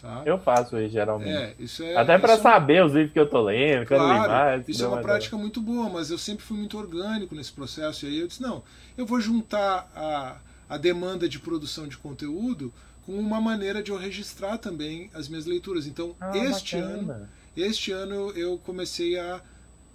[0.00, 0.22] Tá?
[0.26, 1.30] Eu faço isso geralmente.
[1.30, 4.28] É, isso é, Até para é saber os livros que eu tô lendo, claro, quando
[4.28, 4.68] mais.
[4.68, 8.04] Isso é uma prática muito boa, mas eu sempre fui muito orgânico nesse processo.
[8.04, 8.62] E aí eu disse: não,
[8.98, 10.36] eu vou juntar a,
[10.68, 12.72] a demanda de produção de conteúdo
[13.06, 15.86] com uma maneira de eu registrar também as minhas leituras.
[15.86, 17.12] Então, ah, este bacana.
[17.14, 19.40] ano, este ano eu comecei a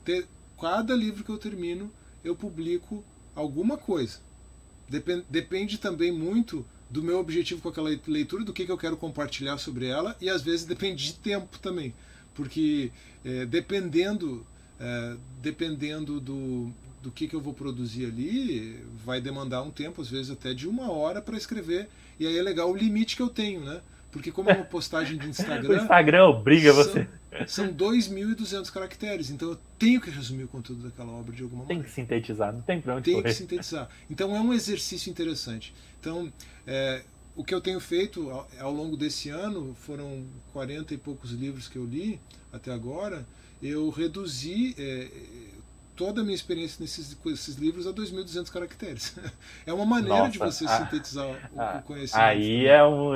[0.05, 0.25] ter
[0.59, 1.91] cada livro que eu termino,
[2.23, 3.03] eu publico
[3.35, 4.19] alguma coisa.
[4.87, 8.97] Depende, depende também muito do meu objetivo com aquela leitura, do que, que eu quero
[8.97, 11.93] compartilhar sobre ela, e às vezes depende de tempo também,
[12.33, 12.91] porque
[13.23, 14.45] é, dependendo,
[14.79, 20.09] é, dependendo do, do que, que eu vou produzir ali, vai demandar um tempo, às
[20.09, 21.89] vezes até de uma hora para escrever.
[22.19, 23.81] E aí é legal o limite que eu tenho, né?
[24.11, 25.69] Porque como é uma postagem de Instagram...
[25.69, 27.07] o Instagram obriga você.
[27.47, 31.81] São 2.200 caracteres, então eu tenho que resumir o conteúdo daquela obra de alguma maneira.
[31.81, 33.29] Tem que sintetizar, não tem pra onde Tem correr.
[33.29, 33.89] que sintetizar.
[34.09, 35.73] Então é um exercício interessante.
[35.99, 36.31] Então,
[36.67, 37.03] é,
[37.35, 41.67] o que eu tenho feito ao, ao longo desse ano, foram 40 e poucos livros
[41.67, 42.19] que eu li
[42.53, 43.25] até agora,
[43.63, 44.75] eu reduzi...
[44.77, 45.07] É,
[45.95, 49.15] toda a minha experiência nesses, com esses livros a 2.200 caracteres.
[49.65, 52.25] É uma maneira Nossa, de você a, sintetizar a, o, conhecimento.
[52.25, 53.11] Aí é um.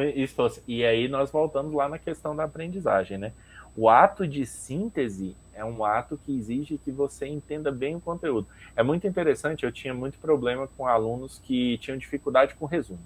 [0.68, 3.32] E aí nós voltamos lá na questão da aprendizagem, né?
[3.76, 8.48] O ato de síntese é um ato que exige que você entenda bem o conteúdo.
[8.76, 13.00] É muito interessante, eu tinha muito problema com alunos que tinham dificuldade com resumo.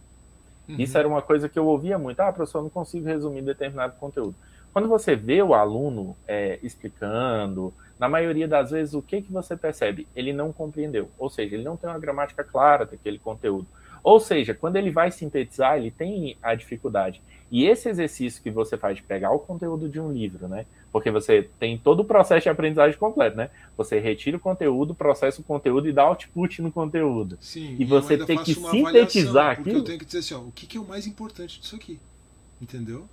[0.67, 0.75] Uhum.
[0.77, 2.19] Isso era uma coisa que eu ouvia muito.
[2.19, 4.35] Ah, professor, eu não consigo resumir determinado conteúdo.
[4.71, 9.57] Quando você vê o aluno é, explicando, na maioria das vezes, o que, que você
[9.57, 10.07] percebe?
[10.15, 13.67] Ele não compreendeu, ou seja, ele não tem uma gramática clara daquele conteúdo.
[14.01, 17.21] Ou seja, quando ele vai sintetizar, ele tem a dificuldade.
[17.51, 20.65] E esse exercício que você faz de pegar o conteúdo de um livro, né?
[20.91, 23.49] Porque você tem todo o processo de aprendizagem completo, né?
[23.75, 27.37] Você retira o conteúdo, processa o conteúdo e dá output no conteúdo.
[27.41, 29.79] Sim, e você tem que sintetizar aquilo.
[29.79, 31.99] Eu tenho que dizer assim, ó, o que, que é o mais importante disso aqui?
[32.61, 33.07] Entendeu?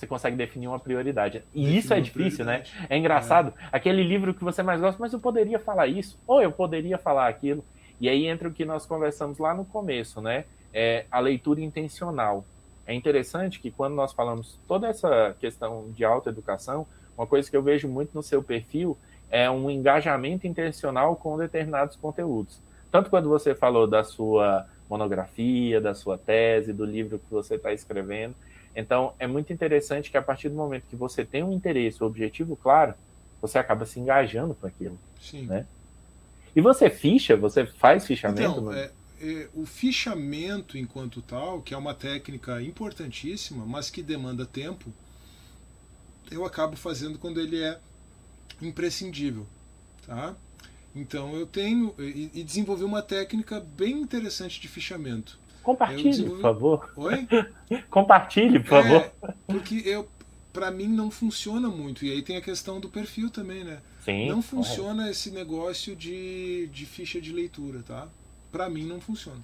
[0.00, 1.42] Você consegue definir uma prioridade.
[1.54, 2.62] E definir isso é difícil, né?
[2.88, 3.52] É engraçado.
[3.60, 3.68] É.
[3.70, 7.28] Aquele livro que você mais gosta, mas eu poderia falar isso, ou eu poderia falar
[7.28, 7.62] aquilo.
[8.00, 10.46] E aí entra o que nós conversamos lá no começo, né?
[10.72, 12.46] É a leitura intencional.
[12.86, 17.62] É interessante que quando nós falamos toda essa questão de autoeducação, uma coisa que eu
[17.62, 18.96] vejo muito no seu perfil
[19.30, 22.58] é um engajamento intencional com determinados conteúdos.
[22.90, 27.70] Tanto quando você falou da sua monografia, da sua tese, do livro que você está
[27.70, 28.34] escrevendo.
[28.74, 32.06] Então, é muito interessante que a partir do momento que você tem um interesse, um
[32.06, 32.94] objetivo claro,
[33.40, 34.98] você acaba se engajando com aquilo.
[35.20, 35.46] Sim.
[35.46, 35.66] Né?
[36.54, 37.36] E você ficha?
[37.36, 38.60] Você faz fichamento?
[38.60, 38.90] Então, é,
[39.20, 44.92] é, o fichamento enquanto tal, que é uma técnica importantíssima, mas que demanda tempo,
[46.30, 47.78] eu acabo fazendo quando ele é
[48.62, 49.46] imprescindível,
[50.06, 50.34] tá?
[50.94, 55.38] Então eu tenho e, e desenvolvi uma técnica bem interessante de fichamento.
[55.62, 56.36] Compartilhe, desenvolvi...
[56.40, 56.92] por favor.
[56.96, 57.28] Oi?
[57.90, 59.12] Compartilhe, por é, favor.
[59.46, 60.08] Porque eu,
[60.52, 63.80] para mim não funciona muito e aí tem a questão do perfil também, né?
[64.04, 64.28] Sim.
[64.28, 68.08] Não funciona esse negócio de, de ficha de leitura, tá?
[68.50, 69.40] Para mim não funciona.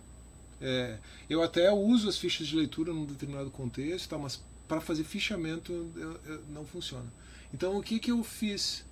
[0.61, 0.97] É,
[1.29, 4.19] eu até uso as fichas de leitura num determinado contexto, tá?
[4.19, 7.07] mas para fazer fichamento eu, eu, não funciona.
[7.53, 8.85] Então o que, que eu fiz?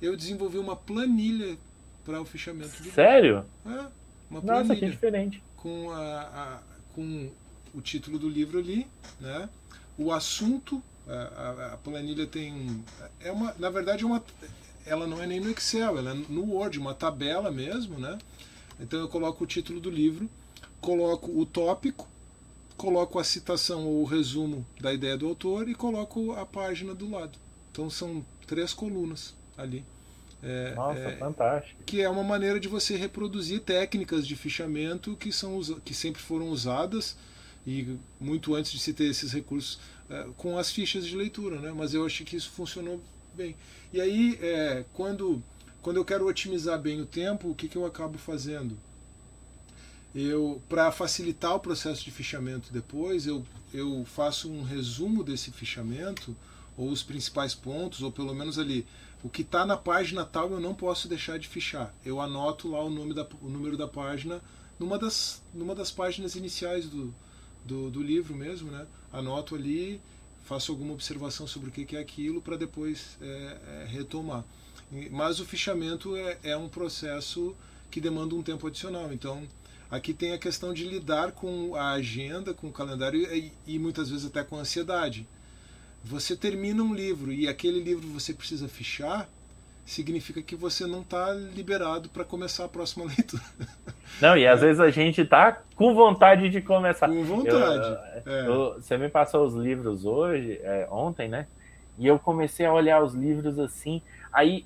[0.00, 1.56] Eu desenvolvi uma planilha
[2.04, 2.70] para o fichamento.
[2.94, 3.44] Sério?
[3.66, 3.86] É,
[4.30, 4.64] uma planilha.
[4.64, 5.42] Nossa, que diferente.
[5.56, 6.62] Com, a, a,
[6.94, 7.30] com
[7.74, 8.86] o título do livro ali,
[9.20, 9.48] né?
[9.96, 12.82] o assunto, a, a, planilha tem.
[13.20, 14.24] É uma, na verdade, é uma,
[14.86, 17.98] ela não é nem no Excel, ela é no Word, uma tabela mesmo.
[17.98, 18.18] Né?
[18.80, 20.28] Então eu coloco o título do livro,
[20.80, 22.08] coloco o tópico,
[22.76, 27.10] coloco a citação ou o resumo da ideia do autor e coloco a página do
[27.10, 27.38] lado.
[27.70, 29.84] Então são três colunas ali.
[30.42, 31.82] É, Nossa, é, fantástico.
[31.84, 36.48] Que é uma maneira de você reproduzir técnicas de fichamento que, são, que sempre foram
[36.48, 37.16] usadas
[37.66, 41.72] e muito antes de se ter esses recursos é, com as fichas de leitura, né?
[41.74, 43.00] Mas eu achei que isso funcionou
[43.34, 43.54] bem.
[43.92, 45.42] E aí, é, quando,
[45.82, 48.76] quando eu quero otimizar bem o tempo, o que, que eu acabo fazendo?
[50.14, 56.36] eu para facilitar o processo de fichamento depois eu, eu faço um resumo desse fichamento
[56.76, 58.86] ou os principais pontos ou pelo menos ali
[59.22, 61.94] o que está na página tal eu não posso deixar de fichar.
[62.04, 64.40] Eu anoto lá o nome da, o número da página
[64.78, 67.14] numa das numa das páginas iniciais do,
[67.64, 68.86] do, do livro mesmo né?
[69.12, 70.00] Anoto ali
[70.44, 74.44] faço alguma observação sobre o que é aquilo para depois é, é, retomar.
[75.10, 77.54] Mas o fichamento é, é um processo
[77.90, 79.12] que demanda um tempo adicional.
[79.12, 79.46] Então
[79.90, 84.08] Aqui tem a questão de lidar com a agenda, com o calendário e, e muitas
[84.08, 85.26] vezes até com a ansiedade.
[86.04, 89.28] Você termina um livro e aquele livro você precisa fichar,
[89.84, 93.42] significa que você não está liberado para começar a próxima leitura.
[94.20, 94.66] Não, e às é.
[94.66, 97.08] vezes a gente está com vontade de começar.
[97.08, 97.98] Com vontade.
[98.24, 98.46] Eu, é.
[98.46, 101.46] eu, você me passou os livros hoje, é, ontem, né?
[101.98, 104.00] E eu comecei a olhar os livros assim.
[104.32, 104.64] Aí,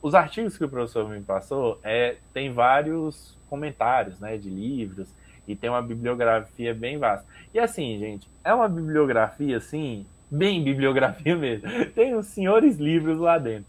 [0.00, 5.08] os artigos que o professor me passou, é, tem vários comentários, né, de livros
[5.46, 7.26] e tem uma bibliografia bem vasta.
[7.52, 11.68] E assim, gente, é uma bibliografia assim, bem bibliografia mesmo.
[11.94, 13.66] Tem os senhores livros lá dentro.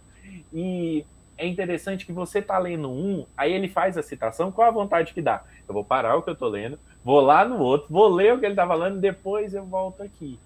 [0.54, 1.06] E
[1.38, 5.14] é interessante que você tá lendo um, aí ele faz a citação com a vontade
[5.14, 5.44] que dá.
[5.68, 8.40] Eu vou parar o que eu tô lendo, vou lá no outro, vou ler o
[8.40, 10.40] que ele tá falando, depois eu volto aqui.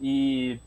[0.00, 0.58] E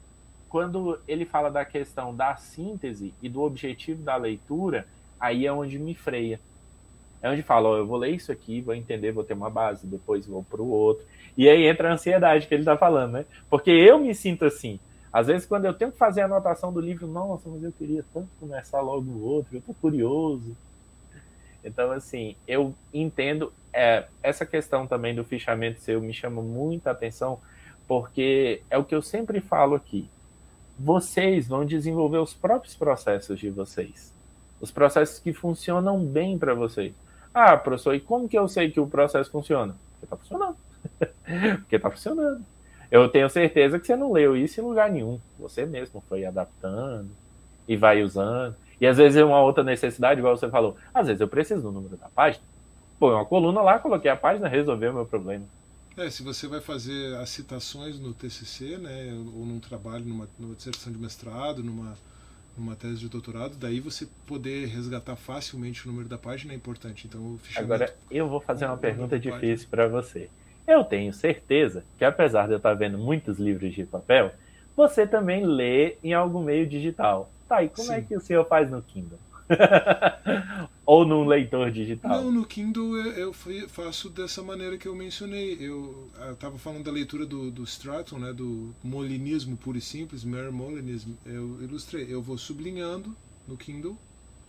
[0.50, 4.86] quando ele fala da questão da síntese e do objetivo da leitura,
[5.20, 6.40] aí é onde me freia
[7.22, 9.86] é onde fala, ó, eu vou ler isso aqui, vou entender, vou ter uma base,
[9.86, 11.06] depois vou para o outro.
[11.38, 13.26] E aí entra a ansiedade que ele está falando, né?
[13.50, 14.80] Porque eu me sinto assim.
[15.14, 18.04] Às vezes, quando eu tenho que fazer a anotação do livro, nossa, mas eu queria
[18.14, 20.56] tanto começar logo o outro, eu tô curioso.
[21.64, 27.40] Então, assim, eu entendo é, essa questão também do fichamento seu me chama muita atenção,
[27.88, 30.10] porque é o que eu sempre falo aqui.
[30.80, 34.14] Vocês vão desenvolver os próprios processos de vocês.
[34.60, 36.94] Os processos que funcionam bem para vocês.
[37.34, 39.76] Ah, professor, e como que eu sei que o processo funciona?
[39.92, 40.58] Porque está funcionando.
[41.62, 42.46] Porque está funcionando.
[42.90, 45.20] Eu tenho certeza que você não leu isso em lugar nenhum.
[45.40, 47.10] Você mesmo foi adaptando
[47.68, 48.56] e vai usando.
[48.82, 50.76] E às vezes é uma outra necessidade, igual você falou.
[50.94, 52.44] Às vezes eu preciso do número da página.
[53.00, 55.46] Põe uma coluna lá, coloquei a página, resolveu o meu problema.
[55.96, 60.56] É, se você vai fazer as citações no TCC, né, ou num trabalho, numa, numa
[60.56, 61.98] dissertação de mestrado, numa
[62.62, 67.08] numa tese de doutorado, daí você poder resgatar facilmente o número da página é importante.
[67.08, 70.30] Então, Agora, eu vou fazer uma pergunta difícil para você.
[70.68, 74.32] Eu tenho certeza que, apesar de eu estar vendo muitos livros de papel,
[74.78, 77.32] você também lê em algum meio digital.
[77.50, 78.02] Tá, e como é Sim.
[78.02, 79.20] é que o senhor faz no Kindle?
[80.92, 82.22] Ou num leitor digital?
[82.22, 83.34] Não, no Kindle eu,
[83.70, 85.58] faço dessa maneira que eu mencionei.
[85.58, 90.52] Eu estava falando da leitura do, do Stratton, né, do molinismo puro e simples, Mere
[90.52, 91.12] Molinism.
[91.26, 92.14] Eu ilustrei.
[92.14, 93.16] Eu vou sublinhando
[93.48, 93.98] no Kindle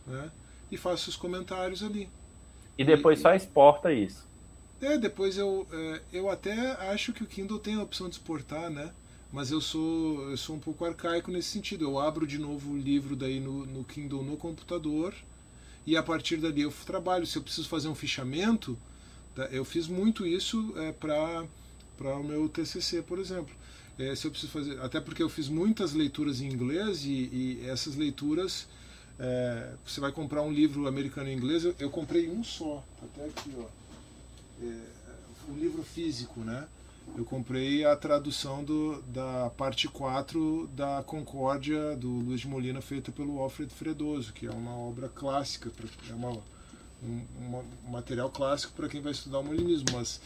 [0.05, 0.33] né,
[0.69, 2.09] e faço os comentários ali.
[2.77, 4.27] E depois e, só exporta isso.
[4.81, 8.69] É, depois eu, é, eu até acho que o Kindle tem a opção de exportar,
[8.69, 8.91] né?
[9.33, 11.85] mas eu sou eu sou um pouco arcaico nesse sentido.
[11.85, 15.15] Eu abro de novo o livro daí no, no Kindle no computador
[15.87, 17.27] e a partir dali eu trabalho.
[17.27, 18.79] Se eu preciso fazer um fichamento,
[19.35, 23.55] tá, eu fiz muito isso é, para o meu TCC, por exemplo.
[23.99, 27.67] É, se eu preciso fazer, até porque eu fiz muitas leituras em inglês e, e
[27.69, 28.67] essas leituras
[29.19, 31.65] é, você vai comprar um livro americano em inglês.
[31.65, 33.67] Eu, eu comprei um só, até aqui, ó,
[34.65, 34.81] é,
[35.51, 36.67] um livro físico, né?
[37.17, 43.13] Eu comprei a tradução do, da parte 4 da Concórdia do Luiz de Molina, feita
[43.13, 45.71] pelo Alfred Fredoso, que é uma obra clássica,
[46.09, 46.31] é uma,
[47.03, 49.89] um, um material clássico para quem vai estudar o molinismo.
[49.93, 50.21] Mas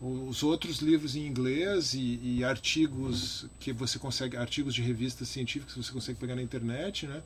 [0.00, 5.74] os outros livros em inglês e, e, artigos que você consegue, artigos de revistas científicas
[5.74, 7.22] que você consegue pegar na internet, né?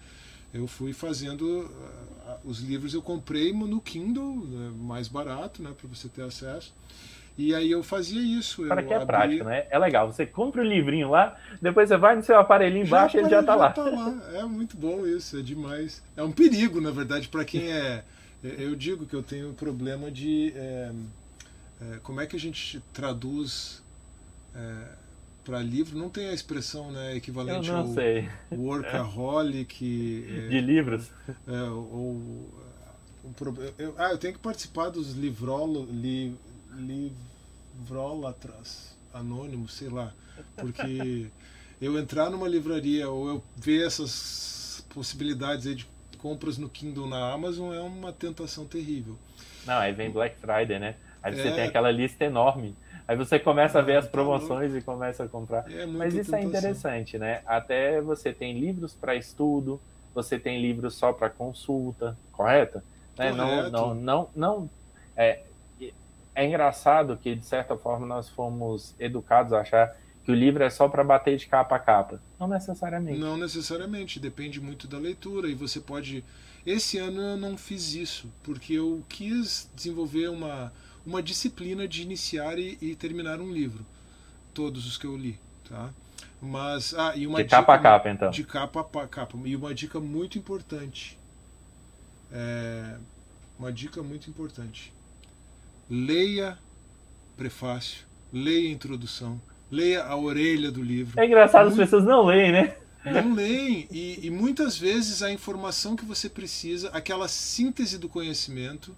[0.52, 5.88] Eu fui fazendo uh, os livros eu comprei no Kindle, né, mais barato, né, para
[5.88, 6.72] você ter acesso.
[7.36, 8.64] E aí eu fazia isso.
[8.66, 9.66] Para que é prático, né?
[9.68, 10.10] É legal.
[10.10, 13.40] Você compra o livrinho lá, depois você vai no seu aparelhinho embaixo e ele já
[13.40, 13.70] está lá.
[13.70, 14.14] Tá lá.
[14.34, 16.02] É muito bom isso, é demais.
[16.16, 18.04] É um perigo, na verdade, para quem é.
[18.42, 20.52] Eu digo que eu tenho um problema de.
[20.54, 20.92] É,
[21.80, 23.82] é, como é que a gente traduz
[24.54, 24.88] é,
[25.44, 25.98] para livro?
[25.98, 28.28] Não tem a expressão né, equivalente ao sei.
[28.52, 30.24] workaholic.
[30.46, 31.10] É, de livros?
[31.48, 32.12] É, ou.
[32.12, 32.44] Um,
[33.78, 36.36] eu, ah, eu tenho que participar dos livrolo, li,
[36.76, 40.12] livrólatras anônimos, sei lá,
[40.56, 41.26] porque
[41.80, 45.86] eu entrar numa livraria ou eu ver essas possibilidades aí de
[46.18, 49.16] compras no Kindle na Amazon é uma tentação terrível.
[49.66, 50.96] Não, aí vem Black Friday, né?
[51.22, 51.52] Aí você é...
[51.52, 52.74] tem aquela lista enorme.
[53.06, 55.70] Aí você começa a ver as tá promoções e começa a comprar.
[55.70, 56.38] É Mas isso é tentação.
[56.38, 57.42] é interessante, né?
[57.46, 59.80] Até você tem livros para estudo,
[60.14, 62.80] você tem livros só para consulta, correto?
[63.18, 63.32] Né?
[63.32, 64.70] Não, não, não, não
[65.16, 65.40] é,
[66.34, 70.70] é engraçado que, de certa forma, nós fomos educados a achar que o livro é
[70.70, 72.20] só para bater de capa a capa.
[72.40, 73.18] Não necessariamente.
[73.18, 75.48] Não necessariamente, depende muito da leitura.
[75.48, 76.24] E você pode.
[76.66, 80.72] Esse ano eu não fiz isso, porque eu quis desenvolver uma,
[81.06, 83.84] uma disciplina de iniciar e, e terminar um livro.
[84.54, 85.38] Todos os que eu li.
[85.68, 85.90] Tá?
[86.40, 88.30] Mas, ah, e uma de dica, capa a capa, então.
[88.30, 89.36] De capa a capa.
[89.44, 91.18] E uma dica muito importante.
[92.32, 92.96] É,
[93.58, 94.93] uma dica muito importante
[95.88, 96.58] leia
[97.36, 99.40] prefácio, leia introdução,
[99.70, 101.18] leia a orelha do livro.
[101.20, 102.76] É engraçado, as pessoas não leem, né?
[103.04, 108.96] Não leem, e, e, muitas vezes a informação que você precisa, aquela síntese do conhecimento,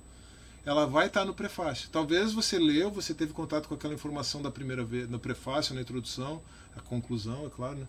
[0.64, 1.88] ela vai estar no prefácio.
[1.90, 5.80] Talvez você leu, você teve contato com aquela informação da primeira vez, no prefácio, na
[5.80, 6.40] introdução,
[6.76, 7.86] a conclusão, é claro, né?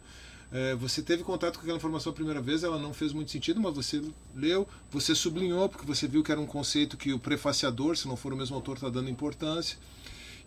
[0.51, 3.59] É, você teve contato com aquela informação a primeira vez, ela não fez muito sentido,
[3.59, 4.01] mas você
[4.33, 8.15] leu, você sublinhou, porque você viu que era um conceito que o prefaciador, se não
[8.15, 9.77] for o mesmo autor, está dando importância.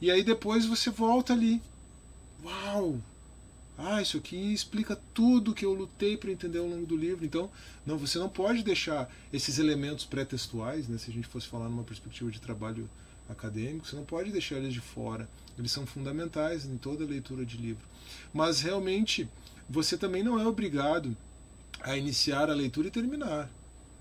[0.00, 1.60] E aí depois você volta ali.
[2.42, 2.98] Uau!
[3.76, 7.24] Ah, isso aqui explica tudo que eu lutei para entender ao longo do livro.
[7.24, 7.50] Então,
[7.84, 11.82] não, você não pode deixar esses elementos pré-textuais, né, se a gente fosse falar numa
[11.82, 12.88] perspectiva de trabalho
[13.28, 15.28] acadêmico, você não pode deixar eles de fora.
[15.58, 17.84] Eles são fundamentais em toda leitura de livro.
[18.34, 19.28] Mas realmente
[19.70, 21.16] você também não é obrigado
[21.80, 23.48] a iniciar a leitura e terminar.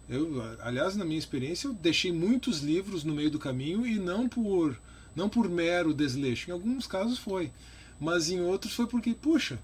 [0.10, 4.28] Eu, aliás, na minha experiência, eu deixei muitos livros no meio do caminho e não
[4.28, 4.76] por
[5.16, 6.50] não por mero desleixo.
[6.50, 7.52] Em alguns casos foi,
[8.00, 9.60] mas em outros foi porque, puxa,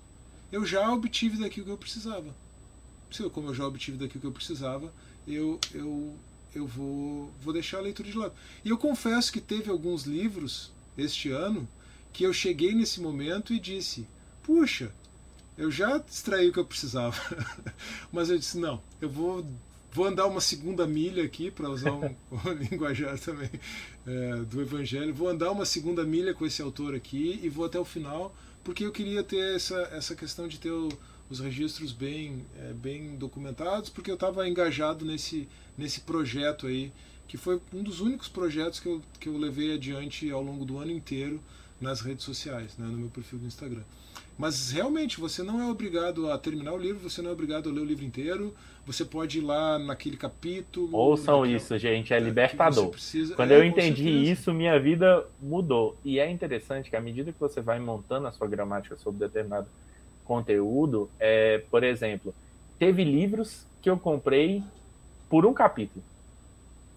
[0.52, 2.36] eu já obtive daqui o que eu precisava.
[3.34, 4.94] Como eu já obtive daqui o que eu precisava,
[5.28, 6.14] eu eu
[6.54, 8.34] eu vou vou deixar a leitura de lado.
[8.64, 11.68] E eu confesso que teve alguns livros este ano
[12.14, 14.06] que eu cheguei nesse momento e disse:
[14.44, 14.92] puxa,
[15.58, 17.16] eu já extraí o que eu precisava.
[18.12, 19.46] Mas eu disse, não, eu vou,
[19.92, 23.50] vou andar uma segunda milha aqui, para usar um, um, linguajar também
[24.06, 25.14] é, do Evangelho.
[25.14, 28.86] Vou andar uma segunda milha com esse autor aqui e vou até o final, porque
[28.86, 30.90] eu queria ter essa, essa questão de ter o,
[31.30, 36.92] os registros bem, é, bem documentados, porque eu estava engajado nesse, nesse projeto aí,
[37.28, 40.78] que foi um dos únicos projetos que eu, que eu levei adiante ao longo do
[40.78, 41.42] ano inteiro
[41.82, 43.84] nas redes sociais, né, no meu perfil do Instagram.
[44.38, 47.72] Mas realmente, você não é obrigado a terminar o livro, você não é obrigado a
[47.72, 48.54] ler o livro inteiro.
[48.86, 50.96] Você pode ir lá naquele capítulo.
[50.96, 51.58] Ouçam naquela...
[51.58, 52.94] isso, gente, é, é libertador.
[53.36, 55.98] Quando é, eu entendi isso, minha vida mudou.
[56.04, 59.68] E é interessante que à medida que você vai montando a sua gramática sobre determinado
[60.26, 62.36] conteúdo, é, por exemplo,
[62.78, 64.62] teve livros que eu comprei
[65.30, 66.04] por um capítulo.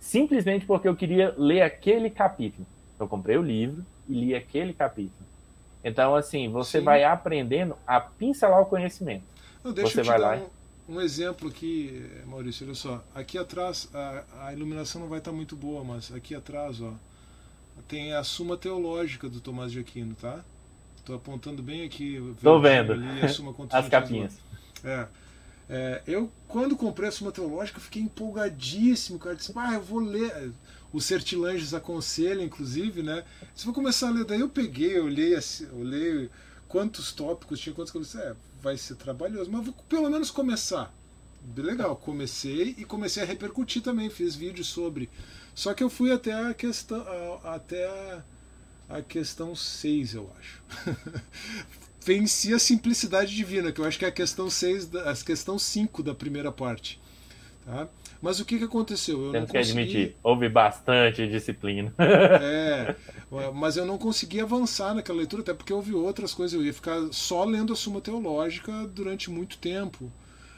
[0.00, 2.66] Simplesmente porque eu queria ler aquele capítulo.
[2.98, 5.27] Eu comprei o livro e li aquele capítulo.
[5.82, 6.84] Então, assim, você Sim.
[6.84, 9.24] vai aprendendo a pincelar o conhecimento.
[9.62, 10.42] Não, deixa você eu te vai dar lá...
[10.88, 13.02] um, um, exemplo aqui, Maurício, olha só.
[13.14, 16.92] Aqui atrás, a, a, iluminação não vai estar muito boa, mas aqui atrás, ó,
[17.86, 20.40] tem a Suma Teológica do Tomás de Aquino, tá?
[20.96, 22.16] Estou apontando bem aqui.
[22.36, 22.92] Estou vendo.
[22.92, 23.06] Ali,
[23.70, 24.38] As capinhas.
[24.84, 25.06] É.
[25.70, 29.36] É, eu, quando comprei a Suma Teológica, fiquei empolgadíssimo, cara.
[29.36, 30.50] Disse, ah, eu vou ler.
[30.92, 33.24] O Sertilanges aconselha, inclusive, né?
[33.54, 35.38] Se vou começar a ler, daí eu peguei, olhei,
[35.72, 36.30] olhei
[36.66, 40.94] quantos tópicos tinha, eu disse, é, vai ser trabalhoso, mas vou pelo menos começar.
[41.56, 45.08] Legal, comecei e comecei a repercutir também, fiz vídeos sobre.
[45.54, 47.04] Só que eu fui até a questão,
[47.44, 50.62] até a, a questão 6, eu acho.
[52.04, 56.02] Venci a simplicidade divina, que eu acho que é a questão 6, a questão 5
[56.02, 57.00] da primeira parte.
[57.64, 57.88] Tá?
[58.20, 59.26] Mas o que, que aconteceu?
[59.26, 59.74] Eu Temos não consegui...
[59.74, 61.94] que admitir, houve bastante disciplina.
[61.98, 62.96] é,
[63.54, 66.58] mas eu não consegui avançar naquela leitura, até porque houve outras coisas.
[66.58, 70.10] Eu ia ficar só lendo a Suma Teológica durante muito tempo.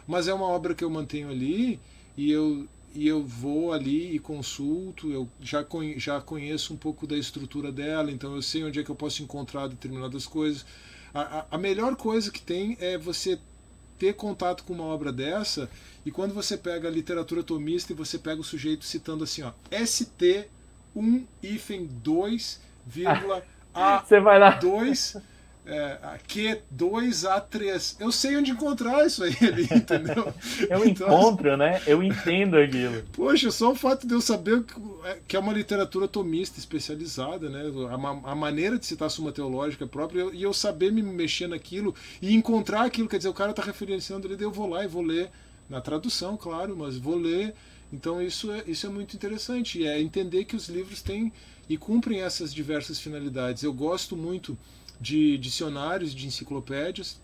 [0.07, 1.79] Mas é uma obra que eu mantenho ali
[2.17, 7.07] e eu, e eu vou ali e consulto, eu já, conhe, já conheço um pouco
[7.07, 10.65] da estrutura dela, então eu sei onde é que eu posso encontrar determinadas coisas.
[11.13, 13.39] A, a, a melhor coisa que tem é você
[14.01, 15.69] ter contato com uma obra dessa
[16.07, 19.53] e quando você pega a literatura tomista e você pega o sujeito citando assim, ó,
[19.85, 20.49] ST
[20.97, 23.45] 1 hífen 2, vírgula
[23.75, 24.59] A2 você vai lá
[25.71, 27.97] é, Q2A3.
[28.01, 30.35] Eu sei onde encontrar isso aí ali, entendeu?
[30.69, 31.81] eu então, encontro, né?
[31.87, 33.03] Eu entendo aquilo.
[33.13, 34.65] Poxa, só o fato de eu saber
[35.29, 37.63] que é uma literatura tomista especializada, né?
[37.89, 41.95] A, a maneira de citar a Suma Teológica própria, e eu saber me mexer naquilo
[42.21, 45.03] e encontrar aquilo, quer dizer, o cara está referenciando ali, eu vou lá e vou
[45.03, 45.31] ler,
[45.69, 47.55] na tradução, claro, mas vou ler.
[47.93, 51.33] Então isso é, isso é muito interessante, é entender que os livros têm
[51.69, 53.63] e cumprem essas diversas finalidades.
[53.63, 54.59] Eu gosto muito
[55.01, 57.21] de dicionários, de enciclopédias.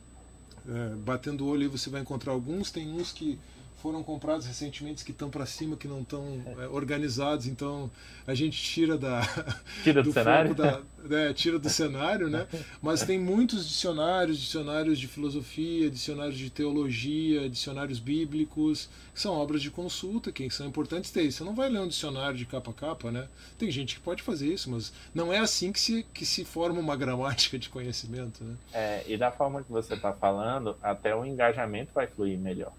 [0.69, 2.71] É, batendo o olho aí você vai encontrar alguns.
[2.71, 3.39] Tem uns que
[3.87, 7.89] foram comprados recentemente que estão para cima, que não estão é, organizados, então
[8.27, 9.23] a gente tira da
[9.85, 12.49] tira do, do cenário, da, é, tira do cenário, né?
[12.83, 19.63] Mas tem muitos dicionários, dicionários de filosofia, dicionários de teologia, dicionários bíblicos, que são obras
[19.63, 21.31] de consulta, que são importantes ter.
[21.31, 23.29] Você não vai ler um dicionário de capa a capa, né?
[23.57, 26.81] Tem gente que pode fazer isso, mas não é assim que se, que se forma
[26.81, 28.57] uma gramática de conhecimento, né?
[28.73, 32.73] É, e da forma que você está falando, até o engajamento vai fluir melhor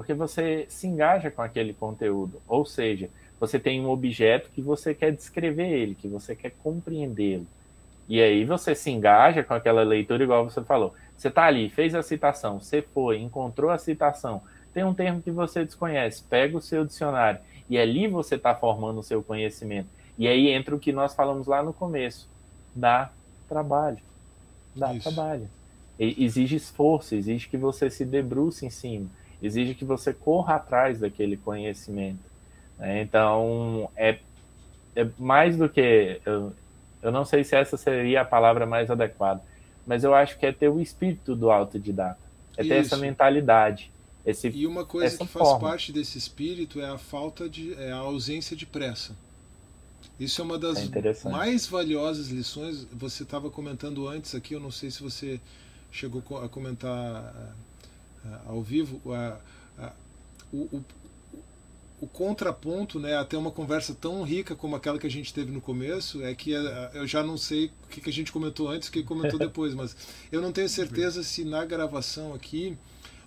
[0.00, 2.40] porque você se engaja com aquele conteúdo.
[2.48, 7.46] Ou seja, você tem um objeto que você quer descrever ele, que você quer compreendê-lo.
[8.08, 10.94] E aí você se engaja com aquela leitura, igual você falou.
[11.14, 14.40] Você está ali, fez a citação, você foi, encontrou a citação,
[14.72, 19.00] tem um termo que você desconhece, pega o seu dicionário e ali você está formando
[19.00, 19.90] o seu conhecimento.
[20.16, 22.26] E aí entra o que nós falamos lá no começo:
[22.74, 23.10] dá
[23.46, 23.98] trabalho.
[24.74, 25.02] Dá Isso.
[25.02, 25.46] trabalho.
[25.98, 31.00] E exige esforço, exige que você se debruce em cima exige que você corra atrás
[31.00, 32.20] daquele conhecimento.
[32.78, 33.02] Né?
[33.02, 34.18] Então, é,
[34.94, 36.20] é mais do que.
[36.24, 36.52] Eu,
[37.02, 39.42] eu não sei se essa seria a palavra mais adequada,
[39.86, 42.18] mas eu acho que é ter o espírito do autodidata,
[42.56, 42.94] é ter Isso.
[42.94, 43.90] essa mentalidade.
[44.24, 45.68] Esse, e uma coisa que faz forma.
[45.68, 47.72] parte desse espírito é a falta de.
[47.74, 49.16] é a ausência de pressa.
[50.18, 52.86] Isso é uma das é mais valiosas lições.
[52.92, 55.40] Você estava comentando antes aqui, eu não sei se você
[55.90, 57.54] chegou a comentar
[58.46, 59.38] ao vivo, a,
[59.78, 59.92] a,
[60.52, 60.84] o, o,
[62.00, 65.60] o, contraponto né, até uma conversa tão rica como aquela que a gente teve no
[65.60, 68.88] começo é que a, eu já não sei o que, que a gente comentou antes
[68.88, 69.96] o que comentou depois, mas
[70.30, 72.76] eu não tenho certeza se na gravação aqui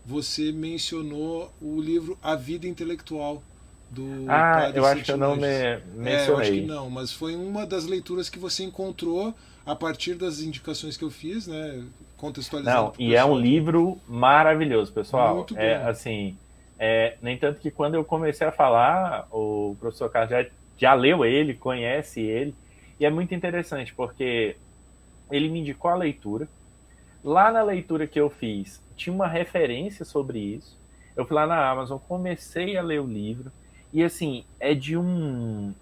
[0.05, 3.41] você mencionou o livro A Vida Intelectual
[3.89, 5.41] do ah, Padre eu acho que eu não me
[5.95, 6.13] mencionei.
[6.13, 9.33] É, eu acho que não, mas foi uma das leituras que você encontrou
[9.65, 11.83] a partir das indicações que eu fiz, né?
[12.23, 12.81] Contextualizando.
[12.81, 15.35] Não, e é um livro maravilhoso, pessoal.
[15.35, 15.89] Muito é bom.
[15.89, 16.37] assim,
[16.79, 20.45] é, nem tanto que quando eu comecei a falar, o professor Carlos já,
[20.77, 22.55] já leu ele, conhece ele,
[22.97, 24.55] e é muito interessante porque
[25.29, 26.47] ele me indicou a leitura.
[27.21, 30.79] Lá na leitura que eu fiz, tinha uma referência sobre isso.
[31.17, 33.51] Eu fui lá na Amazon, comecei a ler o livro,
[33.91, 35.73] e assim, é de um.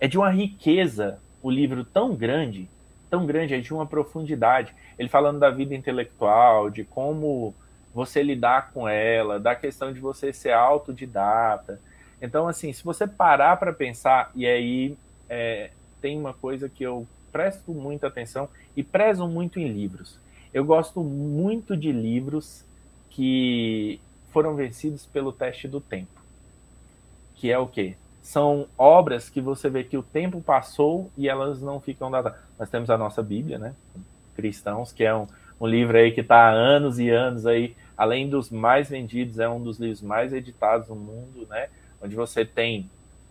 [0.00, 2.66] É de uma riqueza o livro tão grande,
[3.16, 4.74] tão grande, é de uma profundidade.
[4.98, 7.54] Ele falando da vida intelectual, de como
[7.94, 11.80] você lidar com ela, da questão de você ser autodidata.
[12.20, 14.98] Então, assim, se você parar para pensar, e aí
[15.30, 20.20] é, tem uma coisa que eu presto muita atenção e prezo muito em livros.
[20.52, 22.64] Eu gosto muito de livros
[23.08, 23.98] que
[24.30, 26.20] foram vencidos pelo teste do tempo.
[27.34, 27.96] Que é o quê?
[28.26, 32.40] São obras que você vê que o tempo passou e elas não ficam datadas.
[32.58, 33.72] Nós temos a nossa Bíblia, né?
[34.34, 35.28] Cristãos, que é um,
[35.60, 39.48] um livro aí que está há anos e anos aí, além dos mais vendidos, é
[39.48, 41.68] um dos livros mais editados no mundo, né?
[42.02, 42.90] Onde você tem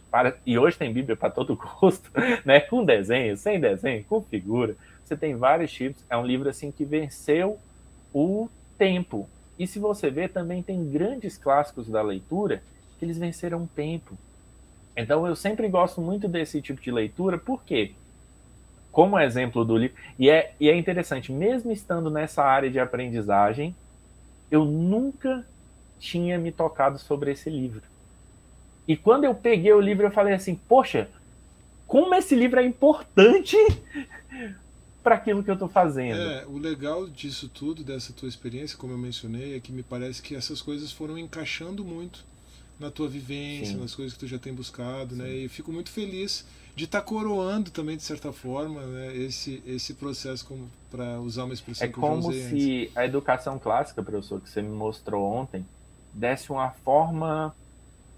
[0.10, 2.10] para, e hoje tem Bíblia para todo gosto,
[2.46, 2.62] né?
[2.62, 4.78] Com desenho, sem desenho, com figura.
[5.04, 6.06] Você tem vários tipos.
[6.10, 7.60] É um livro assim que venceu
[8.14, 8.48] o
[8.78, 9.28] tempo.
[9.60, 12.64] E se você ver, também tem grandes clássicos da leitura
[12.98, 14.18] que eles venceram o tempo.
[14.96, 17.92] Então eu sempre gosto muito desse tipo de leitura, porque,
[18.92, 23.76] como exemplo do livro, e é, e é interessante, mesmo estando nessa área de aprendizagem,
[24.50, 25.46] eu nunca
[26.00, 27.82] tinha me tocado sobre esse livro.
[28.88, 31.10] E quando eu peguei o livro, eu falei assim: poxa,
[31.88, 33.58] como esse livro é importante
[35.04, 36.18] para aquilo que eu estou fazendo.
[36.18, 40.22] É, o legal disso tudo, dessa tua experiência, como eu mencionei, é que me parece
[40.22, 42.24] que essas coisas foram encaixando muito
[42.80, 43.82] na tua vivência, Sim.
[43.82, 45.26] nas coisas que tu já tem buscado, né?
[45.26, 45.32] Sim.
[45.32, 45.36] né?
[45.38, 46.46] E fico muito feliz
[46.76, 49.16] de estar tá coroando também de certa forma, né?
[49.16, 52.98] Esse esse processo como para usar uma expressão é que eu como se antes.
[52.98, 55.66] a educação clássica, professor, que você me mostrou ontem,
[56.14, 57.56] desse uma forma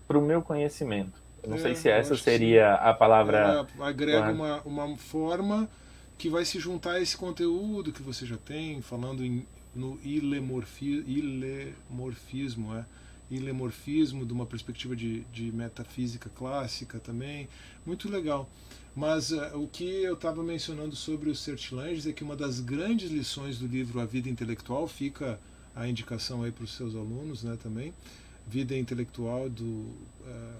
[0.07, 1.21] para o meu conhecimento.
[1.43, 3.67] Eu não é, sei se essa seria a palavra.
[3.75, 5.69] Ela agrega uma, uma forma
[6.17, 11.03] que vai se juntar a esse conteúdo que você já tem, falando em, no ilemorfi,
[11.05, 12.85] ilemorfismo, é?
[13.29, 17.47] Ilemorfismo, de uma perspectiva de, de metafísica clássica também.
[17.85, 18.49] Muito legal.
[18.95, 23.11] Mas uh, o que eu estava mencionando sobre os Sertilanges é que uma das grandes
[23.11, 25.39] lições do livro A Vida Intelectual fica
[25.75, 27.93] a indicação aí para os seus alunos né, também
[28.47, 30.53] Vida Intelectual do uh,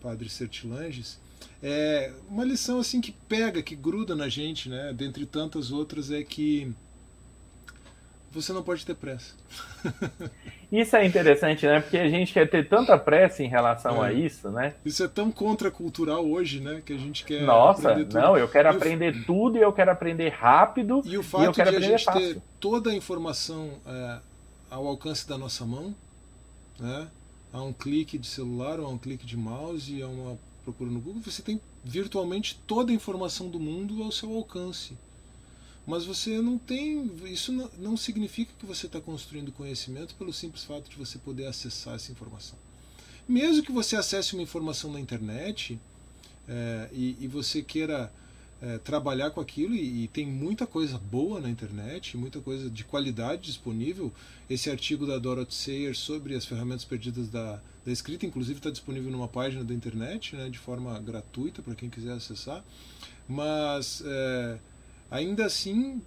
[0.00, 1.18] Padre Sertilanges,
[1.62, 4.92] é uma lição assim que pega, que gruda na gente, né?
[4.94, 6.72] Dentre tantas outras é que
[8.34, 9.34] você não pode ter pressa.
[10.72, 11.80] Isso é interessante, né?
[11.80, 14.08] Porque a gente quer ter tanta pressa em relação é.
[14.08, 14.74] a isso, né?
[14.84, 16.82] Isso é tão contracultural hoje, né?
[16.84, 17.42] Que a gente quer.
[17.42, 21.00] Nossa, não, eu quero e aprender tudo e eu quero aprender rápido.
[21.04, 22.34] E o fato e de a gente fácil.
[22.34, 24.18] ter toda a informação é,
[24.68, 25.94] ao alcance da nossa mão,
[26.80, 27.06] né?
[27.54, 31.00] a um clique de celular ou a um clique de mouse, a uma procura no
[31.00, 34.98] Google, você tem virtualmente toda a informação do mundo ao seu alcance.
[35.86, 37.10] Mas você não tem.
[37.24, 41.46] Isso não, não significa que você está construindo conhecimento pelo simples fato de você poder
[41.46, 42.58] acessar essa informação.
[43.28, 45.78] Mesmo que você acesse uma informação na internet
[46.48, 48.12] é, e, e você queira
[48.62, 52.84] é, trabalhar com aquilo e, e, tem muita coisa boa na internet, muita coisa de
[52.84, 54.12] qualidade disponível.
[54.48, 59.10] Esse artigo da Dorothy Sayer sobre as ferramentas perdidas da, da escrita, inclusive está disponível
[59.10, 62.64] numa página da internet, né, de forma gratuita para quem quiser acessar.
[63.28, 64.58] Mas é,
[65.10, 66.00] ainda assim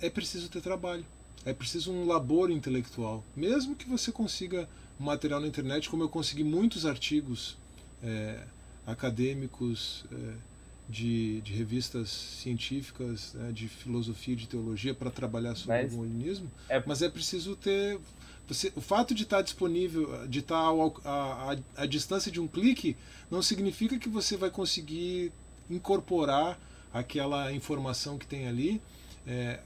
[0.00, 1.04] é preciso ter trabalho,
[1.44, 4.68] é preciso um labor intelectual, mesmo que você consiga
[4.98, 7.56] material na internet, como eu consegui muitos artigos
[8.02, 8.44] é,
[8.86, 10.34] acadêmicos é,
[10.88, 16.50] de, de revistas científicas, né, de filosofia, de teologia para trabalhar sobre mas o molinismo,
[16.68, 16.82] é...
[16.86, 17.98] mas é preciso ter
[18.46, 20.70] você, o fato de estar disponível, de estar
[21.04, 22.96] a, a, distância de um clique,
[23.30, 25.32] não significa que você vai conseguir
[25.70, 26.58] incorporar
[26.92, 28.80] aquela informação que tem ali
[29.26, 29.58] é,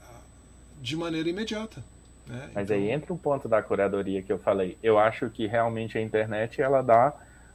[0.81, 1.83] de maneira imediata.
[2.25, 2.49] Né?
[2.53, 2.77] Mas então...
[2.77, 4.77] aí entra um ponto da curadoria que eu falei.
[4.81, 7.13] Eu acho que realmente a internet ela dá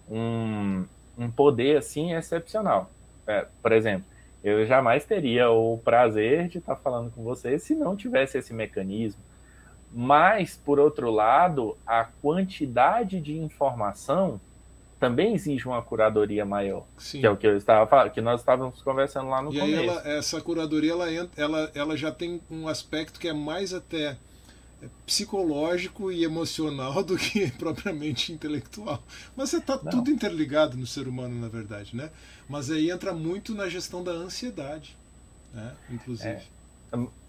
[0.09, 0.85] um,
[1.17, 2.91] um poder assim excepcional.
[3.27, 4.05] É, por exemplo,
[4.43, 9.23] eu jamais teria o prazer de estar falando com você se não tivesse esse mecanismo.
[9.95, 14.41] Mas, por outro lado, a quantidade de informação
[15.03, 17.19] também exige uma curadoria maior, Sim.
[17.19, 19.83] que é o que eu estava falando, que nós estávamos conversando lá no e começo.
[19.83, 24.17] E ela, essa curadoria ela, ela, ela já tem um aspecto que é mais até
[24.81, 29.03] é psicológico e emocional do que propriamente intelectual.
[29.37, 32.09] Mas está tudo interligado no ser humano, na verdade, né?
[32.49, 34.97] Mas aí entra muito na gestão da ansiedade,
[35.53, 35.75] né?
[35.91, 36.29] Inclusive.
[36.29, 36.43] É.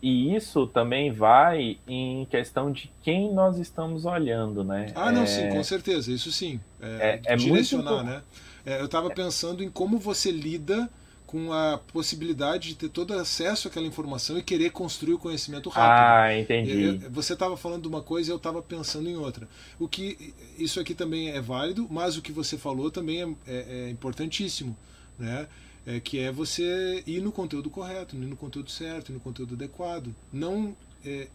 [0.01, 4.91] E isso também vai em questão de quem nós estamos olhando, né?
[4.95, 5.25] Ah, não, é...
[5.25, 6.59] sim, com certeza, isso sim.
[6.81, 8.05] É, é, é direcionar, muito...
[8.07, 8.21] né?
[8.65, 10.89] É, eu estava pensando em como você lida
[11.33, 16.05] com a possibilidade de ter todo acesso àquela informação e querer construir o conhecimento rápido.
[16.05, 16.97] Ah, entendi.
[17.09, 19.47] Você estava falando de uma coisa e eu estava pensando em outra.
[19.79, 23.85] O que isso aqui também é válido, mas o que você falou também é, é,
[23.87, 24.77] é importantíssimo,
[25.17, 25.47] né?
[25.85, 29.55] É, que é você ir no conteúdo correto, ir no conteúdo certo, ir no conteúdo
[29.55, 30.15] adequado.
[30.31, 30.73] Não
[31.05, 31.27] é,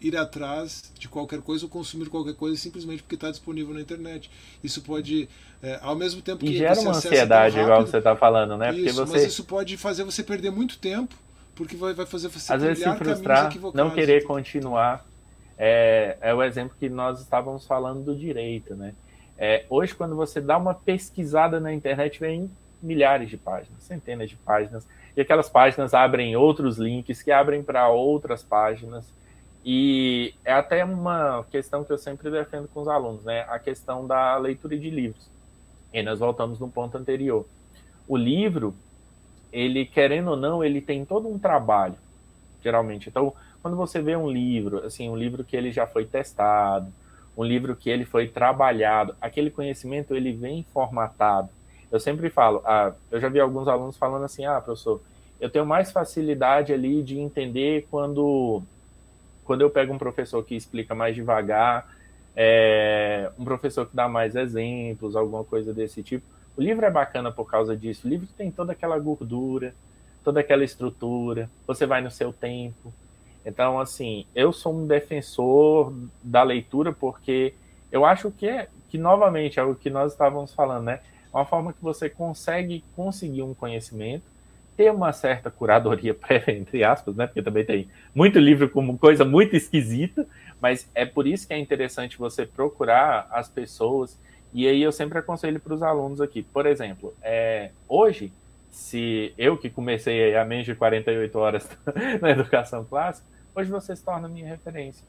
[0.00, 4.30] ir atrás de qualquer coisa ou consumir qualquer coisa simplesmente porque está disponível na internet.
[4.62, 5.28] Isso pode,
[5.62, 8.74] é, ao mesmo tempo e que gera uma ansiedade, rápido, igual você está falando, né?
[8.74, 9.12] Isso, porque você...
[9.12, 11.14] Mas isso pode fazer você perder muito tempo
[11.56, 15.04] porque vai, vai fazer você Às vezes se frustrar, não querer continuar.
[15.58, 18.94] É, é o exemplo que nós estávamos falando do direito, né?
[19.38, 22.50] É, hoje, quando você dá uma pesquisada na internet, vem
[22.86, 24.86] milhares de páginas, centenas de páginas,
[25.16, 29.06] e aquelas páginas abrem outros links que abrem para outras páginas.
[29.64, 33.44] E é até uma questão que eu sempre defendo com os alunos, né?
[33.48, 35.28] A questão da leitura de livros.
[35.92, 37.44] E nós voltamos no ponto anterior.
[38.06, 38.74] O livro,
[39.52, 41.96] ele, querendo ou não, ele tem todo um trabalho,
[42.62, 43.08] geralmente.
[43.08, 46.92] Então, quando você vê um livro, assim, um livro que ele já foi testado,
[47.36, 51.48] um livro que ele foi trabalhado, aquele conhecimento ele vem formatado.
[51.90, 55.00] Eu sempre falo, ah, eu já vi alguns alunos falando assim, ah, professor,
[55.40, 58.62] eu tenho mais facilidade ali de entender quando,
[59.44, 61.88] quando eu pego um professor que explica mais devagar,
[62.34, 66.26] é, um professor que dá mais exemplos, alguma coisa desse tipo.
[66.56, 68.06] O livro é bacana por causa disso.
[68.06, 69.74] O livro tem toda aquela gordura,
[70.24, 72.92] toda aquela estrutura, você vai no seu tempo.
[73.44, 77.54] Então, assim, eu sou um defensor da leitura porque
[77.92, 81.00] eu acho que, é, que novamente, é o que nós estávamos falando, né?
[81.36, 84.24] Uma forma que você consegue conseguir um conhecimento,
[84.74, 87.26] ter uma certa curadoria prévia, entre aspas, né?
[87.26, 90.26] Porque também tem muito livro como coisa muito esquisita,
[90.62, 94.18] mas é por isso que é interessante você procurar as pessoas.
[94.50, 96.42] E aí eu sempre aconselho para os alunos aqui.
[96.42, 98.32] Por exemplo, é, hoje,
[98.70, 101.68] se eu que comecei há menos de 48 horas
[102.22, 105.04] na educação clássica, hoje você se torna minha referência.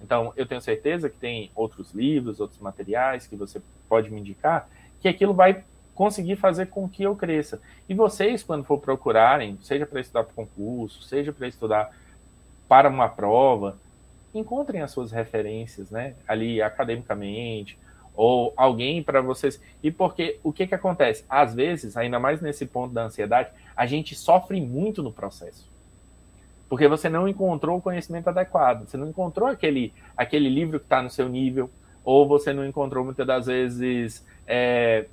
[0.00, 4.68] Então, eu tenho certeza que tem outros livros, outros materiais que você pode me indicar,
[5.00, 5.64] que aquilo vai
[5.94, 7.60] conseguir fazer com que eu cresça.
[7.88, 11.90] E vocês, quando for procurarem, seja para estudar para concurso, seja para estudar
[12.68, 13.76] para uma prova,
[14.34, 16.14] encontrem as suas referências, né?
[16.26, 17.78] Ali academicamente,
[18.14, 19.60] ou alguém para vocês.
[19.82, 21.24] E porque o que, que acontece?
[21.28, 25.70] Às vezes, ainda mais nesse ponto da ansiedade, a gente sofre muito no processo.
[26.68, 31.02] Porque você não encontrou o conhecimento adequado, você não encontrou aquele, aquele livro que está
[31.02, 31.70] no seu nível,
[32.02, 35.06] ou você não encontrou muitas das vezes é,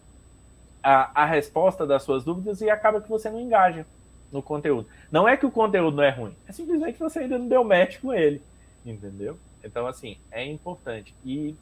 [0.83, 3.85] a, a resposta das suas dúvidas e acaba que você não engaja
[4.31, 4.87] no conteúdo.
[5.11, 7.63] Não é que o conteúdo não é ruim, é simplesmente que você ainda não deu
[7.63, 8.41] match com ele,
[8.85, 9.37] entendeu?
[9.63, 11.13] Então, assim, é importante.
[11.25, 11.55] E,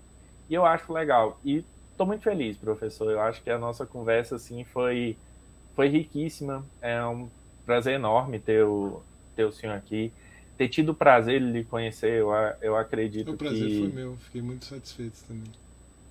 [0.49, 1.39] e eu acho legal.
[1.43, 3.11] E estou muito feliz, professor.
[3.11, 5.17] Eu acho que a nossa conversa, assim, foi,
[5.75, 6.63] foi riquíssima.
[6.81, 7.27] É um
[7.65, 9.01] prazer enorme ter o,
[9.35, 10.13] ter o senhor aqui.
[10.57, 12.29] Ter tido o prazer de lhe conhecer, eu,
[12.61, 13.31] eu acredito que...
[13.31, 14.15] O prazer que, foi meu.
[14.17, 15.51] Fiquei muito satisfeito também.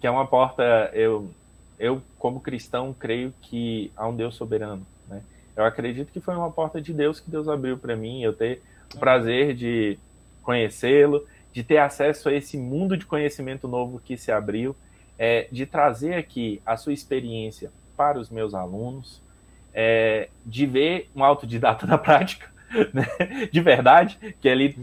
[0.01, 0.91] Que é uma porta...
[0.93, 1.31] Eu,
[1.79, 4.87] eu, como cristão, creio que há um Deus soberano.
[5.09, 5.23] Né?
[5.57, 8.63] Eu acredito que foi uma porta de Deus que Deus abriu para mim, eu ter
[8.95, 9.99] o prazer de
[10.43, 14.77] conhecê-lo, de ter acesso a esse mundo de conhecimento novo que se abriu,
[15.19, 19.21] é, de trazer aqui a sua experiência para os meus alunos,
[19.73, 22.51] é, de ver um autodidata na prática,
[22.93, 23.07] né?
[23.51, 24.77] de verdade, que ele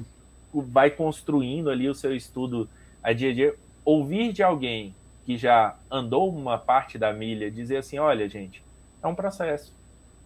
[0.53, 2.69] vai construindo ali o seu estudo
[3.01, 4.93] a dia a dia, ouvir de alguém
[5.25, 8.63] que já andou uma parte da milha dizer assim: olha, gente,
[9.01, 9.73] é um processo.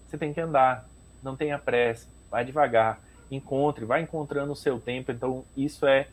[0.05, 0.87] Você tem que andar,
[1.21, 2.99] não tenha pressa, vai devagar,
[3.29, 5.11] encontre, vai encontrando o seu tempo.
[5.11, 6.07] Então, isso é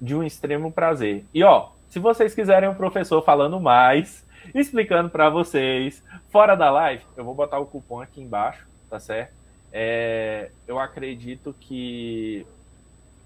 [0.00, 1.24] de um extremo prazer.
[1.32, 4.24] E ó, se vocês quiserem um professor falando mais,
[4.54, 9.32] explicando para vocês, fora da live, eu vou botar o cupom aqui embaixo, tá certo?
[9.72, 12.46] É, eu acredito que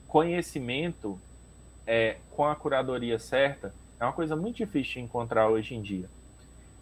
[0.06, 1.18] conhecimento
[1.86, 6.09] é, com a curadoria certa é uma coisa muito difícil de encontrar hoje em dia.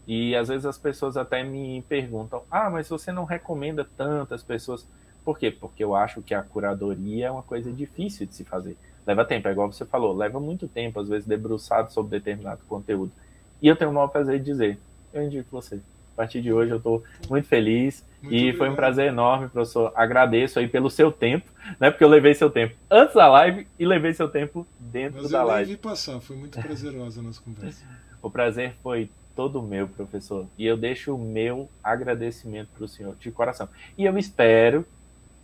[0.07, 4.86] E às vezes as pessoas até me perguntam: ah, mas você não recomenda tantas pessoas.
[5.24, 5.51] Por quê?
[5.51, 8.77] Porque eu acho que a curadoria é uma coisa difícil de se fazer.
[9.07, 13.12] Leva tempo, é igual você falou, leva muito tempo, às vezes, debruçado sobre determinado conteúdo.
[13.61, 14.78] E eu tenho o maior prazer de dizer:
[15.12, 15.81] eu indico você.
[16.15, 18.59] A partir de hoje eu estou muito feliz muito e obrigado.
[18.59, 19.93] foi um prazer enorme, professor.
[19.95, 21.91] Agradeço aí pelo seu tempo, né?
[21.91, 25.41] Porque eu levei seu tempo antes da live e levei seu tempo dentro Mas da
[25.41, 25.73] eu live.
[25.73, 27.85] vi passar, foi muito prazerosa a nossa conversa.
[28.23, 30.47] o prazer foi todo meu, professor.
[30.57, 33.69] E eu deixo o meu agradecimento para o senhor de coração.
[33.99, 34.86] E eu espero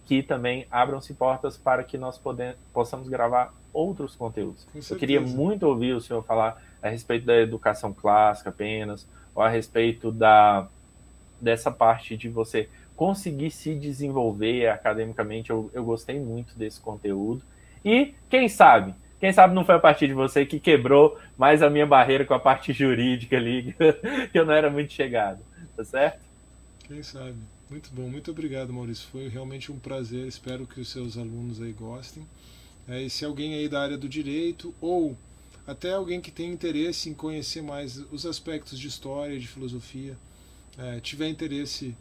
[0.06, 4.66] que também abram-se portas para que nós podemos, possamos gravar outros conteúdos.
[4.90, 10.10] Eu queria muito ouvir o senhor falar a respeito da educação clássica apenas, a respeito
[10.10, 10.66] da,
[11.40, 15.50] dessa parte de você conseguir se desenvolver academicamente.
[15.50, 17.42] Eu, eu gostei muito desse conteúdo.
[17.84, 21.70] E quem sabe, quem sabe não foi a partir de você que quebrou mais a
[21.70, 23.74] minha barreira com a parte jurídica ali,
[24.30, 25.40] que eu não era muito chegado,
[25.76, 26.20] tá certo?
[26.84, 27.36] Quem sabe.
[27.70, 29.08] Muito bom, muito obrigado, Maurício.
[29.12, 30.26] Foi realmente um prazer.
[30.26, 32.26] Espero que os seus alunos aí gostem.
[32.88, 35.16] É, e se alguém aí da área do direito ou
[35.70, 40.16] até alguém que tem interesse em conhecer mais os aspectos de história de filosofia,
[40.76, 41.96] é, tiver interesse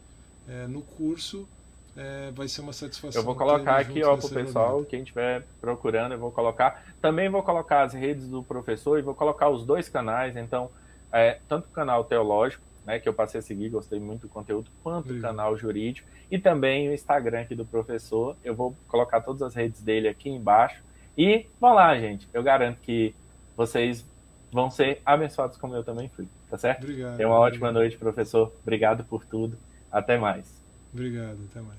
[0.48, 1.48] é, no curso,
[1.96, 3.20] é, vai ser uma satisfação.
[3.20, 6.84] Eu vou colocar aqui ó, para o pessoal, quem estiver procurando, eu vou colocar.
[7.00, 10.36] Também vou colocar as redes do professor e vou colocar os dois canais.
[10.36, 10.68] Então,
[11.12, 14.68] é, tanto o canal teológico, né, que eu passei a seguir, gostei muito do conteúdo,
[14.82, 18.36] quanto o canal jurídico e também o Instagram aqui do professor.
[18.42, 20.82] Eu vou colocar todas as redes dele aqui embaixo.
[21.16, 22.28] E vão lá, gente.
[22.32, 23.14] Eu garanto que
[23.60, 24.06] vocês
[24.50, 26.84] vão ser abençoados como eu também fui, tá certo?
[26.84, 27.16] Obrigado.
[27.18, 28.50] Tenha uma ótima noite, professor.
[28.62, 29.58] Obrigado por tudo.
[29.92, 30.62] Até mais.
[30.94, 31.78] Obrigado, até mais.